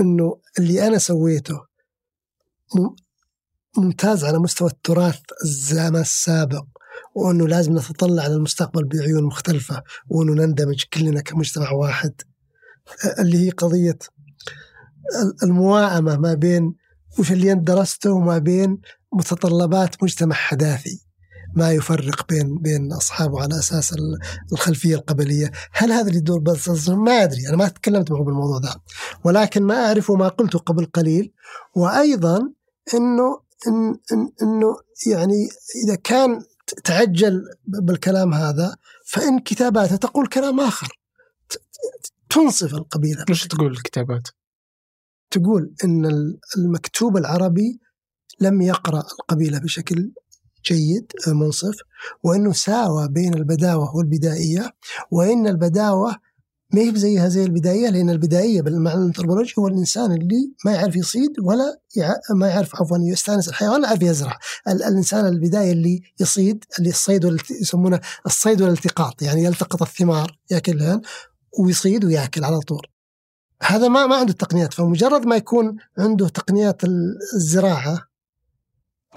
[0.00, 1.65] أنه اللي أنا سويته
[3.76, 6.64] ممتاز على مستوى التراث الزمان السابق
[7.14, 12.12] وأنه لازم نتطلع للمستقبل بعيون مختلفة وأنه نندمج كلنا كمجتمع واحد.
[13.18, 13.98] اللي هي قضية
[15.42, 16.74] المواءمة ما بين
[17.18, 18.78] وش اللي أنت درسته وما بين
[19.12, 21.06] متطلبات مجتمع حداثي
[21.54, 23.94] ما يفرق بين بين أصحابه على أساس
[24.52, 26.42] الخلفية القبلية، هل هذا اللي يدور
[26.88, 28.74] ما أدري أنا ما تكلمت معه بالموضوع ده،
[29.24, 31.32] ولكن ما اعرف ما قلته قبل قليل.
[31.74, 32.52] وأيضا
[32.94, 34.76] إنه إن إن إنه
[35.06, 35.48] يعني
[35.84, 36.44] إذا كان
[36.84, 40.98] تعجل بالكلام هذا فإن كتاباته تقول كلام آخر
[42.30, 43.24] تنصف القبيلة.
[43.30, 44.28] وش تقول الكتابات؟
[45.30, 46.10] تقول إن
[46.56, 47.80] المكتوب العربي
[48.40, 50.12] لم يقرأ القبيلة بشكل
[50.64, 51.76] جيد منصف
[52.22, 54.72] وإنه ساوى بين البداوة والبدائية
[55.10, 56.16] وإن البداوة
[56.72, 61.30] ما هي زيها زي البدائيه لأن البدائيه بالمعنى الانثروبولوجي هو الإنسان اللي ما يعرف يصيد
[61.40, 61.80] ولا
[62.30, 64.38] ما يعرف عفوا يستأنس الحيوان ولا يعرف يزرع.
[64.68, 71.00] الإنسان البداية اللي يصيد اللي الصيد يسمونه الصيد والالتقاط يعني يلتقط الثمار ياكلها
[71.58, 72.86] ويصيد ويأكل على طول.
[73.62, 76.84] هذا ما ما عنده تقنيات فمجرد ما يكون عنده تقنيات
[77.34, 77.98] الزراعة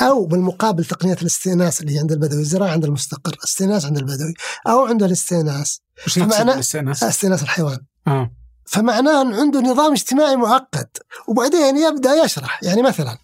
[0.01, 4.33] أو بالمقابل تقنيات الاستئناس اللي هي عند البدوي، الزراعة عند المستقر، الاستئناس عند البدوي،
[4.67, 5.81] أو عنده الاستئناس.
[6.05, 7.79] وش الاستئناس؟ استئناس الحيوان.
[8.07, 8.31] آه.
[8.65, 10.87] فمعناه أن عنده نظام اجتماعي معقد
[11.27, 13.17] وبعدين يبدأ يشرح يعني مثلا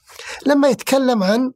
[0.45, 1.51] لما يتكلم عن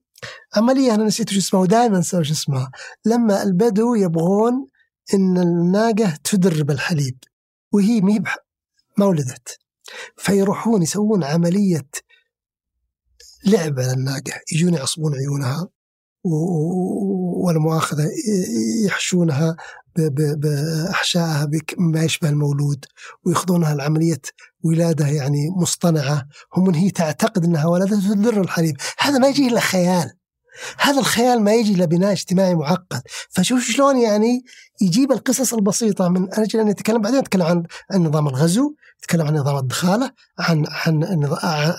[0.56, 2.72] عملية أنا نسيت وش اسمها ودائما انسى وش اسمها
[3.06, 4.68] لما البدو يبغون
[5.14, 7.18] إن الناقة تدرب الحليب
[7.72, 8.24] وهي ما
[8.98, 9.60] ما ولدت
[10.18, 11.90] فيروحون يسوون عملية
[13.46, 15.68] لعب على الناقة يجون يعصبون عيونها
[17.44, 18.10] ولا مؤاخذة
[18.86, 19.56] يحشونها
[19.96, 22.86] بأحشائها بما يشبه المولود
[23.26, 24.22] ويأخذونها لعملية
[24.64, 26.28] ولادة يعني مصطنعة.
[26.56, 28.76] هم من هي تعتقد أنها ولدت تدر الحليب.
[29.00, 30.12] هذا ما يجي إلا خيال.
[30.80, 33.02] هذا الخيال ما يجي لبناء اجتماعي معقد.
[33.30, 34.42] فشوف شلون يعني
[34.82, 39.34] يجيب القصص البسيطة من أجل أن يتكلم بعدين يتكلم عن عن نظام الغزو يتكلم عن
[39.34, 41.04] نظام الدخالة عن عن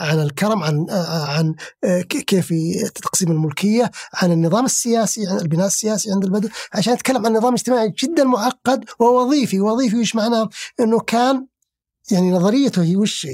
[0.01, 1.55] عن الكرم عن عن
[2.03, 2.55] كيف
[2.95, 7.95] تقسيم الملكية عن النظام السياسي عن البناء السياسي عند البدو عشان يتكلم عن نظام اجتماعي
[8.03, 10.49] جدا معقد ووظيفي وظيفي وش معناه
[10.81, 11.47] إنه كان
[12.11, 13.27] يعني نظريته هي وش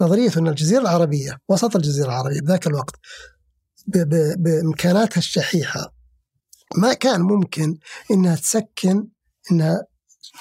[0.00, 2.94] نظريته إن الجزيرة العربية وسط الجزيرة العربية بذاك الوقت
[4.38, 5.92] بإمكاناتها الشحيحة
[6.76, 7.78] ما كان ممكن
[8.10, 9.08] إنها تسكن
[9.52, 9.86] إنها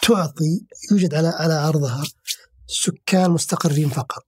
[0.01, 2.03] تعطي يوجد على على عرضها.
[2.67, 4.25] سكان مستقرين فقط.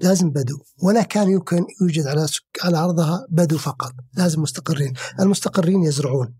[0.00, 0.58] لازم بدو.
[0.82, 2.44] ولا كان يمكن يوجد على سك...
[2.62, 3.92] على عرضها بدو فقط.
[4.14, 4.94] لازم مستقرين.
[5.20, 6.34] المستقرين يزرعون.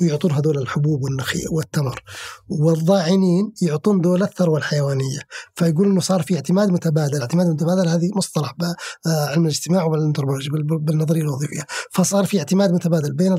[0.00, 2.02] ويعطون هذول الحبوب والنخيل والتمر.
[2.48, 5.18] والضاعنين يعطون دول الثروة الحيوانية.
[5.54, 7.16] فيقول أنه صار في اعتماد متبادل.
[7.16, 11.62] الاعتماد المتبادل هذه مصطلح بعلم الاجتماع والانثروبولوجيا بالنظرية الوظيفية.
[11.90, 13.38] فصار في اعتماد متبادل بين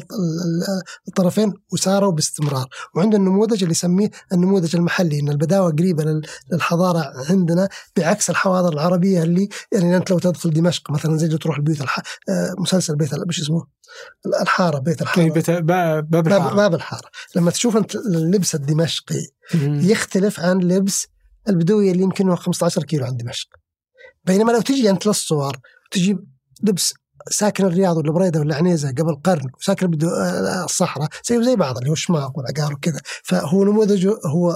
[1.08, 2.68] الطرفين وساروا باستمرار.
[2.96, 6.22] وعنده النموذج اللي يسميه النموذج المحلي إن البداوة قريبة
[6.52, 11.82] للحضارة عندنا بعكس الحواضر العربية اللي يعني أنت لو تدخل دمشق مثلا زي تروح البيوت
[11.82, 12.00] الح...
[12.30, 13.68] آه، مسلسل بيت مش اسمه؟
[14.42, 15.30] الحارة بيت الحارة.
[15.30, 16.44] بيت باب الحارة.
[16.44, 19.28] باب الحاره لما تشوف أنت اللبس الدمشقي
[19.64, 21.08] يختلف عن لبس
[21.50, 23.50] البدوي اللي يمكن 15 كيلو عن دمشق.
[24.26, 25.58] بينما لو تجي أنت للصور
[25.92, 26.26] تجيب
[26.64, 26.94] لبس
[27.32, 29.98] ساكن الرياض ولا بريدة ولا عنيزة قبل قرن وساكن
[30.64, 33.02] الصحراء زي زي بعض اللي هو الشماغ والعقار وكذا.
[33.24, 34.52] فهو نموذج هو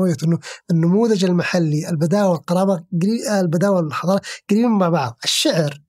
[0.00, 0.38] رؤيه إنه
[0.70, 2.84] النموذج المحلي البداوة القرابه
[3.30, 4.20] البداوة والحضارة
[4.50, 5.18] قريبين مع بعض.
[5.24, 5.85] الشعر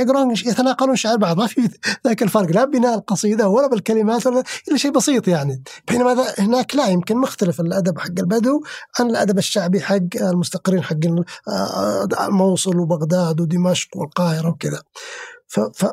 [0.00, 1.36] يقرون يتناقلون شعر بعض.
[1.38, 1.68] ما في
[2.06, 5.62] ذاك الفرق لا بناء القصيدة ولا بالكلمات ولا إلا شيء بسيط يعني.
[5.88, 8.62] بينما هناك لا يمكن مختلف الأدب حق البدو
[9.00, 10.96] عن الأدب الشعبي حق المستقرين حق
[12.20, 14.82] الموصل وبغداد ودمشق والقاهرة وكذا.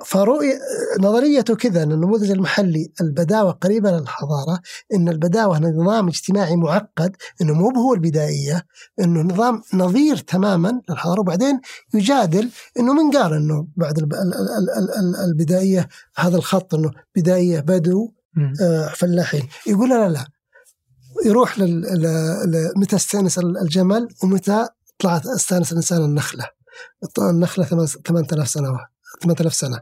[0.06, 0.60] فرؤية
[1.00, 4.60] نظريته كذا أن النموذج المحلي البداوة قريبة للحضارة
[4.94, 8.66] أن البداوة نظام اجتماعي معقد أنه مو هو البدائية
[9.00, 11.60] أنه نظام نظير تماما للحضارة وبعدين
[11.94, 12.50] يجادل
[12.80, 14.10] أنه من قال أنه بعد
[15.28, 18.12] البدائية هذا الخط أنه بدائية بدو
[18.62, 19.48] آه، فلاحين.
[19.68, 20.26] يقول لا لا
[21.26, 21.56] يروح
[22.76, 24.68] متى استأنس الجمل ومتى
[25.00, 26.46] طلعت استأنس الإنسان النخلة.
[27.20, 28.93] النخلة 8000 سنوات.
[29.24, 29.82] 8000 سنة.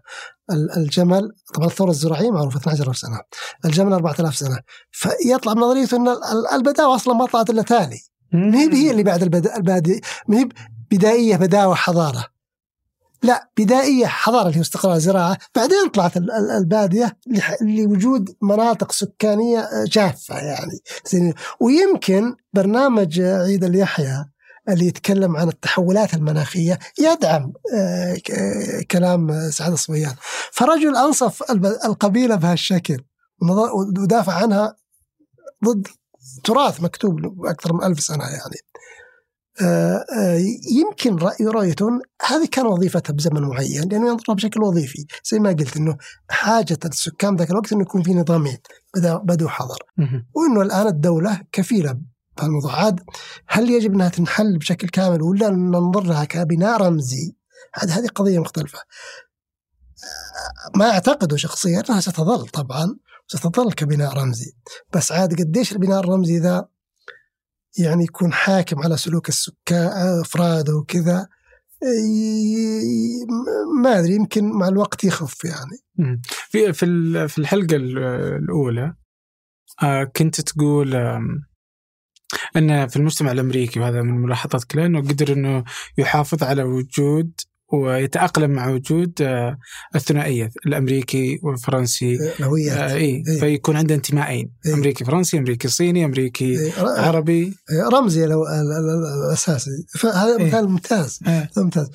[0.78, 3.20] الجمل طبعا الثوره الزراعيه معروفه 12000 سنة.
[3.66, 4.60] الجمل 4000 سنة.
[4.92, 6.16] فيطلع بنظريته إن
[6.54, 8.00] البداوة أصلا ما طلعت إلا تالي.
[8.34, 10.00] ما هي هي اللي بعد البادئ.
[10.28, 10.50] ما هي
[10.92, 12.26] بدائية بداوة حضارة.
[13.24, 16.18] لا بدائية حضارة اللي هو استقرار زراعه بعدين طلعت
[16.58, 17.18] البادية
[17.62, 20.80] لوجود مناطق سكانية جافة يعني.
[21.60, 24.26] ويمكن برنامج عيد اليحيى
[24.70, 28.18] اللي يتكلم عن التحولات المناخية يدعم آه،
[28.92, 30.16] كلام سعد الصويان
[30.52, 31.44] فرجل أنصف
[31.86, 33.04] القبيلة بهالشكل
[33.98, 34.76] ودافع عنها
[35.66, 35.88] ضد
[36.44, 38.56] تراث مكتوب أكثر من ألف سنة يعني.
[39.62, 40.38] آه، آه،
[40.72, 41.90] يمكن رأي رؤيته
[42.28, 45.06] هذه كان وظيفتها بزمن معين لأنه ينظرها بشكل وظيفي.
[45.32, 45.98] زي ما قلت أنه
[46.30, 48.58] حاجة السكان ذاك الوقت أنه يكون في نظامين
[49.24, 49.78] بدو حضر
[50.34, 51.98] وأنه الآن الدولة كفيلة
[52.38, 53.00] فالموضوع عاد
[53.48, 57.36] هل يجب أنها تنحل بشكل كامل ولا ننظر لها كبناء رمزي؟
[57.74, 58.80] هذه هذه قضية مختلفة.
[60.76, 62.96] ما اعتقده شخصيا أنها ستظل طبعا
[63.28, 64.54] ستظل كبناء رمزي
[64.94, 66.68] بس عاد قديش البناء الرمزي ذا
[67.78, 71.28] يعني يكون حاكم على سلوك السكان افراده وكذا
[73.82, 76.18] ما أدري يمكن مع الوقت يخف يعني
[76.50, 76.74] في
[77.28, 78.94] في الحلقة الأولى
[79.84, 80.96] آه، كنت تقول
[82.58, 85.64] إن في المجتمع الأمريكي وهذا من ملاحظاتك له انه قدر إنه
[85.98, 87.32] يحافظ على وجود
[87.74, 89.58] ويتأقلم مع وجود آه،
[89.96, 93.24] الثنائية الأمريكي والفرنسي الهويات آه إيه.
[93.28, 93.40] إيه.
[93.40, 94.74] فيكون عنده انتمائين إيه.
[94.74, 96.74] أمريكي فرنسي أمريكي صيني أمريكي إيه.
[96.80, 97.84] عربي إيه.
[97.94, 98.44] رمزي لو
[99.28, 100.48] الأساسي فهذا إيه.
[100.48, 101.50] مثال ممتاز إيه.
[101.58, 101.90] ممتاز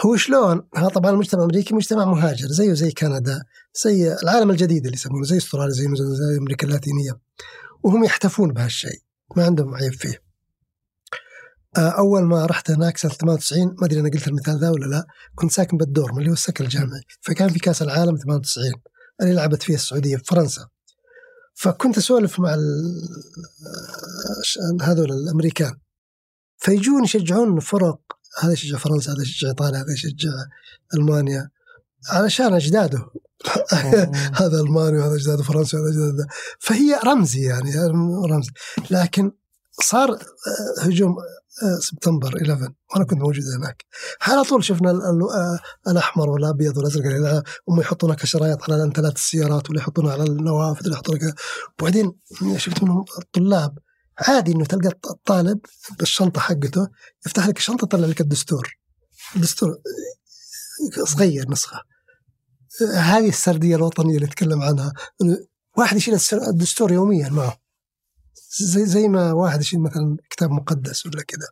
[0.00, 3.42] هو شلون هذا طبعا المجتمع الأمريكي مجتمع مهاجر زيه زي كندا
[3.84, 7.20] زي العالم الجديد اللي يسمونه زي أستراليا زي, زي أمريكا اللاتينية
[7.82, 9.00] وهم يحتفون بهالشيء
[9.36, 10.22] ما عندهم عيب فيه.
[11.76, 15.06] آه، أول ما رحت هناك سنة 98 ما أدري أنا قلت المثال ذا ولا لا
[15.34, 17.00] كنت ساكن بالدورم اللي هو السكن الجامعي.
[17.20, 18.72] فكان في كأس العالم 98
[19.20, 20.68] اللي لعبت فيه السعودية في فرنسا.
[21.54, 22.56] فكنت أسولف مع
[24.82, 25.76] هذول الأمريكان.
[26.58, 28.00] فيجون يشجعون فرق
[28.42, 30.30] هذا يشجع فرنسا هذا يشجع إيطاليا هذا يشجع
[30.94, 31.50] ألمانيا
[32.08, 33.10] علشان أجداده.
[34.40, 36.26] هذا الماني وهذا أجداد فرنسا وهذا أجداد
[36.58, 37.70] فهي رمزي يعني
[38.30, 38.50] رمزي.
[38.90, 39.32] لكن
[39.82, 41.16] صار آه، هجوم
[41.62, 43.84] آه، سبتمبر 11 وأنا كنت موجود هناك.
[44.22, 45.58] على طول شفنا آه،
[45.88, 51.34] الأحمر والابيض والازرق هم يحطونها كشرايط على الأنتلات السيارات ولا يحطونها على النوافذ ولا يحطونها
[51.78, 52.12] وبعدين
[52.56, 53.78] شفت منهم الطلاب
[54.28, 55.60] عادي إنه تلقى الطالب
[55.98, 56.88] بالشنطة حقته
[57.26, 58.78] يفتح لك الشنطة يطلع لك الدستور.
[59.36, 59.78] الدستور
[61.04, 61.89] صغير نسخة.
[62.94, 64.92] هذه السردية الوطنية اللي اتكلم عنها.
[65.76, 67.60] واحد يشيل الدستور يوميا معه.
[68.60, 71.48] زي زي ما واحد يشيل مثلا كتاب مقدس ولا كذا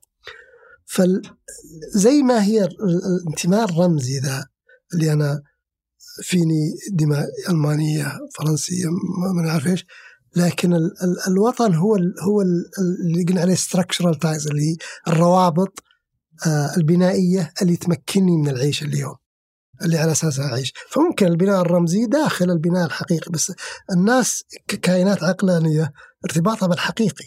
[0.87, 4.47] فزي ما هي الانتماء الرمزي ذا
[4.95, 5.43] اللي أنا
[6.23, 8.87] فيني دماء ألمانية فرنسية
[9.35, 9.87] ما عارف إيش.
[10.37, 12.71] لكن ال ال الوطن هو ال هو ال
[13.05, 14.77] اللي قلنا عليه structural ties اللي هي
[15.09, 15.83] الروابط
[16.47, 19.17] آه البنائية اللي تمكنني من العيش اليوم.
[19.83, 20.73] اللي على اساسها أعيش.
[20.91, 23.53] فممكن البناء الرمزي داخل البناء الحقيقي بس
[23.93, 25.93] الناس ككائنات عقلانية
[26.25, 27.25] ارتباطها بالحقيقي.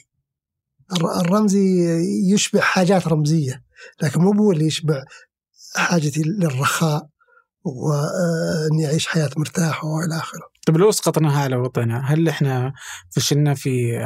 [1.21, 1.87] الرمزي
[2.33, 3.63] يشبع حاجات رمزية
[4.01, 5.03] لكن مو هو اللي يشبع
[5.75, 7.07] حاجتي للرخاء
[7.63, 10.41] واني أعيش حياة مرتاحة وإلى آخره.
[10.67, 12.73] طيب لو اسقطناها على وطننا هل إحنا
[13.15, 13.97] فشلنا في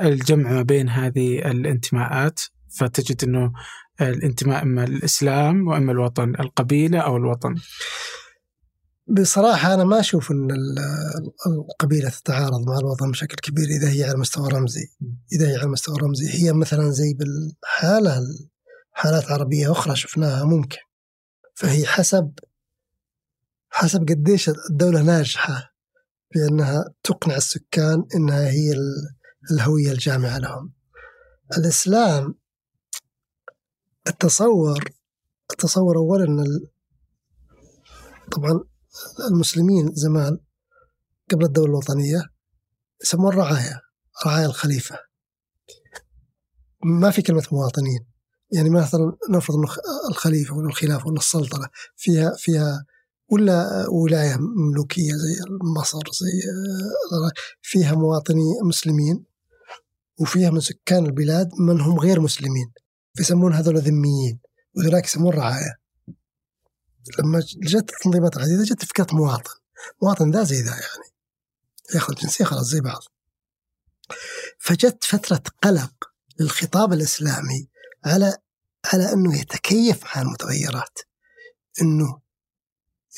[0.00, 2.40] الجمع ما بين هذه الانتماءات؟
[2.78, 3.52] فتجد إنه
[4.00, 7.54] الانتماء أما الإسلام وأما الوطن القبيلة أو الوطن.
[9.06, 10.48] بصراحة أنا ما أشوف أن
[11.46, 14.88] القبيلة تتعارض مع الوطن بشكل كبير إذا هي على مستوى رمزي.
[15.32, 16.28] إذا هي على مستوى رمزي.
[16.30, 18.20] هي مثلا زي بالحالة
[18.92, 20.78] حالات عربية أخرى شفناها ممكن.
[21.54, 22.32] فهي حسب
[23.70, 25.74] حسب قديش الدولة ناجحة
[26.34, 28.74] بأنها تقنع السكان أنها هي
[29.50, 30.72] الهوية الجامعة لهم.
[31.58, 32.34] الإسلام
[34.08, 34.84] التصور
[35.50, 36.44] التصور أولا أن
[38.32, 38.60] طبعا
[39.30, 40.38] المسلمين زمان
[41.32, 42.22] قبل الدولة الوطنية
[43.02, 43.80] يسمون رعايا
[44.26, 44.98] رعايا الخليفة.
[46.84, 48.06] ما في كلمة مواطنين.
[48.52, 49.68] يعني مثلا نفرض إنه
[50.10, 52.84] الخليفة ولا الخلافة ولا السلطنة فيها فيها
[53.28, 55.36] ولا ولاية ملوكية زي
[55.76, 56.50] مصر زي
[57.62, 59.24] فيها مواطني مسلمين
[60.20, 62.72] وفيها من سكان البلاد من هم غير مسلمين.
[63.16, 64.40] فيسمون هذول ذميين
[64.76, 65.76] وذلك يسمون رعايا
[67.18, 69.54] لما جت التنظيمات العديدة جت فكرة مواطن.
[70.02, 71.14] مواطن ذا زي ذا يعني.
[71.94, 73.02] ياخذ جنسية خلاص زي بعض.
[74.58, 76.10] فجت فترة قلق
[76.40, 77.68] للخطاب الإسلامي
[78.04, 78.38] على
[78.92, 80.98] على أنه يتكيف مع المتغيرات.
[81.82, 82.20] أنه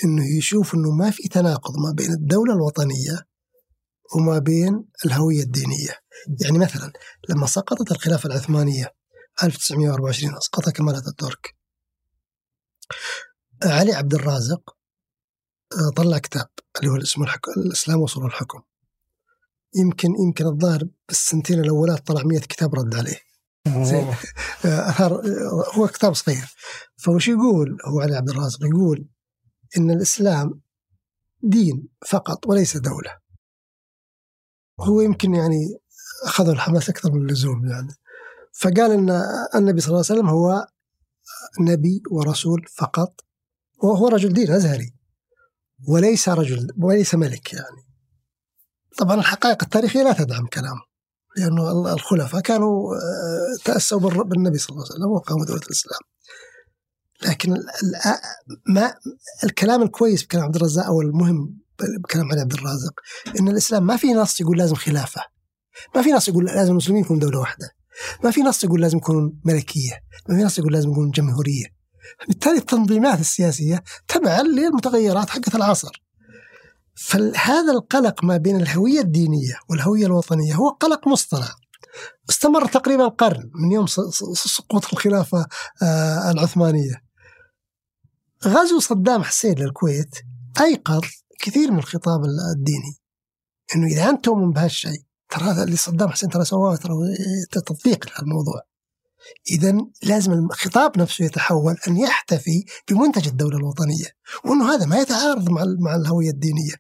[0.05, 3.27] أنه يشوف أنه ما في تناقض ما بين الدولة الوطنية
[4.15, 6.01] وما بين الهوية الدينية.
[6.41, 6.93] يعني مثلا
[7.29, 8.95] لما سقطت الخلافة العثمانية
[9.43, 11.57] 1924 أسقطها كمال أتاتورك
[13.65, 14.77] علي عبد الرازق
[15.73, 16.49] آه، طلع كتاب
[16.79, 18.63] اللي هو اسمه الحكم الإسلام وصول الحكم.
[19.75, 23.21] يمكن يمكن الظاهر بالسنتين الأولات طلع 100 كتاب رد عليه.
[25.77, 26.55] هو كتاب صغير.
[26.97, 29.09] فوش يقول؟ هو علي عبد الرازق يقول
[29.77, 30.61] إن الإسلام
[31.43, 33.19] دين فقط وليس دولة.
[34.81, 35.79] هو يمكن يعني
[36.25, 37.95] أخذوا الحماس أكثر من اللزوم يعني.
[38.61, 39.11] فقال أن
[39.55, 40.67] النبي صلى الله عليه وسلم هو
[41.61, 43.21] نبي ورسول فقط
[43.83, 44.95] وهو رجل دين أزهري
[45.89, 47.87] وليس رجل وليس ملك يعني.
[48.99, 50.83] طبعا الحقائق التاريخية لا تدعم كلامه
[51.37, 56.01] لأنه الخلفاء كانوا آه، تأسوا بالنبي صلى الله عليه وسلم وقاموا دولة الإسلام.
[57.23, 57.57] لكن
[58.69, 58.95] ما
[59.45, 61.59] الكلام الكويس بكلام عبد الرزاق أو المهم
[62.05, 62.95] بكلام علي عبد الرازق
[63.41, 65.21] إن الإسلام ما في نص يقول لازم خلافة
[65.95, 67.71] ما في نص يقول لازم المسلمين يكونوا دولة واحدة.
[68.25, 69.93] ما في نص يقول لازم يكونون ملكية
[70.29, 71.77] ما في نص يقول لازم يكونون جمهورية.
[72.29, 76.03] بالتالي التنظيمات السياسية تبعا للمتغيرات حقت العصر.
[76.95, 81.49] فهذا القلق ما بين الهوية الدينية والهوية الوطنية هو قلق مصطنع.
[82.31, 85.47] استمر تقريبا قرن من يوم سقوط الخلافة
[85.83, 87.03] آه، العثمانية.
[88.45, 90.15] غزو صدام حسين للكويت
[90.61, 91.05] أيقظ
[91.41, 92.21] كثير من الخطاب
[92.57, 92.97] الديني.
[93.77, 96.95] إنه إذا أنتم تؤمن بهالشيء ترى هذا اللي صدام حسين ترى سواه ترى
[97.53, 98.63] تطبيق لهالموضوع
[99.51, 104.07] اذا لازم الخطاب نفسه يتحول أن يحتفي بمنتج الدولة الوطنية
[104.45, 106.75] وأنه هذا ما يتعارض مع مع الهوية الدينية.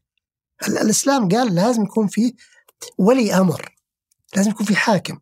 [0.68, 2.34] الإسلام قال لازم يكون في
[2.98, 3.74] ولي أمر
[4.36, 5.18] لازم يكون في حاكم.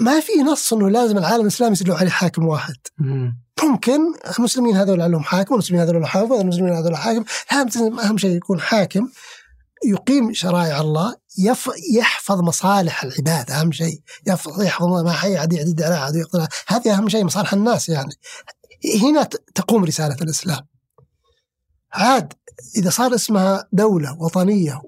[0.00, 2.76] ما في نص إنه لازم العالم الإسلامي يصير عليه حاكم واحد.
[3.62, 4.00] ممكن
[4.38, 7.24] المسلمين هذول لهم حاكم المسلمين هذول لهم حاكم المسلمين هذول حاكم
[8.00, 9.08] أهم شيء يكون حاكم.
[9.90, 11.16] يقيم شرائع الله
[11.94, 14.00] يحفظ مصالح العباد أهم شيء.
[14.60, 16.24] يحفظ ما حي عدي عدي على عدي
[16.68, 18.14] هذه أهم شيء مصالح الناس يعني.
[19.02, 19.22] هنا
[19.54, 20.66] تقوم رسالة الإسلام.
[21.92, 22.32] عاد
[22.76, 24.82] إذا صار اسمها دولة وطنية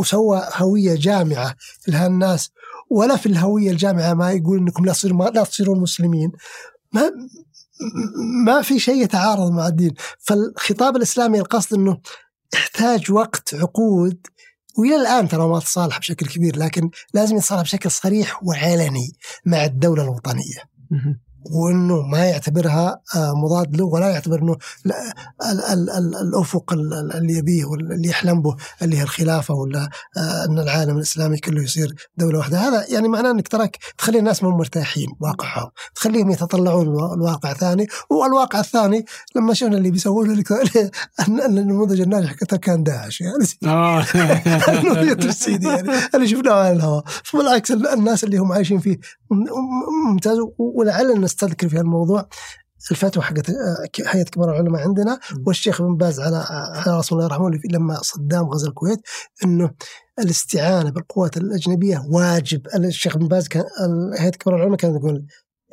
[0.00, 1.56] وسوى هوية جامعة
[1.88, 2.50] لها الناس
[2.90, 6.32] ولا في الهوية الجامعة ما يقول إنكم لا تصيروا لا تصيرون مسلمين
[6.92, 7.10] ما
[8.46, 9.94] ما في شيء يتعارض مع الدين.
[10.18, 12.00] فالخطاب الإسلامي القصد إنه
[12.54, 14.26] يحتاج وقت عقود
[14.78, 19.12] وإلى الآن ترى ما تصالح بشكل كبير لكن لازم يتصالح بشكل صريح وعلني
[19.46, 20.76] مع الدولة الوطنية.
[21.52, 24.56] وإنه ما يعتبرها آه، مضاد له ولا يعتبر إنه
[26.20, 26.72] الأفق
[27.14, 31.94] اللي يبيه واللي يحلم به اللي هي الخلافة ولا آه، إن العالم الإسلامي كله يصير
[32.16, 32.58] دولة واحدة.
[32.58, 36.86] هذا يعني معناه إنك تراك تخلي الناس مو مرتاحين واقعهم تخليهم يتطلعون
[37.18, 37.86] لواقع ثاني.
[38.10, 39.04] والواقع الثاني
[39.36, 40.52] لما شفنا اللي بيسوون لك
[41.28, 43.46] النموذج الناجح كان داعش يعني.
[43.66, 44.06] آه.
[44.14, 45.12] يعني
[46.14, 47.04] اللي شفناه على الهواء.
[47.24, 48.98] فبالعكس الناس اللي هم عايشين فيه
[50.06, 52.28] ممتاز ولعل الناس تذكر في الموضوع
[52.90, 53.50] الفتوى حقت
[54.06, 56.36] هيئة كبار العلماء عندنا والشيخ بن باز على
[56.86, 58.98] على راسها الله يرحمه لما صدام غزا الكويت
[59.44, 59.70] إنه
[60.18, 62.66] الاستعانة بالقوات الأجنبية واجب.
[62.74, 63.64] الشيخ بن باز كان
[64.18, 65.26] هيئة كبار العلماء كانت تقول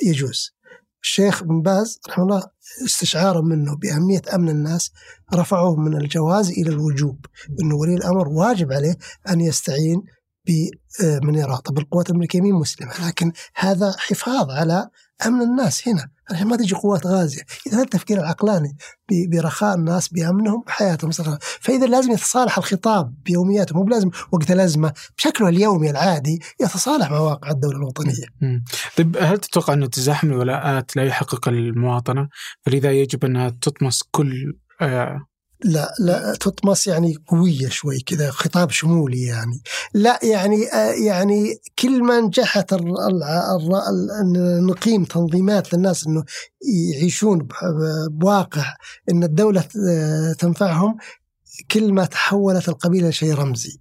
[0.03, 0.55] يجوز.
[1.03, 2.43] الشيخ بن باز رحمه الله
[2.85, 4.91] استشعارا منه بأهمية أمن الناس
[5.33, 7.25] رفعوه من الجواز إلى الوجوب
[7.61, 8.97] أنه ولي الأمر واجب عليه
[9.29, 10.03] أن يستعين
[10.47, 13.07] بمن يرى طب القوات الأمريكية مي مسلمة.
[13.07, 14.89] لكن هذا حفاظ على
[15.25, 17.41] أمن الناس هنا عشان ما تجي قوات غازية.
[17.67, 18.77] إذا هذا التفكير العقلاني
[19.11, 21.11] برخاء الناس بأمنهم بحياتهم
[21.61, 27.51] فإذا لازم يتصالح الخطاب بيومياتهم مو لازم وقت الأزمة بشكله اليومي العادي يتصالح مع واقع
[27.51, 28.25] الدولة الوطنية.
[28.97, 32.29] طيب هل تتوقع أن تزاحم الولاءات لا يحقق المواطنة؟
[32.61, 35.27] فلذا يجب أنها تطمس كل آه
[35.63, 39.61] لا لا تطمس يعني قوية شوي كذا خطاب شمولي يعني.
[39.93, 40.61] لا يعني
[41.05, 42.73] يعني كل ما نجحت
[44.69, 46.23] نقيم تنظيمات للناس إنه
[46.93, 47.47] يعيشون
[48.11, 48.75] بواقع
[49.11, 49.63] إن الدولة
[50.39, 50.97] تنفعهم
[51.71, 53.79] كل ما تحولت القبيلة لشيء رمزي.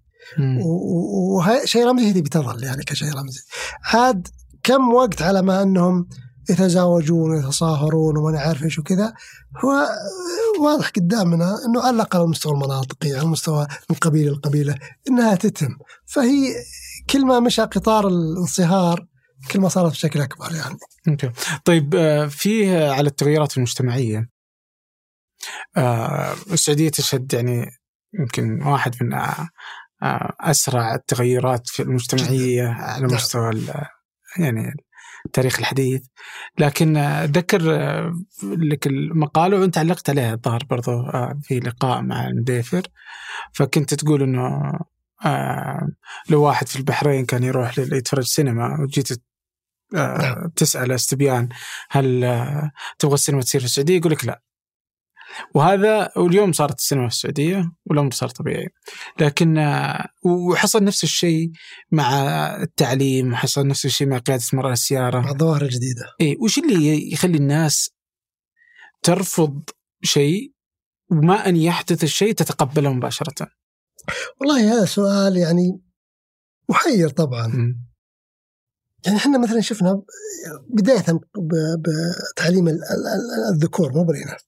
[0.64, 3.40] وشيء رمزي هي بتظل يعني كشيء رمزي.
[3.84, 4.28] عاد
[4.62, 6.08] كم وقت على ما إنهم
[6.50, 9.14] يتزاوجون ويتصاهرون وما عارف إيش وكذا
[9.64, 9.88] هو
[10.60, 14.74] واضح قدامنا إنه على الأقل على المستوى المناطقي على المستوى من قبيله لقبيلة
[15.08, 16.54] إنها تتم فهي
[17.10, 19.06] كل ما مشى قطار الانصهار
[19.50, 20.78] كل ما صارت بشكل أكبر يعني.
[21.08, 21.30] أوكي.
[21.64, 24.28] طيب آه، فيه على التغيرات المجتمعية
[25.76, 27.70] آه، السعودية تشهد يعني
[28.20, 29.48] يمكن واحد من آه،
[30.40, 33.14] أسرع التغيرات في المجتمعية على نعم.
[33.14, 33.66] مستوى
[34.38, 34.74] يعني
[35.26, 36.02] التاريخ الحديث.
[36.58, 37.62] لكن أتذكر
[38.42, 42.82] لك المقالة وانت علقت عليها الظاهر برضو آه، في لقاء مع المديفر
[43.52, 44.72] فكنت تقول إنه
[45.24, 45.88] آه،
[46.30, 49.12] لو واحد في البحرين كان يروح يتفرج سينما وجيت
[49.94, 50.48] آه، نعم.
[50.56, 51.48] تسال استبيان
[51.90, 52.20] هل
[52.98, 54.42] تبغى السينما تصير في السعودية؟ يقول لك لا.
[55.54, 58.68] وهذا واليوم صارت السينما في السعودية والامر صار طبيعي.
[59.20, 59.58] لكن
[60.24, 61.50] وحصل نفس الشيء
[61.92, 62.12] مع
[62.62, 65.20] التعليم وحصل نفس الشيء مع قيادة المراه السيارة.
[65.20, 67.90] مع الظواهر الجديده إي وش اللي يخلي الناس
[69.02, 69.62] ترفض
[70.02, 70.52] شيء
[71.10, 73.48] وما أن يحدث الشيء تتقبله مباشرة؟
[74.40, 75.80] والله هذا سؤال يعني
[76.68, 77.46] محير طبعا.
[77.46, 77.92] م.
[79.06, 80.02] يعني إحنا مثلا شفنا
[80.70, 81.04] بداية
[82.34, 82.68] بتعليم
[83.52, 84.40] الذكور مو بالإناث.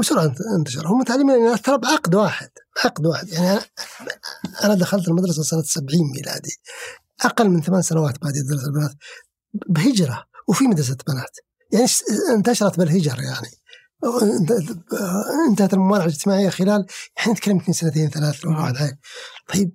[0.00, 2.50] بسرعة انتشر هم تعليم الناس ترى بعقد واحد
[2.84, 3.28] عقد واحد.
[3.28, 3.60] يعني
[4.64, 5.86] أنا دخلت المدرسة سنة 70
[6.16, 6.56] ميلادي.
[7.24, 8.94] أقل من ثمان سنوات بعد درس البنات.
[9.68, 10.24] بهجرة.
[10.48, 11.36] وفي مدرسة بنات.
[11.72, 11.86] يعني
[12.36, 13.48] انتشرت بالهجر يعني.
[15.48, 16.86] انتهت الممارسه الاجتماعية خلال
[17.18, 18.98] إحنا نتكلم يمكن سنتين ثلاث واحد
[19.54, 19.72] طيب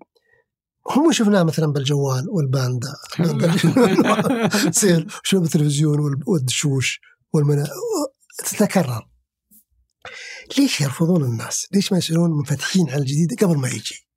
[0.90, 2.94] هم شفناه مثلا بالجوال والباندا؟
[4.80, 7.00] سير شوف التلفزيون والدشوش
[7.34, 7.68] والمنا
[8.38, 9.08] تتكرر.
[10.58, 14.08] ليش يرفضون الناس؟ ليش ما يصيرون منفتحين على الجديد قبل ما يجي؟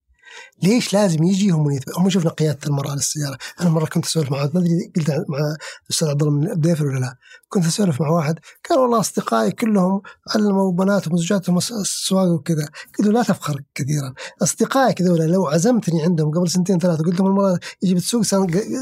[0.63, 4.39] ليش لازم يجي هم يثبت هم شفنا قيادة المرأة للسيارة، أنا مرة كنت أسولف مع
[4.39, 5.39] ما أدري قلت مع
[5.85, 7.17] الاستاذ عبد الله من الديفر ولا لا،
[7.49, 8.39] كنت أسولف مع واحد
[8.71, 10.03] قال والله أصدقائي كلهم
[10.35, 16.31] علموا بناتهم وزوجاتهم السواقة وكذا، قلت له لا تفخر كثيرا، أصدقائك ذولا لو عزمتني عندهم
[16.31, 18.25] قبل سنتين ثلاثة قلت لهم المرأة يجي بتسوق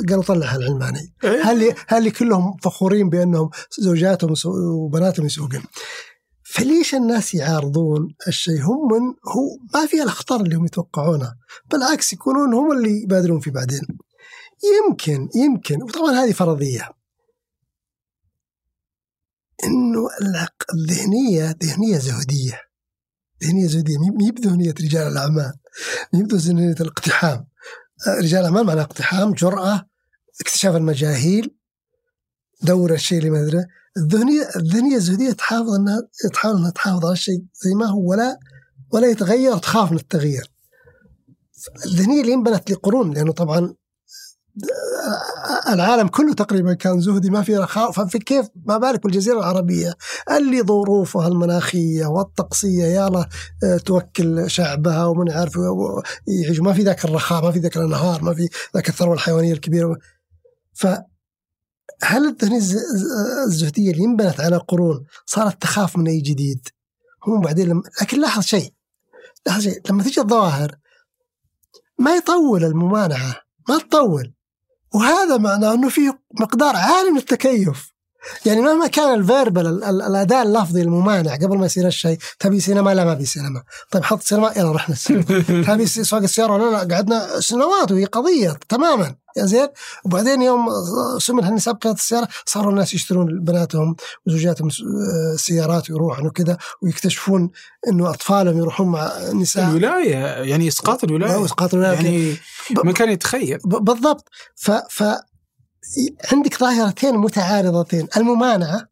[0.09, 1.43] قالوا طلعها العلماني، إيه.
[1.43, 5.62] هل هل كلهم فخورين بأنهم زوجاتهم وبناتهم يسوقون؟
[6.51, 11.39] فليش الناس يعارضون الشيء؟ هم من هو ما فيها الأخطار اللي هم يتوقعونها
[11.70, 13.83] بالعكس يكونون هم اللي يبادرون فيه بعدين.
[14.65, 16.89] يمكن يمكن وطبعا هذه فرضية.
[19.65, 20.09] إنه
[20.75, 22.61] الذهنيه ذهنية زهديه
[23.45, 25.53] ذهنية زهديه مي بذهنيه رجال الأعمال.
[26.15, 27.47] مي بذهنيه الاقتحام.
[28.09, 29.89] رجال الأعمال معناه اقتحام جرأة
[30.41, 31.57] اكتشاف المجاهيل
[32.62, 33.65] دور الشيء اللي ما أدري.
[33.99, 38.39] الذهنيه الذهنية الزهدية تحافظ انها تحاول إنها تحافظ على الشيء زي ما هو ولا
[38.91, 40.51] ولا يتغير تخاف من التغيير.
[41.87, 43.75] الذهنية اللي انبنت لقرون لأنه طبعا
[45.69, 47.91] العالم كله تقريبا كان زهدي ما في رخاء.
[47.93, 49.95] ففي كيف؟ ما بالك بالجزيرة العربية
[50.31, 53.29] اللي ظروفها المناخية والطقسية يلا
[53.65, 55.59] آه، توكل شعبها ومن عارف
[56.61, 59.97] ما في ذاك الرخاء ما في ذاك الانهار ما في ذاك الثروة الحيوانية الكبيرة.
[60.75, 60.87] ف
[62.03, 62.57] هل التهنئة
[63.47, 66.69] الزهدية اللي انبنت على قرون صارت تخاف من أي جديد؟
[67.27, 67.83] هم بعدين لم...
[68.03, 68.73] لكن لاحظ شيء.
[69.47, 69.81] لاحظ شيء.
[69.91, 70.79] لما تيجي الظواهر
[71.99, 74.35] ما يطول الممانعة ما تطول.
[74.95, 77.93] وهذا معناه أنه في مقدار عالي من التكيف.
[78.47, 83.05] يعني مهما كان ال verbal الأداء اللفظي الممانع قبل ما يصير الشيء تبي سينما؟ لا
[83.05, 83.62] ما بي سينما.
[83.90, 85.24] طيب حط سينما يلا رحنا السينما.
[85.69, 89.15] تبي سواق السيارة لا لا؟ قعدنا سنوات وهي قضية تماما.
[89.36, 89.69] يا زين.
[90.05, 90.66] وبعدين يوم
[91.19, 93.97] سمح النساء قياده السيارة صاروا الناس يشترون بناتهم
[94.27, 94.69] وزوجاتهم
[95.36, 97.51] سيارات ويروحون وكذا ويكتشفون
[97.89, 99.70] إنه أطفالهم يروحون مع نساء.
[99.70, 101.45] الولاية يعني إسقاط الولاية.
[101.45, 102.36] إسقاط الولاية يعني
[102.85, 103.59] ما كان يتخيل.
[103.65, 104.28] بالضبط.
[104.57, 105.03] ف, ف
[106.32, 108.09] عندك ظاهرتين متعارضتين.
[108.16, 108.89] الممانعة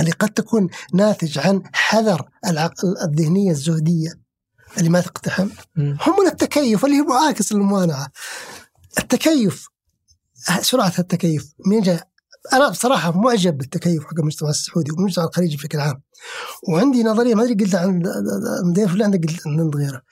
[0.00, 2.28] اللي قد تكون ناتج عن حذر
[3.04, 4.10] الذهنية الزهدية
[4.78, 5.48] اللي ما تقتحم
[5.78, 8.08] هم من التكيف اللي هو معاكس للممانعة
[8.98, 9.68] التكيف
[10.60, 11.54] سرعة التكيف.
[11.66, 12.08] من جاء
[12.52, 16.02] أنا بصراحة معجب بالتكيف حق المجتمع السعودي والمجتمع الخليجي بشكل عام.
[16.68, 18.02] وعندي نظرية ما أدري قلتها عن
[18.92, 20.02] ولا عندك قلت عن غيره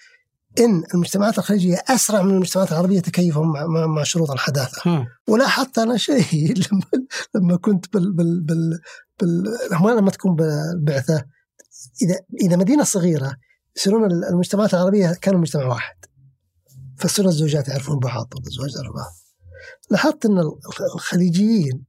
[0.60, 5.06] إن المجتمعات الخليجية أسرع من المجتمعات العربيه تكيفا مع, مع شروط الحداثة.
[5.28, 6.54] ولاحظت أنا شيء.
[6.72, 8.80] لما لما كنت بال بال بال,
[9.20, 11.24] بال لما تكون بالبعثه
[12.02, 13.36] اذا إذا مدينة صغيرة
[13.76, 15.96] يصيرون المجتمعات العربيه كانوا مجتمع واحد.
[16.98, 19.12] فصرنا الزوجات يعرفون بعض والازواج يعرفون بعض.
[19.90, 20.38] لاحظت إن
[20.94, 21.84] الخليجيين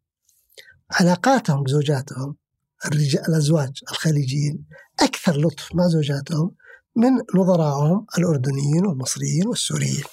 [0.91, 2.35] علاقاتهم بزوجاتهم
[2.85, 4.65] الرجال الأزواج الخليجيين
[4.99, 6.51] أكثر لطف مع زوجاتهم
[6.95, 10.03] من نظرائهم الأردنيين والمصريين والسوريين.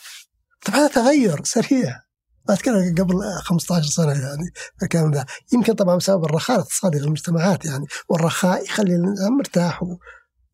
[0.66, 2.02] طبعا هذا تغير سريع.
[2.48, 4.50] أتكلم قبل 15 سنة يعني
[4.82, 5.26] الكلام ذا.
[5.52, 9.82] يمكن طبعا بسبب الرخاء الاقتصادي للمجتمعات يعني والرخاء يخلي الإنسان مرتاح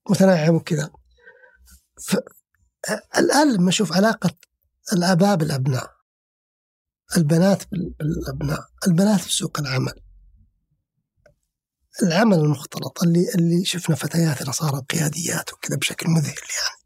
[0.08, 0.90] ومتنعم وكذا.
[3.18, 4.30] الآن لما أشوف علاقة
[4.92, 5.90] الآباء بالأبناء
[7.16, 9.92] البنات بالأبناء البنات في سوق العمل
[12.02, 16.78] العمل المختلط اللي اللي شفنا فتياتنا صارت قياديات وكذا بشكل مذهل يعني.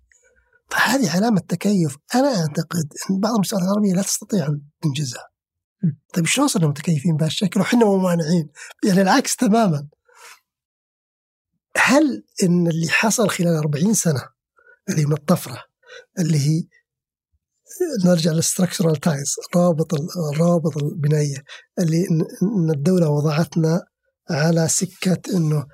[0.70, 1.97] فهذه علامة تكيف.
[2.14, 5.28] أنا أعتقد أن بعض المجتمعات العربية لا تستطيع أن تنجزها
[6.14, 8.48] طيب شلون صرنا متكيفين بهالشكل وحنا ممانعين
[8.84, 9.89] يعني العكس تماما.
[11.76, 14.28] هل إن اللي حصل خلال 40 سنة
[14.89, 15.64] اللي من الطفرة
[16.18, 16.64] اللي هي
[18.05, 19.94] نرجع لل structural ties الروابط
[20.34, 21.44] الروابط البنائية
[21.78, 22.05] اللي
[22.43, 23.82] إن الدولة وضعتنا
[24.33, 25.67] على سكة أنه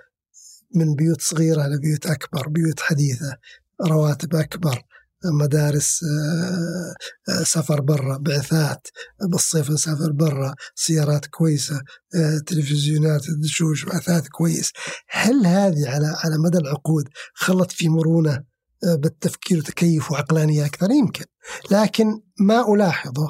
[0.75, 3.37] من بيوت صغيرة لبيوت أكبر بيوت حديثة
[3.81, 4.85] رواتب أكبر
[5.25, 6.95] مدارس آه،
[7.33, 8.89] آه، سفر برا بعثات
[9.31, 11.83] بالصيف نسافر برا سيارات كويسة
[12.15, 14.73] آه، تلفزيونات دشوش بعثات كويس.
[15.09, 17.05] هل هذه على على مدى العقود
[17.35, 18.45] خلت في مرونة
[18.83, 21.25] بالتفكير وتكيف وعقلانية أكثر؟ يمكن.
[21.71, 23.29] لكن ما ألاحظه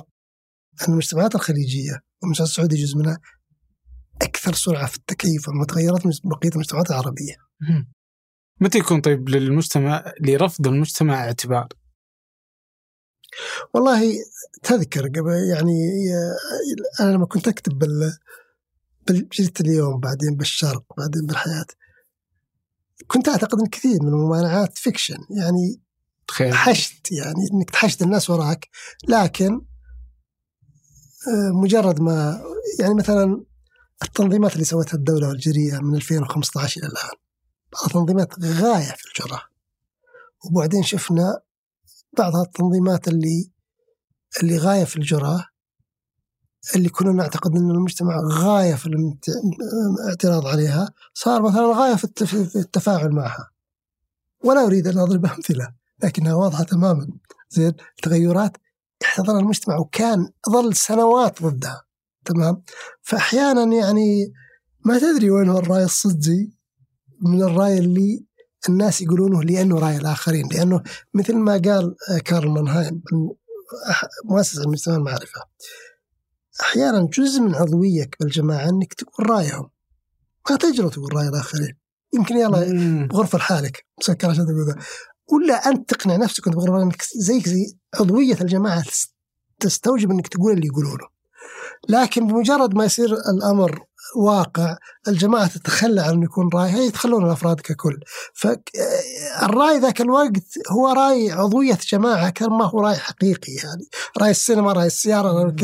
[0.83, 3.19] أن المجتمعات الخليجية والمجتمع السعودي جزء منها
[4.23, 7.35] أكثر سرعة في التكيف مع متغيرات بقية المجتمعات العربية.
[8.61, 11.69] متى يكون طيب للمجتمع لرفض المجتمع اعتبار؟
[13.74, 14.15] والله
[14.62, 15.90] تذكر قبل يعني
[17.01, 18.19] أنا لما كنت أكتب بال
[19.09, 21.66] بجريدة اليوم بعدين بالشرق بعدين بالحياة
[23.07, 25.81] كنت أعتقد أن كثير من الممانعات فيكشن يعني
[26.31, 26.55] خير.
[26.55, 28.69] حشد يعني أنك تحشد الناس وراك
[29.09, 29.61] لكن
[31.28, 32.43] آه، مجرد ما
[32.81, 33.45] يعني مثلا
[34.03, 37.16] التنظيمات اللي سوتها الدولة والجريئة من 2015 إلى الآن.
[37.73, 39.43] بعض التنظيمات غاية في الجرأة
[40.45, 41.41] وبعدين شفنا
[42.19, 43.51] بعض التنظيمات اللي
[44.43, 45.45] اللي غاية في الجرأة
[46.77, 52.05] اللي كنا نعتقد أن المجتمع غاية في الاعتراض عليها صار مثلا غاية في
[52.57, 53.51] التفاعل معها.
[54.45, 57.09] ولا أريد أن أضرب أمثلة لكنها واضحة تماما.
[57.51, 58.57] زين التغيرات
[59.05, 61.83] احتضر المجتمع وكان ظل سنوات ضدها.
[62.29, 62.63] تمام.
[63.03, 64.33] فأحيانا يعني
[64.85, 66.51] ما تدري وين هو الرأي الصدقي
[67.21, 68.25] من الرأي اللي
[68.69, 70.83] الناس يقولونه لأنه رأي الآخرين لأنه
[71.15, 73.03] مثل ما قال كارل مانهايم
[74.25, 75.41] مؤسس المجتمع المعرفة
[76.61, 79.71] أحيانا جزء من عضويك بالجماعة إنك تقول رأيهم.
[80.51, 81.79] ما تجرؤ تقول رأي الآخرين.
[82.15, 84.83] يمكن يلا بغرفة لحالك مسكر عشان تقول
[85.33, 88.85] ولا أنت تقنع نفسك وأنت بغرفة إنك زيك زي عضوية الجماعة
[89.61, 91.18] تستوجب إنك تقول اللي يقولونه.
[91.89, 94.77] لكن بمجرد ما يصير الأمر واقع
[95.09, 98.01] الجماعة تتخلى عن يكون راي هي يتخلون الأفراد ككل.
[98.35, 103.89] فالراي ذاك الوقت هو راي عضوية جماعة أكثر ما هو راي حقيقي يعني.
[104.19, 105.55] راي السينما راي السيارة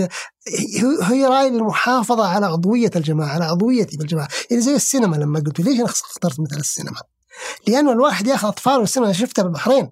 [1.03, 5.81] هي راي المحافظه على عضوية الجماعة على عضويتي بالجماعه يعني زي السينما لما قلت ليش
[5.81, 7.01] أنا اخترت مثل السينما؟
[7.69, 9.91] لأنه الواحد يأخذ اطفاله السينما شفتها بالبحرين.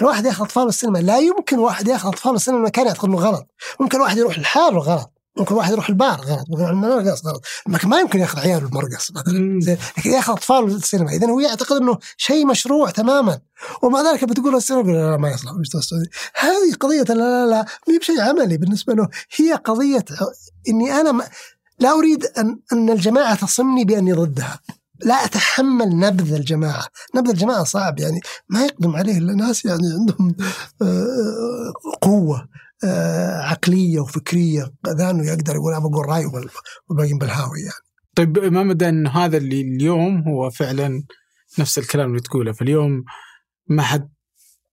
[0.00, 3.46] الواحد يأخذ اطفاله السينما لا يمكن واحد يأخذ اطفاله السينما مكان يعتقد إنه غلط.
[3.80, 7.44] ممكن واحد يروح لحاله غلط ممكن واحد يروح البار غلط ممكن المرقص غلط.
[7.68, 9.60] لكن ما يمكن ياخذ عياله المرقص مثلا
[9.98, 13.40] لكن ياخذ أطفال السينما اذا هو يعتقد إنه شيء مشروع تماما.
[13.82, 15.52] ومع ذلك بتقول السينما يقول لا ما يصلح.
[16.34, 19.08] هذه قضية لا لا لا ما هي بشيء عملي بالنسبة له.
[19.36, 20.04] هي قضية
[20.68, 21.28] إني أنا
[21.78, 24.60] لا أريد ان أن الجماعة تصمني بأني ضدها.
[25.04, 28.20] لا أتحمل نبذ الجماعة، نبذ الجماعة صعب يعني.
[28.48, 30.36] ما يقدم عليه إلا ناس يعني عندهم
[30.82, 31.72] آه،
[32.02, 32.38] قوة.
[32.38, 32.48] آه،
[33.44, 37.84] عقلية وفكرية إنه يقدر يقول أنا بقول راي والباقيين بالهاوي يعني.
[38.16, 41.04] طيب ما مدى ان هذا اللي اليوم هو فعلا
[41.58, 42.52] نفس الكلام اللي تقوله.
[42.52, 43.04] فاليوم
[43.68, 44.10] ما حد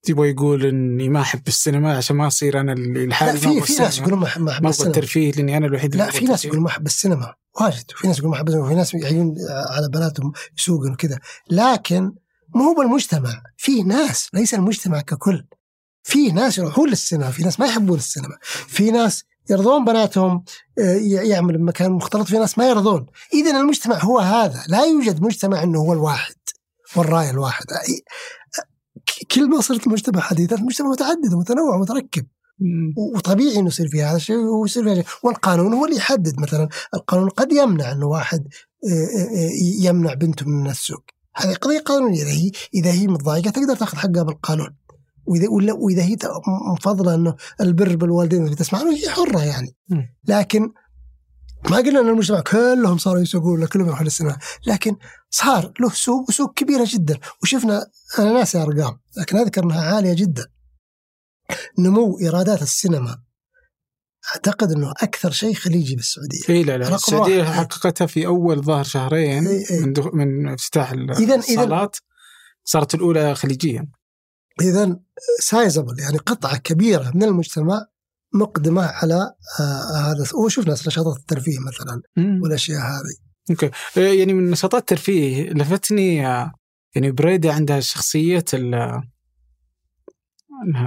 [0.10, 4.00] يبغى يقول إني ما أحب السينما عشان ما أصير أنا اللي لا في في ناس
[4.00, 4.92] يقولون ما ما أحب ما السينما.
[4.92, 6.46] الترفيه لأني أنا الوحيد لا في ناس.
[6.46, 7.86] يقولون ما أحب السينما واجد.
[7.96, 11.20] وفي ناس يقولون ما أحب السينما وفي ناس يعيون على بناتهم يسوقون وكذا.
[11.50, 12.12] لكن
[12.56, 15.46] مو هو بالمجتمع في ناس ليس المجتمع ككل.
[16.08, 20.44] في ناس يروحون للسينما في ناس ما يحبون السينما في ناس يرضون بناتهم
[20.80, 23.06] آه، يعمل بمكان مختلط في ناس ما يرضون.
[23.34, 26.36] اذا المجتمع هو هذا لا يوجد مجتمع إنه هو الواحد
[26.96, 27.66] والرأي الواحد.
[29.32, 32.26] كل ما صرت مجتمع حديث المجتمع متعدد ومتنوع ومتركب.
[33.16, 36.40] وطبيعي إنه يصير فيها هذا الشيء ويصير فيها والقانون هو اللي يحدد.
[36.40, 38.48] مثلا القانون قد يمنع إنه واحد
[38.90, 39.50] آه، آه،
[39.82, 41.04] يمنع بنته من السوق.
[41.36, 44.76] هذه قضية قانونية إذا هي إذا هي متضايقة تقدر تأخذ حقها بالقانون.
[45.28, 46.18] وإذا ولا وإذا هي
[46.74, 49.76] مفضلة إنه البر بالوالدين تسمع عنه هي حرة يعني.
[50.28, 50.72] لكن
[51.70, 54.38] ما قلنا إن المجتمع كلهم صاروا يسوقون ولا كلهم يروحون للسينما.
[54.68, 54.96] لكن
[55.30, 57.20] صار له سوق وسوق كبيرة جدا.
[57.44, 57.88] وشفنا
[58.20, 60.46] أنا ناسي ارقام لكن اذكر انها عالية جدا.
[61.80, 63.18] نمو إيرادات السينما.
[64.36, 66.40] أعتقد إنه أكثر شيء خليجي بالسعودية.
[66.50, 67.44] إي لا لا السعودية.
[67.44, 69.80] حققتها في أول ظهر شهرين إي إي.
[69.80, 70.08] من دخ...
[70.14, 71.98] من افتتاح إذن- الصالات.
[72.64, 73.88] صارت الأولى خليجيا.
[74.62, 75.00] اذا
[75.40, 77.86] sizable يعني قطعة كبيرة من المجتمع
[78.34, 82.42] مقدمة على آه هذا وشفنا نشاطات الترفيه مثلا مم.
[82.44, 83.28] والأشياء هذه.
[83.50, 83.72] okay.
[83.98, 86.52] إيه، يعني من نشاطات الترفيه لفتني آه،
[86.96, 89.02] يعني بريدة عندها شخصية ال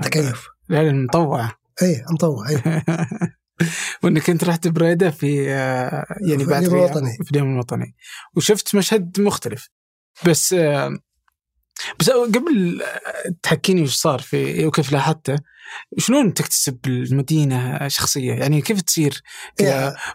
[0.03, 0.47] تكيف.
[0.69, 1.55] لا المطوعة.
[1.83, 2.83] اي مطوع اي
[4.03, 7.17] وإنك أنت رحت بريدة في آه، يعني في بعد اليوم الوطني.
[7.25, 7.95] في اليوم الوطني.
[8.37, 9.69] وشفت مشهد مختلف.
[10.27, 10.99] بس آه،
[11.98, 12.82] بس قبل
[13.43, 15.36] تحكيني وش صار في وكيف لاحظته
[15.98, 19.23] شلون تكتسب المدينة شخصية؟ يعني كيف تصير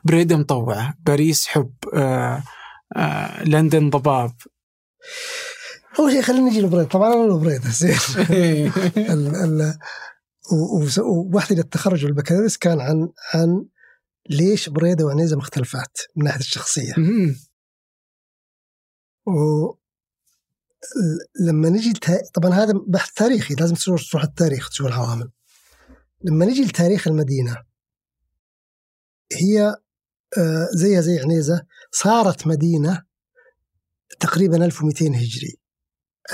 [0.03, 2.43] بريدة مطوعة باريس حب آه
[2.95, 4.31] آه لندن ضباب؟
[5.99, 6.87] أول شيء خلينا نجي لبريد.
[6.87, 7.97] طبعا أنا بريد زين.
[8.97, 9.77] ال- ال-
[10.51, 13.65] و- وس- وواحدة التخرج والبكالوريوس كان عن عن
[14.29, 16.93] ليش بريده وعنيزه مختلفات من ناحية الشخصية.
[19.27, 19.31] و
[21.39, 25.29] لما نجي لتا- طبعا هذا بحث تاريخي لازم تروح تروح التاريخ تشوف العوامل
[26.23, 27.57] لما نجي لتاريخ المدينة
[29.33, 29.75] هي
[30.37, 33.03] آه، زيها زي عنيزة صارت مدينة
[34.19, 35.57] تقريبا 1200 هجري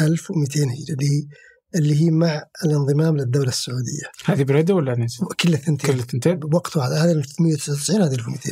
[0.02, 1.28] 1200 هجري اللي هي
[1.76, 6.78] اللي هي مع الانضمام للدولة السعودية هذه بريدة ولا نيس؟ كل الثنتين كل الثنتين؟ بوقت
[6.78, 8.52] واحد هذه 1399 هذه 1200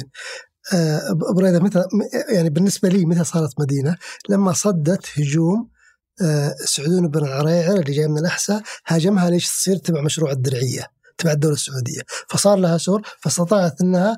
[0.73, 1.83] آه، ب- بريده متى
[2.33, 3.97] يعني بالنسبة لي متى صارت مدينة؟
[4.29, 5.69] لما صدت هجوم
[6.21, 10.87] آه، سعدون بن العريعر اللي جاي من الأحساء هاجمها ليش تصير تبع مشروع الدرعية
[11.17, 12.01] تبع الدولة السعودية.
[12.29, 14.17] فصار لها سور فاستطاعت إنها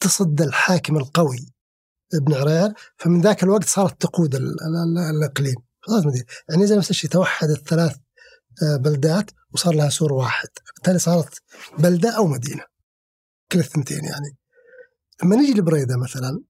[0.00, 1.52] تصد الحاكم القوي
[2.14, 5.54] ابن عريعر فمن ذاك الوقت صارت تقود ال- ال- ال- الإقليم.
[5.88, 7.96] صارت مدينه يعني زي نفس الشيء توحد الثلاث
[8.62, 10.48] آه، بلدات وصار لها سور واحد.
[10.76, 11.34] بالتالي صارت
[11.78, 12.64] بلدة أو مدينة.
[13.52, 14.36] كل الثنتين يعني.
[15.22, 16.40] لما نجي لبريدة مثلا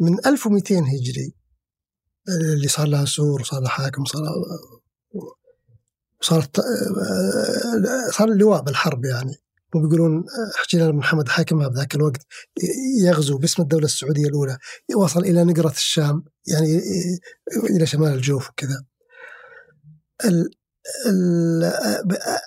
[0.00, 1.34] من 1200 هجري
[2.30, 4.22] اللي صار لها سور وصار لها حاكم وصار
[6.20, 6.60] صارت
[8.12, 9.36] صار اللواء بالحرب يعني.
[9.74, 10.24] وبيقولون
[10.56, 12.26] حجينا بن محمد حاكمها بذاك الوقت
[13.00, 14.58] يغزو باسم الدولة السعودية الأولى
[14.96, 16.80] وصل إلى نقرة الشام يعني
[17.70, 18.84] إلى شمال الجوف وكذا.
[20.24, 20.50] ال
[21.06, 21.64] ال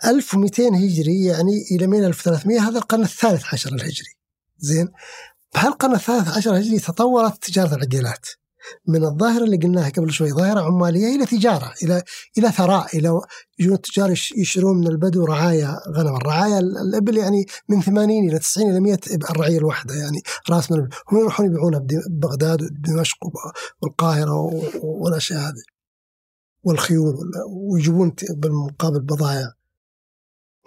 [0.06, 4.18] 1200 هجري يعني إلى من 1300 هذا القرن الثالث عشر الهجري.
[4.58, 4.92] زين؟
[5.56, 8.26] بهالقرن الثالث عشر الهجري تطورت تجارة العقيلات.
[8.88, 12.04] من الظاهرة اللي قلناها قبل شوي ظاهرة عمالية إلى تجارة إلى
[12.38, 13.22] إلى ثراء إلى
[13.60, 16.16] يجون التجار يش- يشترون من البدو رعايا غنم.
[16.16, 20.72] الرعايا ال- الإبل يعني من 80 إلى 90 إلى 100 إب- الرعية الواحدة يعني راس
[20.72, 20.80] من
[21.12, 21.80] هم يروحون يبيعونها
[22.10, 23.34] ببغداد ودمشق وب-
[23.82, 25.64] والقاهرة و- والأشياء هذه
[26.64, 29.54] والخيول وال- ويجيبون بالمقابل بضائع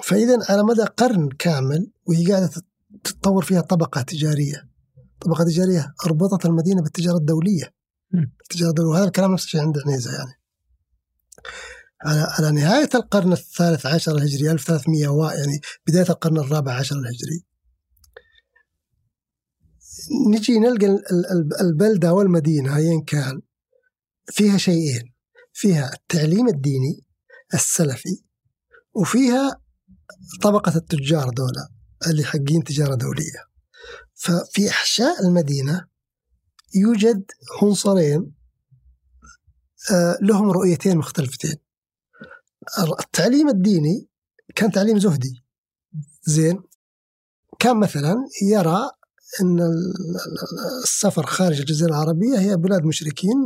[0.02, 2.64] فإذا على مدى قرن كامل وهي قاعدة تت-
[3.04, 4.68] تتطور فيها طبقة تجارية.
[5.20, 7.72] طبقة تجارية أربطت المدينة بالتجارة الدولية.
[8.10, 8.32] مم.
[8.42, 10.32] التجارة الدولية وهذا الكلام نفس الشيء عند عنيزة يعني.
[12.04, 17.44] على على نهاية القرن الثالث عشر الهجري 1300 و يعني بداية القرن الرابع عشر الهجري.
[20.30, 23.42] نجي نلقى ال- ال- البلدة والمدينة أيا كان
[24.30, 25.12] فيها شيئين.
[25.52, 27.04] فيها التعليم الديني
[27.54, 28.22] السلفي
[28.94, 29.60] وفيها
[30.42, 31.68] طبقة التجار دولة
[32.06, 33.46] اللي حقين تجارة دولية.
[34.14, 35.86] ففي أحشاء المدينة
[36.76, 37.24] يوجد
[37.62, 38.32] عنصرين
[39.92, 41.56] آه، لهم رؤيتين مختلفتين.
[43.00, 44.08] التعليم الديني
[44.54, 45.42] كان تعليم زهدي.
[46.22, 46.62] زين.
[47.58, 48.90] كان مثلا يرى
[49.40, 49.60] إن
[50.84, 53.36] السفر خارج الجزيرة العربية هي بلاد مشركين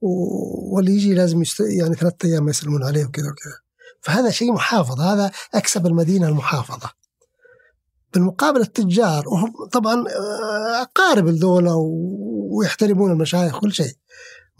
[0.00, 1.60] واللي يجي لازم يست...
[1.60, 3.58] يعني ثلاثة أيام ما يسلمون عليه وكذا وكذا.
[4.00, 6.90] فهذا شيء محافظ هذا أكسب المدينة المحافظة.
[8.14, 11.74] بالمقابل التجار وهم طبعا آه، أقارب الدولة
[12.50, 13.96] ويحترمون المشايخ كل شيء.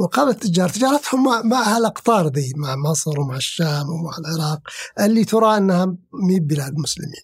[0.00, 4.60] مقابل التجار تجارتهم مع, هالاقطار دي مع مصر ومع الشام ومع العراق
[5.00, 7.22] اللي ترى أنها مي بلاد مسلمين.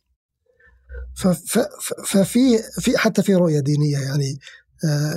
[2.07, 4.39] ففي في حتى في رؤية دينية يعني
[4.85, 5.15] آه،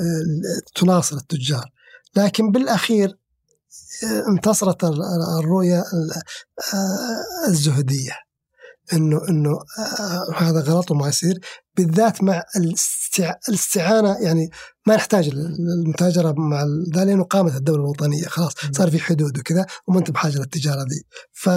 [0.75, 1.71] تناصر التجار.
[2.15, 3.17] لكن بالأخير
[4.03, 4.83] آه، انتصرت
[5.39, 5.83] الرؤية
[7.47, 8.30] الزهدية.
[8.93, 9.59] إنه إنه
[10.37, 11.39] هذا غلط وما يصير.
[11.75, 12.43] بالذات مع
[13.49, 14.49] الاستعانة يعني
[14.87, 16.65] ما نحتاج المتاجرة مع
[16.95, 21.07] ذا لأنه قامت الدولة الوطنية خلاص صار في حدود وكذا وما أنت بحاجة للتجارة دي
[21.31, 21.49] ف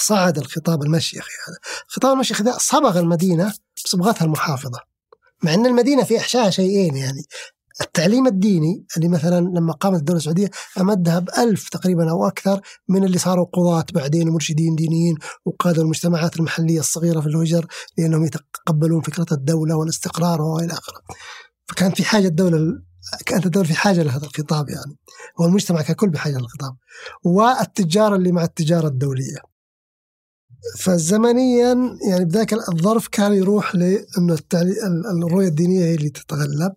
[0.00, 1.56] صعد الخطاب المشيخي هذا.
[1.88, 3.54] الخطاب المشيخي ذا صبغ المدينة
[3.84, 4.78] بصبغتها المحافظة.
[5.42, 7.22] مع أن المدينة في إحشاء شيئين يعني.
[7.80, 13.18] التعليم الديني اللي مثلا لما قامت الدولة السعودية أمدها بألف تقريبا أو أكثر من اللي
[13.18, 15.14] صاروا قضاة بعدين ومرشدين دينيين
[15.44, 17.66] وقادوا المجتمعات المحلية الصغيرة في الهجر
[17.98, 21.00] لأنهم يتقبلون فكرة الدولة والاستقرار وإلى آخره.
[21.68, 22.82] فكان في حاجة الدولة
[23.26, 24.98] كانت الدولة في حاجة لهذا الخطاب يعني.
[25.40, 26.76] هو المجتمع ككل بحاجة للخطاب.
[27.24, 29.38] والتجارة اللي مع التجارة الدولية.
[30.78, 34.38] فزمنيا يعني بذاك الظرف كان يروح لأنه
[35.26, 36.72] الرؤية الدينية هي اللي تتغلب.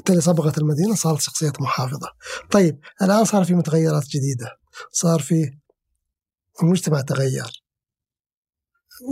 [0.00, 2.08] وبالتالي صبغت المدينة صارت شخصية محافظة.
[2.50, 4.46] طيب الآن صار في متغيرات جديدة.
[4.92, 5.50] صار في
[6.62, 7.64] المجتمع تغير.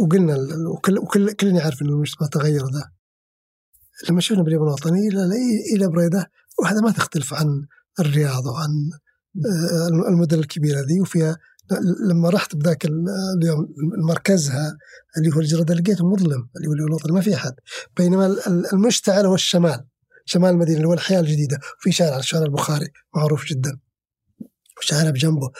[0.01, 0.37] وقلنا
[0.69, 2.91] وكل وكل كلنا يعرف إن المجتمع تغير ذا
[4.09, 5.31] لما شفنا باليوم الوطني إلى
[5.75, 7.67] إلى بريده وهذا ما تختلف عن
[8.01, 8.71] الرياض وعن
[9.47, 11.01] آه، المدن الكبيرة ذي.
[11.01, 11.37] وفيها
[12.09, 13.75] لما رحت بذاك اليوم
[14.09, 14.77] مركزها
[15.19, 17.53] اللي هو الجرده لقيته مظلم اللي هو الوطني ما في أحد.
[17.97, 18.37] بينما
[18.73, 19.89] المشتعل هو الشمال.
[20.29, 23.79] شمال المدينة اللي هو الحياة الجديدة في شارع الشارع البخاري معروف جدا.
[24.79, 25.51] وشارع بجنبه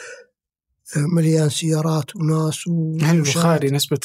[0.95, 2.67] مليان سيارات وناس
[3.01, 3.99] هل البخاري نسبة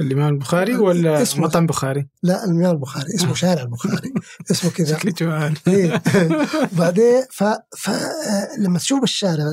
[0.00, 4.12] للإمام البخاري ولا اسمه مطعم بخاري؟ لا الإمام البخاري اسمه شارع البخاري.
[4.50, 4.98] اسمه كذا.
[4.98, 5.54] شكلي جوعان.
[5.68, 6.02] إيه.
[6.78, 7.44] بعدين ف...
[7.78, 9.44] فلما تشوف الشارع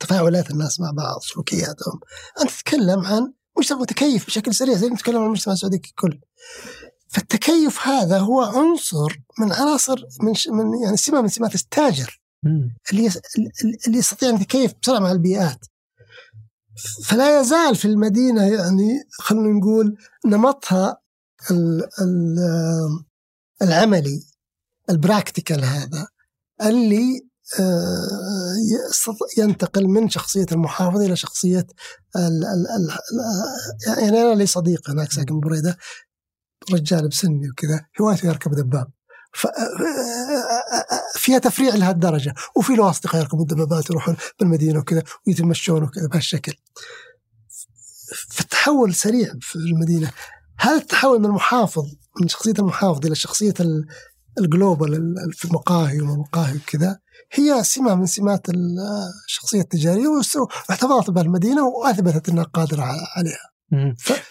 [0.00, 2.00] تفاعلات الناس مع بعض سلوكياتهم
[2.40, 6.20] أنت تتكلم عن مجتمع متكيف بشكل سريع زي ما تتكلم عن المجتمع السعودي ككل.
[7.12, 12.20] فالتكيف هذا هو عنصر من عناصر من, من يعني سمة من سمات التاجر.
[12.92, 13.10] اللي
[13.86, 15.58] اللي يستطيع أن يتكيف بسرعة مع البيئات.
[17.04, 21.02] فلا يزال في المدينة يعني خلينا نقول نمطها
[23.62, 24.22] العملي
[24.90, 26.06] البراكتيكال هذا
[26.62, 27.26] اللي
[27.60, 28.56] آه،
[29.38, 31.66] ينتقل من شخصية المحافظ إلى شخصية
[32.16, 32.90] ال ال ال
[33.86, 35.76] يعني أنا لي صديق هناك ساكن بريدة.
[36.72, 38.90] رجال بسني وكذا هوايته يركب دباب.
[41.14, 46.54] فيها تفريع لهالدرجة وفي له أصدقاء يركبون الدبابات يروحون بالمدينة وكذا ويتمشون وكذا بهالشكل.
[48.30, 50.10] فالتحول سريع في المدينة.
[50.58, 51.84] هذا التحول من المحافظ
[52.20, 53.54] من شخصية المحافظ إلى شخصية
[54.38, 56.98] الجلوبال في المقاهي ومقاهي وكذا
[57.32, 58.46] هي سمة من سمات
[59.28, 62.82] الشخصية التجارية واحتفظت بها المدينة وأثبتت أنها قادرة
[63.16, 63.51] عليها.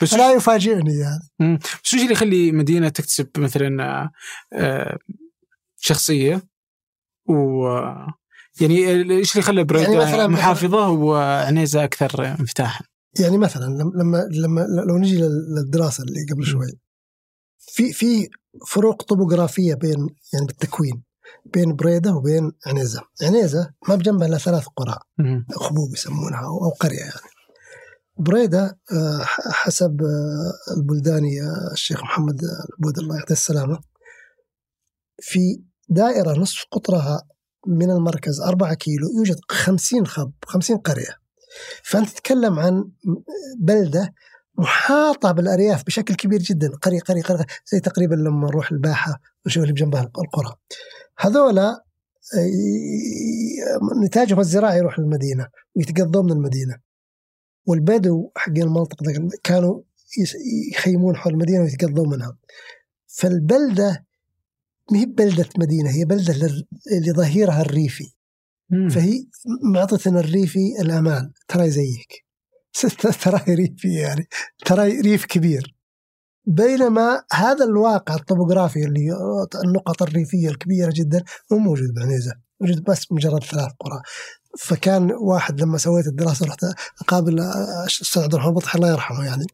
[0.02, 1.58] بس لا يفاجئني يعني.
[1.84, 4.10] بس إيش اللي يخلي مدينة تكتسب مثلا
[4.54, 4.98] آه،
[5.78, 6.42] شخصية؟
[7.30, 7.68] و
[8.62, 12.86] يعني إيش اللي خلى بريدة يعني مثلاً محافظة وعنيزة أكثر انفتاحا؟
[13.20, 13.66] يعني مثلا
[13.96, 15.18] لما لما لو نجي
[15.58, 16.80] للدراسة اللي قبل شوي
[17.60, 18.30] في في
[18.68, 21.04] فروق طبوغرافية بين يعني بالتكوين
[21.46, 24.98] بين بريدة وبين عنيزة، عنيزة ما بجنبها إلا ثلاث قرى
[25.56, 27.31] خبوب يسمونها أو قرية يعني.
[28.18, 29.22] بريدة آه،
[29.52, 32.42] حسب آه، البلداني آه، الشيخ محمد
[32.74, 33.80] البود الله يعطيه السلامة.
[35.22, 37.28] في دائرة نصف قطرها
[37.68, 41.22] من المركز أربعة كيلو يوجد خمسين خب خمسين قرية.
[41.84, 42.92] فأنت تتكلم عن
[43.60, 44.14] بلدة
[44.58, 49.74] محاطة بالأرياف بشكل كبير جدا قرية قرية قرية زي تقريبا لما نروح الباحة ونشوف اللي
[49.74, 50.56] بجنبها القرى.
[51.20, 51.84] هذولا
[54.06, 56.91] نتاجهم الزراعي يروح للمدينة ويتقضون من المدينة.
[57.72, 59.06] والبدو حقين المنطقة
[59.44, 59.82] كانوا
[60.72, 62.38] يخيمون حول المدينة ويتقضون منها.
[63.08, 64.06] فالبلدة
[64.92, 66.34] ما هي بلدة مدينة هي بلدة
[66.92, 68.14] لظهيرها الريفي.
[68.90, 69.26] فهي
[69.64, 71.32] معطية الريفي الأمان.
[71.48, 72.26] ترى زيك.
[73.24, 74.28] ترى ريفي يعني.
[74.66, 75.76] ترى ريف كبير.
[76.46, 79.12] بينما هذا الواقع الطبوغرافي اللي
[79.66, 82.32] النقط الريفية الكبيرة جدا مو موجود بعنيزة.
[82.62, 84.02] موجود بس مجرد ثلاث قرى.
[84.60, 86.66] فكان واحد لما سويت الدراسة رحت
[87.02, 87.40] أقابل
[87.84, 89.46] الاستاذ عبد الرحمن الله يرحمه يعني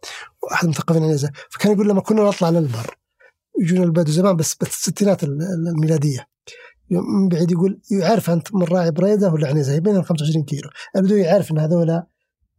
[0.44, 2.98] واحد مثقفين عنيزه فكان يقول لما كنا نطلع للبر
[3.60, 6.28] يجون البدو زمان بس بس الستينات الميلادية
[6.90, 11.16] من بعيد يقول يعرف أنت من راعي بريدة ولا عنيزة؟ هي بين 25 كيلو البدو
[11.16, 12.08] يعرف إن هذولا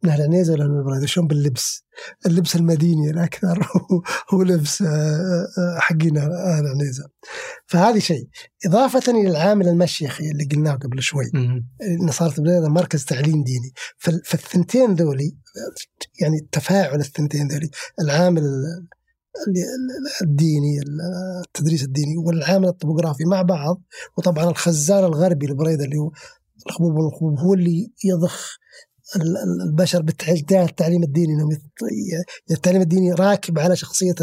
[0.02, 1.84] من البريده شلون باللبس؟
[2.26, 3.68] اللبس المديني الاكثر
[4.30, 4.82] هو لبس
[5.78, 7.08] حقنا أهل عنيزه
[7.66, 8.28] فهذه شيء.
[8.66, 11.30] إضافة إلى العامل المشيخي اللي قلناه قبل شوي.
[11.82, 13.72] ان صارت مركز تعليم ديني.
[14.24, 15.36] فالثنتين ذولي
[16.20, 17.70] يعني تفاعل الثنتين ذولي
[18.00, 18.42] العامل
[20.22, 20.80] الديني
[21.46, 23.82] التدريس الديني والعامل الطبوغرافي مع بعض.
[24.18, 26.10] وطبعا الخزان الغربي لبريدة اللي هو
[26.66, 28.58] الخبوب والخبوب هو اللي يضخ
[29.62, 31.58] البشر بالتعليم الديني إنهم
[32.50, 34.14] التعليم الديني راكب على شخصية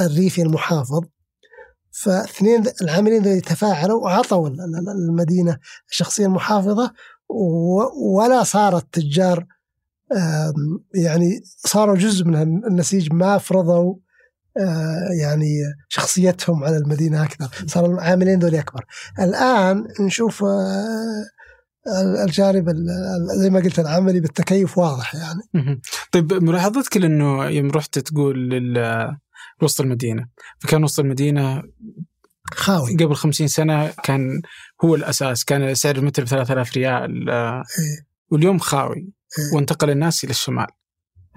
[0.00, 1.00] الريفي المحافظ.
[1.90, 4.48] فاثنين العاملين يتفاعلوا وعطوا
[5.08, 5.58] المدينة
[5.90, 6.92] الشخصية المحافظة
[8.16, 9.46] ولا صارت تجار
[10.94, 13.94] يعني صاروا جزء من النسيج ما فرضوا
[15.20, 15.58] يعني
[15.88, 17.66] شخصيتهم على المدينة أكثر.
[17.66, 18.84] صاروا العاملين ذولي أكبر.
[19.20, 20.44] الآن نشوف
[22.24, 22.70] الجانب
[23.36, 25.80] زي ما قلت العملي بالتكيف واضح يعني.
[26.12, 28.78] طيب ملاحظتك لأنه يوم رحت تقول
[29.62, 30.28] وسط المدينة
[30.58, 31.62] فكان وسط المدينة
[32.54, 34.42] خاوي قبل خمسين سنة كان
[34.84, 37.62] هو الأساس كان سعر المتر ب 3000 ريال إيه؟
[38.30, 40.66] واليوم خاوي إيه؟ وانتقل الناس إلى الشمال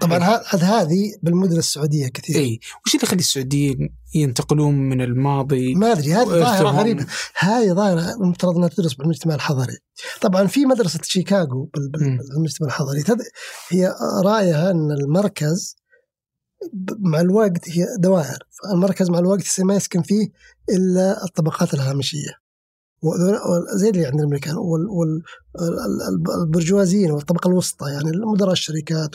[0.00, 2.36] طبعا إيه؟ هذه بالمدن السعودية كثير.
[2.36, 7.06] اي وش اللي يخلي السعوديين ينتقلون من الماضي ما أدري هذه ظاهرة غريبة.
[7.36, 9.78] هذه ظاهرة المفترض إنها تدرس بالمجتمع الحضري.
[10.20, 13.04] طبعا في مدرسة شيكاغو بالمجتمع الحضري.
[13.68, 13.94] هي
[14.24, 15.76] رأيها إن المركز
[16.98, 18.38] مع الوقت هي دوائر.
[18.74, 20.28] المركز مع الوقت ما يسكن فيه
[20.70, 22.45] إلا الطبقات الهامشية.
[23.74, 24.54] زي اللي عند الامريكان
[25.56, 29.10] والبرجوازيين والطبقة الوسطى يعني مدراء الشركات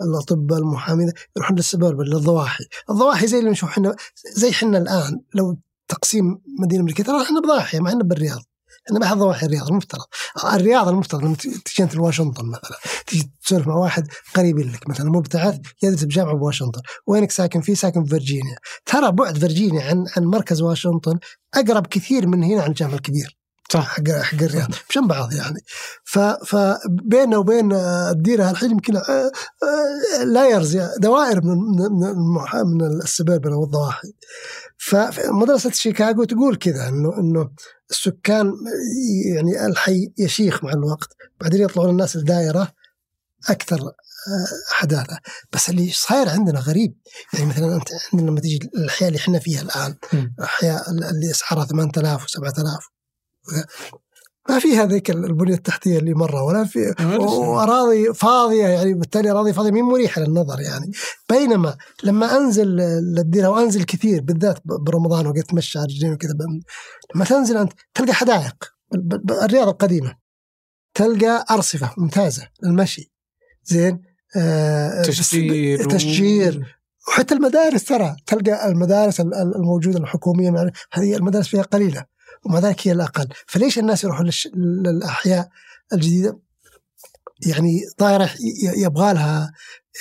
[0.00, 3.96] والاطباء المحامين يروحون للسبرب للضواحي، الضواحي زي اللي نشوف إحنا
[4.36, 5.58] زي إحنا الآن لو
[5.88, 8.40] تقسيم مدينة أمريكية ترى إحنا بضاحية ما إحنا بالرياض.
[8.86, 10.04] إحنا ما ضواحي الرياض المفترض.
[10.44, 12.78] الرياض المفترض لما تجي أنت لواشنطن مثلا.
[13.06, 16.80] تجي تسولف مع واحد قريب لك مثلا مبتعث يدرس بجامعة بواشنطن.
[17.06, 18.56] وينك ساكن فيه؟ ساكن في فيرجينيا.
[18.86, 21.18] ترى بعد فيرجينيا عن عن مركز واشنطن
[21.54, 23.41] أقرب كثير من هنا عن الجامعة الكبير.
[23.80, 24.70] حق حق الرياض.
[24.90, 25.60] بجنب بعض يعني.
[26.46, 29.00] فبيننا وبين الديره الحين يمكن
[30.24, 32.14] layers دوائر من من
[32.64, 34.12] من ال suburban والضواحي
[34.78, 37.50] فمدرسه شيكاغو تقول كذا انه إنه
[37.90, 38.52] السكان
[39.34, 41.08] يعني الحي يشيخ مع الوقت
[41.40, 42.72] بعدين يطلعون الناس الدائره
[43.50, 43.92] أكثر
[44.70, 45.18] حداثة.
[45.52, 46.94] بس اللي صاير عندنا غريب.
[47.32, 49.94] يعني مثلا أنت عندنا لما تجي الاحياء اللي إحنا فيها الآن
[50.38, 52.91] الاحياء اللي أسعارها 8000 و7000
[54.48, 59.70] ما في هذيك البنية التحتية اللي مرة ولا في وأراضي فاضية يعني بالتالي أراضي فاضية
[59.70, 60.90] مين مريحة للنظر يعني.
[61.30, 62.68] بينما لما أنزل
[63.16, 66.34] للديره وانزل كثير بالذات برمضان وقت اتمشى على رجلين وكذا
[67.14, 68.64] لما تنزل أنت تلقى حدائق
[69.30, 70.16] الرياض القديمة
[70.94, 73.12] تلقى أرصفة ممتازة للمشي.
[73.64, 74.02] زين؟
[74.36, 76.78] آه تشجير تشجير.
[77.08, 82.04] وحتى المدارس ترى تلقى المدارس الموجودة الحكومية هذه المدارس فيها قليلة.
[82.46, 83.28] ومع ذلك هي الأقل.
[83.46, 85.48] فليش الناس يروحون للأحياء
[85.92, 86.40] الجديدة؟
[87.46, 88.30] يعني طائرة
[88.76, 89.52] يبغى لها.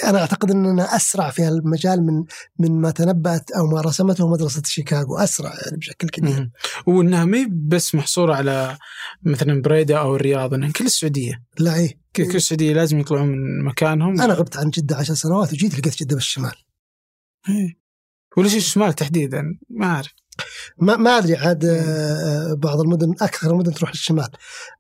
[0.03, 2.23] أنا أعتقد أننا أسرع في المجال من
[2.59, 5.17] من ما تنبأت أو ما رسمته مدرسة شيكاغو.
[5.17, 6.49] أسرع يعني بشكل كبير.
[6.87, 8.77] وأنها ما بس محصورة على
[9.23, 11.43] مثلا بريدة أو الرياض أنها كل السعودية.
[11.59, 11.99] لا إيه.
[12.15, 14.21] كل السعودية لازم يطلعون من مكانهم.
[14.21, 16.55] أنا غبت عن جدة عشر سنوات وجيت لقيت جدة بالشمال.
[17.49, 17.81] إيه.
[18.37, 20.20] وليش الشمال تحديدا؟ ما أعرف.
[20.77, 24.29] ما ما أدري عاد آه، بعض المدن أكثر المدن تروح للشمال.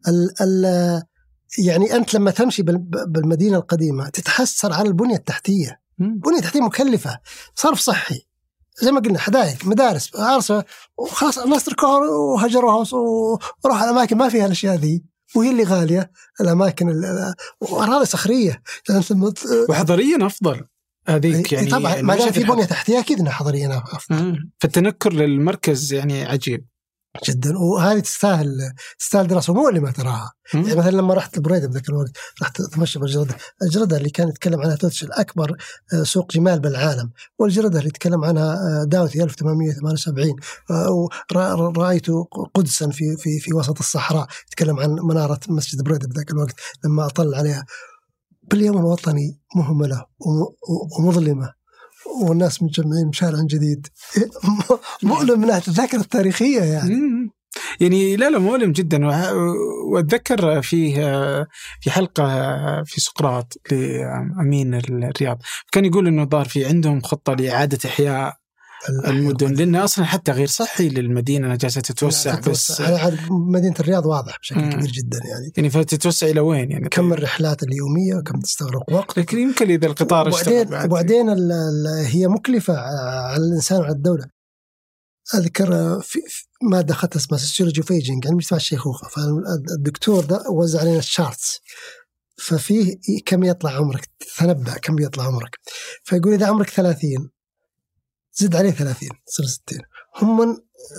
[0.07, 1.03] ال ال
[1.57, 2.63] يعني أنت لما تمشي
[3.07, 5.81] بالمدينة القديمة تتحسر على البنية التحتية.
[6.01, 7.19] البنيه التحتيه مكلفة
[7.55, 8.27] صرف صحي.
[8.81, 10.63] زي ما قلنا حدائق مدارس عرسه
[10.97, 12.85] وخلاص الناس تركوها وهجروها
[13.65, 14.17] وراحوا الأماكن.
[14.17, 15.03] ما فيها الأشياء ذي
[15.35, 16.11] وهي اللي غالية
[16.41, 17.03] الأماكن
[17.61, 18.63] وأراضي صخرية.
[19.69, 20.65] وحضريا أفضل.
[21.07, 26.25] هذيك يعني طبعا ما دام في بنية تحتية أكيد إنها حضريا افضل فالتنكر للمركز يعني
[26.25, 26.65] عجيب.
[27.27, 27.57] جدا.
[27.57, 30.31] وهذه تستاهل تستاهل دراسة مؤلمه تراها.
[30.53, 32.11] يعني مثلا لما رحت البريده بذاك الوقت
[32.41, 35.57] رحت اتمشى بالجرده الجرده اللي كان يتكلم عنها توتش اكبر
[35.93, 37.11] آه، سوق جمال بالعالم.
[37.39, 40.35] والجرده اللي يتكلم عنها آه، داوتي 1878
[41.77, 42.05] رأيت
[42.53, 44.27] قدسا في في في وسط الصحراء.
[44.47, 46.55] يتكلم عن منارة مسجد بريده بذاك الوقت
[46.85, 47.65] لما أطل عليها.
[48.43, 50.05] باليوم الوطني مهملة
[50.99, 51.53] ومظلمة
[52.21, 53.87] والناس متجمعين بشارع جديد.
[55.03, 57.29] مؤلم من الذاكرة التاريخية يعني.
[57.79, 59.07] يعني لا لا مؤلم جدا.
[59.93, 60.95] وأتذكر فيه
[61.81, 62.23] في حلقة
[62.83, 65.41] في سقراط لأمين الرياض.
[65.71, 68.40] كان يقول إنه ظهر في عندهم خطة لإعادة إحياء
[68.89, 72.81] المدن لأنه أصلا حتى غير صحي للمدينة انها جالسة تتوسع بس
[73.29, 74.71] مدينة الرياض واضح بشكل مم.
[74.71, 75.51] كبير جدا يعني.
[75.57, 80.29] يعني فتتوسع إلى وين يعني؟ كم الرحلات اليومية؟ وكم تستغرق وقت؟ لكن يمكن إذا القطار
[80.29, 80.85] اشتغل وبعدين بعد.
[80.85, 81.29] وبعدين
[82.05, 82.73] هي مكلفة
[83.31, 84.25] على الإنسان وعلى الدولة.
[85.35, 86.19] أذكر في
[86.71, 89.07] ماده اخذتها اسمها sociology of aging علم اجتماع الشيخوخة.
[89.07, 91.59] فالدكتور ده وزع علينا ال charts
[92.37, 92.95] ففيه
[93.25, 95.59] كم يطلع عمرك؟ تنبأ كم يطلع عمرك.
[96.03, 97.29] فيقول إذا عمرك 30
[98.33, 99.79] زد عليه 30 تصير 60
[100.17, 100.57] هم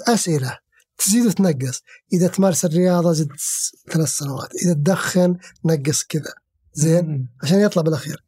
[0.09, 0.59] أسئلة
[0.99, 1.81] تزيد وتنقص.
[2.13, 3.29] إذا تمارس الرياضة زد
[3.93, 6.35] ثلاث سنوات إذا تدخن نقص كذا.
[6.75, 7.29] زين.
[7.43, 8.25] عشان يطلع بالأخير.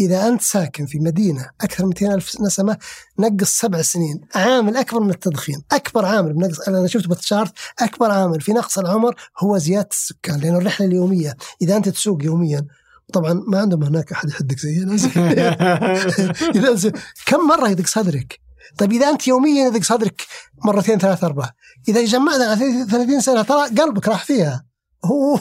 [0.00, 2.78] إذا أنت ساكن في مدينة أكثر من 200 ألف نسمة
[3.18, 4.20] نقص سبع سنين.
[4.34, 5.62] عامل أكبر من التدخين.
[5.72, 6.60] أكبر عامل بنقص.
[6.60, 11.36] أنا شفت بالشارت أكبر عامل في نقص العمر هو زيادة السكان لأنه الرحلة اليومية.
[11.62, 12.66] إذا أنت تسوق يوميا
[13.12, 14.82] طبعا ما عندهم هناك أحد يحدك زي
[16.56, 18.45] إذا أنت- كم مرة يدق صدرك؟
[18.78, 20.22] طيب إذا أنت يوميا يدق صدرك
[20.64, 21.50] مرتين ثلاثة أربعة
[21.88, 24.66] إذا جمعنا على 30 سنة ترى قلبك راح فيها.
[25.04, 25.36] هو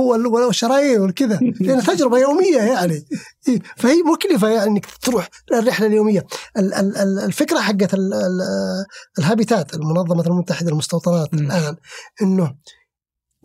[0.00, 3.04] هو ال- والشرايين والكذا لأن تجربة يومية يعني.
[3.48, 6.26] إيه، فهي مكلفة يعني إنك تروح الرحلة اليومية.
[6.56, 8.86] ال- ال- ال- الفكرة حقت ال- ال-
[9.18, 11.40] الهابيتات المنظمة المتحدة المستوطنات مم.
[11.40, 11.76] الآن
[12.22, 12.54] إنه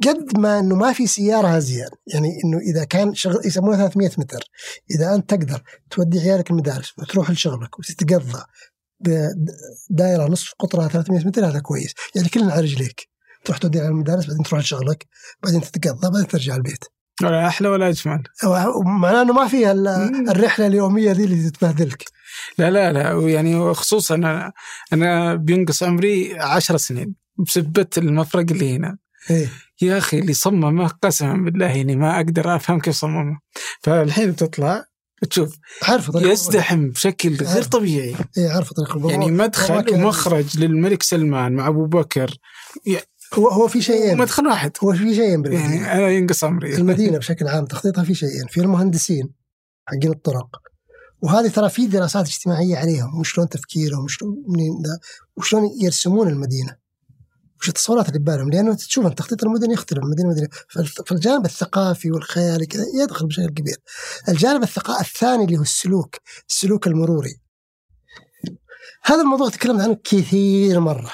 [0.07, 4.44] قد ما إنه ما في سيارة ازين يعني إنه إذا كان شغل يسمونها 300 متر.
[4.91, 8.44] إذا أنت تقدر تودي عيالك المدارس وتروح لشغلك وتتقضى
[8.99, 11.93] بدائره نصف قطرها 300 متر هذا كويس.
[12.15, 13.09] يعني كلنا على رجليك
[13.45, 15.07] تروح تودي على المدارس بعدين تروح لشغلك
[15.43, 16.85] بعدين تتقضى بعدين ترجع البيت.
[17.23, 18.23] ولا أحلى ولا أجمل.
[18.85, 19.72] معناه إنه ما فيها.
[20.31, 22.05] الرحلة اليومية ذي اللي تبهدلك
[22.57, 23.13] لا لا لا.
[23.13, 24.53] ويعني خصوصا أنا
[24.93, 28.97] أنا بينقص عمري عشر سنين بسبة المفرق اللي هنا.
[29.30, 29.49] إيه.
[29.81, 33.39] يا أخي اللي صممه قسما بالله يعني ما أقدر أفهم كيف صممه.
[33.81, 34.85] فالحين بتطلع
[35.26, 37.64] تشوف عارف طريق يزدحم بشكل غير.
[37.64, 38.15] طبيعي.
[38.38, 42.38] اي عارف طريق المرور يعني مدخل ومخرج للملك سلمان مع أبو بكر.
[43.34, 44.18] هو هو في شيئين.
[44.18, 44.72] مدخل واحد.
[44.84, 45.76] هو في شيئين بالمدينة.
[45.76, 49.30] يعني أنا ينقص عمري المدينة بشكل عام تخطيطها في شيئين في المهندسين
[49.88, 50.49] حقين الطرق.
[51.22, 54.72] وهذه ترى في دراسات اجتماعية عليهم وشلون تفكيرهم وشلون منين
[55.38, 56.85] وشلون يرسمون المدينة.
[57.65, 60.29] وش التصورات اللي ببالهم لأنه تشوف أنت تخطيط المدن يختلف من مدينة.
[60.29, 63.77] لمدينه فالف- فالجانب الثقافي والخيالي كذا يدخل بشكل كبير.
[64.29, 66.15] الجانب الثقافي الثاني اللي هو السلوك
[66.49, 67.41] السلوك المروري.
[69.03, 71.11] هذا الموضوع تكلمت عنه كثير مرة.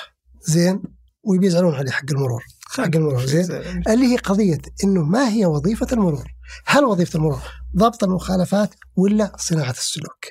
[0.47, 0.83] زين؟
[1.23, 2.43] ويزعلون عليه حق المرور.
[2.67, 3.51] حق المرور زين؟
[3.89, 6.27] اللي هي قضية أنه ما هي وظيفة المرور؟
[6.65, 7.41] هل وظيفة المرور
[7.77, 10.25] ضبط المخالفات ولا صناعة السلوك؟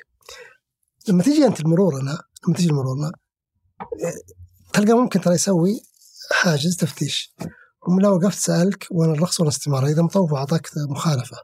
[1.07, 2.17] لما تيجي أنت المرورنا
[2.47, 3.11] لما تيجي المرورنا
[4.03, 4.13] إيه،
[4.73, 5.81] تلقى ممكن ترى يسوي
[6.31, 7.35] حاجز تفتيش.
[7.87, 11.37] ومن وقفت سألك وين الرخص وين الاستمارة؟ إذا مطوف أعطاك مخالفة.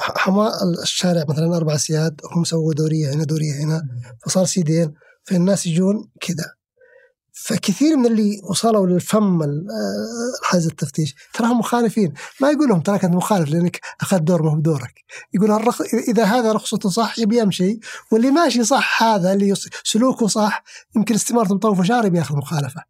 [0.00, 0.52] ح- حماء
[0.82, 3.82] الشارع مثلا أربع سياد هم سووا دورية هنا دورية هنا.
[4.26, 4.94] فصار سيدين
[5.24, 6.54] فالناس يجون كذا
[7.32, 12.12] فكثير من اللي وصلوا للفم ال- آه، حاجز التفتيش تراهم مخالفين.
[12.40, 14.94] ما يقول لهم تراك أنت مخالف لأنك أخذت دور ما هو بدورك.
[15.34, 15.80] يقول الرخ...
[16.08, 17.80] إذا هذا رخصته صح يبي يمشي
[18.12, 19.54] واللي ماشي صح هذا اللي.
[19.84, 20.64] سلوكه صح
[20.96, 22.82] يمكن استمارته مطوفه شارب ياخذ مخالفة.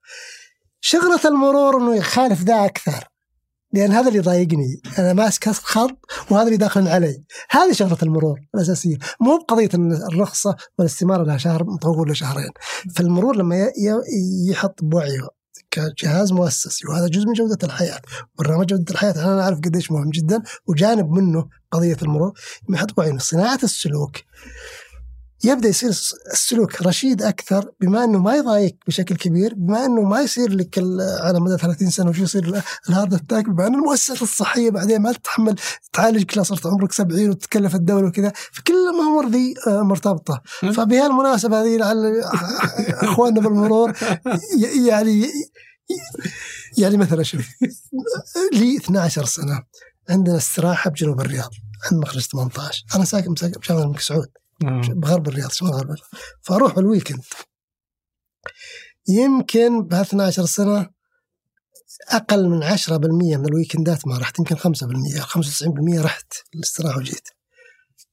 [0.80, 3.04] شغلة المرور إنه يخالف ذا أكثر.
[3.72, 5.98] لأن هذا اللي يضايقني أنا ماسك خط
[6.30, 7.24] وهذا اللي داخل علي.
[7.50, 8.96] هذه شغلة المرور الأساسية.
[9.20, 12.50] مو بقضية الرخصة والاستماره لها شهر مطول ولا شهرين.
[12.96, 13.70] فالمرور لما
[14.50, 15.28] يحط بوعيه
[15.70, 18.00] كجهاز مؤسسي وهذا جزء من جودة الحياة.
[18.38, 22.32] برنامج جودة الحياة أنا نعرف قديش مهم جدا وجانب منه قضية المرور.
[22.70, 24.16] يحط بوعيه صناعة السلوك
[25.44, 25.88] يبدأ يصير
[26.32, 30.78] السلوك رشيد أكثر بما إنه ما يضايق بشكل كبير بما إنه ما يصير لك
[31.20, 35.00] على مدى 30 سنة وشو يصير ال- ال heart attack بما ان المؤسسات الصحية بعدين
[35.02, 35.56] ما تتحمل
[35.92, 40.42] تعالجك لا صرت عمرك 70 وتتكلف الدولة وكذا فكل الأمور ذي مرتبطة.
[40.72, 42.20] فبهالمناسبة هذه لعل
[43.02, 43.92] أخواننا بالمرور
[44.88, 45.26] يعني
[46.78, 47.46] يعني مثلا شوف
[48.52, 49.62] لي 12 سنة
[50.10, 51.50] عندنا استراحة بجنوب الرياض
[51.92, 54.28] عند مخرج 18 أنا ساكن بشمال الملك سعود.
[54.94, 56.08] بغرب الرياض شمال غرب الرياض؟
[56.42, 57.24] فاروح بال weekend.
[59.08, 60.90] يمكن ب 12 سنة
[62.08, 67.28] أقل من 10% من الويكندات ما رحت يمكن 5% 95% رحت الاستراحه وجيت.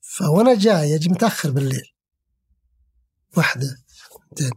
[0.02, 1.94] فوانا جاي أجي متأخر بالليل.
[3.38, 3.78] واحدة
[4.28, 4.52] اثنتين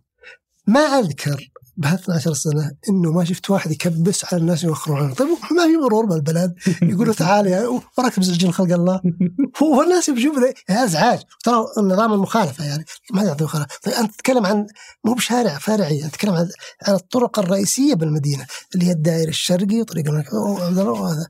[0.66, 1.50] ما أذكر
[1.80, 6.06] بها 12 سنة إنه ما شفت واحد يكبس على الناس يوخرون طيب ما في مرور
[6.06, 9.00] بالبلد يقولوا تعال يا وراك مسجل خلق الله.
[9.62, 13.68] هو الناس يشوف ذا ازعاج ترى النظام المخالفة يعني ما يعطي مخالفة.
[13.82, 14.66] طيب أنت تتكلم عن
[15.04, 16.48] مو بشارع فرعي انت تتكلم عن
[16.88, 20.34] عن الطرق الرئيسية بالمدينة اللي هي الدائري الشرقي وطريق الملك.
[20.34, 21.26] عبد الله وهذا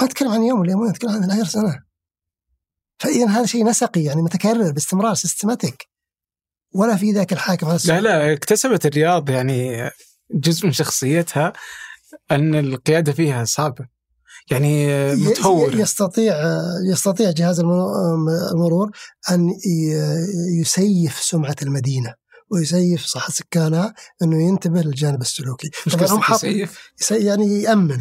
[0.00, 1.82] ما تتكلم عن يوم ولا يومين تتكلم عن 12 سنة.
[2.98, 5.93] فإذا هذا شيء نسقي يعني متكرر باستمرار systematic
[6.74, 9.90] ولا في ذاك الحاكم على لا لا اكتسبت الرياض يعني
[10.34, 11.52] جزء من شخصيتها
[12.30, 13.94] أن القيادة فيها صعبة.
[14.50, 15.74] يعني متهور.
[15.74, 16.34] يستطيع
[16.90, 17.60] يستطيع جهاز
[18.52, 18.90] المرور
[19.30, 19.50] أن
[20.60, 22.14] يسيف سمعة المدينة.
[22.54, 25.70] ويسيف صح سكانها إنه ينتبه للجانب السلوكي.
[25.92, 27.98] طبعا هم يسيف؟ يعني يأمن.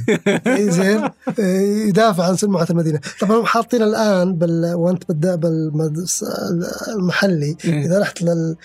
[0.57, 1.09] زين.
[1.87, 2.99] يدافع عن سمعه المدينة.
[3.19, 4.73] طبعا هم حاطين الآن بال...
[4.73, 5.03] وأنت
[6.97, 7.57] المحلي.
[7.65, 8.55] إذا رحت لل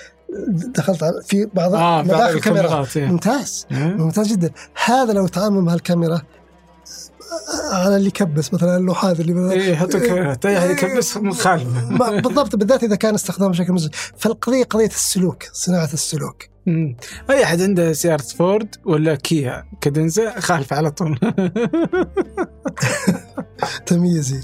[0.74, 3.06] دخلت في بعض آه مداخل الكاميرات إيه.
[3.06, 3.66] ممتاز.
[3.70, 4.50] ممتاز جدا.
[4.84, 6.22] هذا لو تعامل مع الكاميرا
[7.72, 12.96] على اللي يكبس مثلا اللوحات اللي إيه يحطوا كاميرات اللي يكبس مخالفه بالضبط بالذات إذا
[12.96, 16.42] كان استخدام بشكل مزج فالقضية قضية السلوك صناعة السلوك.
[16.66, 16.96] مم.
[17.30, 21.18] أي أحد عنده سيارة فورد ولا كيا كدنزا خالف على طول.
[23.86, 24.40] تميزي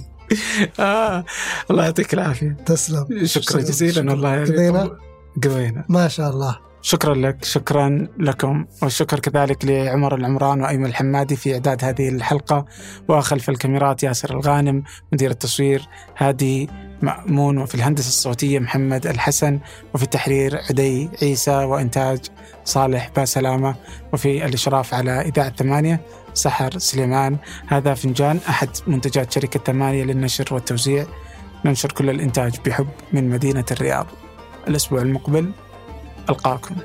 [0.81, 1.25] آه
[1.71, 2.57] الله يعطيك العافية.
[2.67, 3.07] تسلم.
[3.25, 4.99] شكرا جزيلا والله قضينا؟
[5.43, 5.85] قضينا.
[5.89, 6.59] ما شاء الله.
[6.87, 12.65] شكرا لك شكرا لكم والشكر كذلك لعمر العمران وأيمن الحمادي في إعداد هذه الحلقة.
[13.09, 14.83] وخلف الكاميرات ياسر الغانم
[15.13, 16.71] مدير التصوير هادي
[17.03, 19.61] مأمون وفي الهندسة الصوتية محمد الحسن
[19.95, 22.19] وفي التحرير عدي عيسى وإنتاج
[22.65, 23.75] صالح باسلامة
[24.13, 26.01] وفي الإشراف على إذاعة ثمانية
[26.35, 27.37] سحر سليمان.
[27.67, 31.07] هذا فنجان أحد منتجات شركة ثمانية للنشر والتوزيع.
[31.65, 34.07] ننشر كل الإنتاج بحب من مدينة الرياض.
[34.69, 35.53] الأسبوع المقبل
[36.31, 36.77] ألقاكم.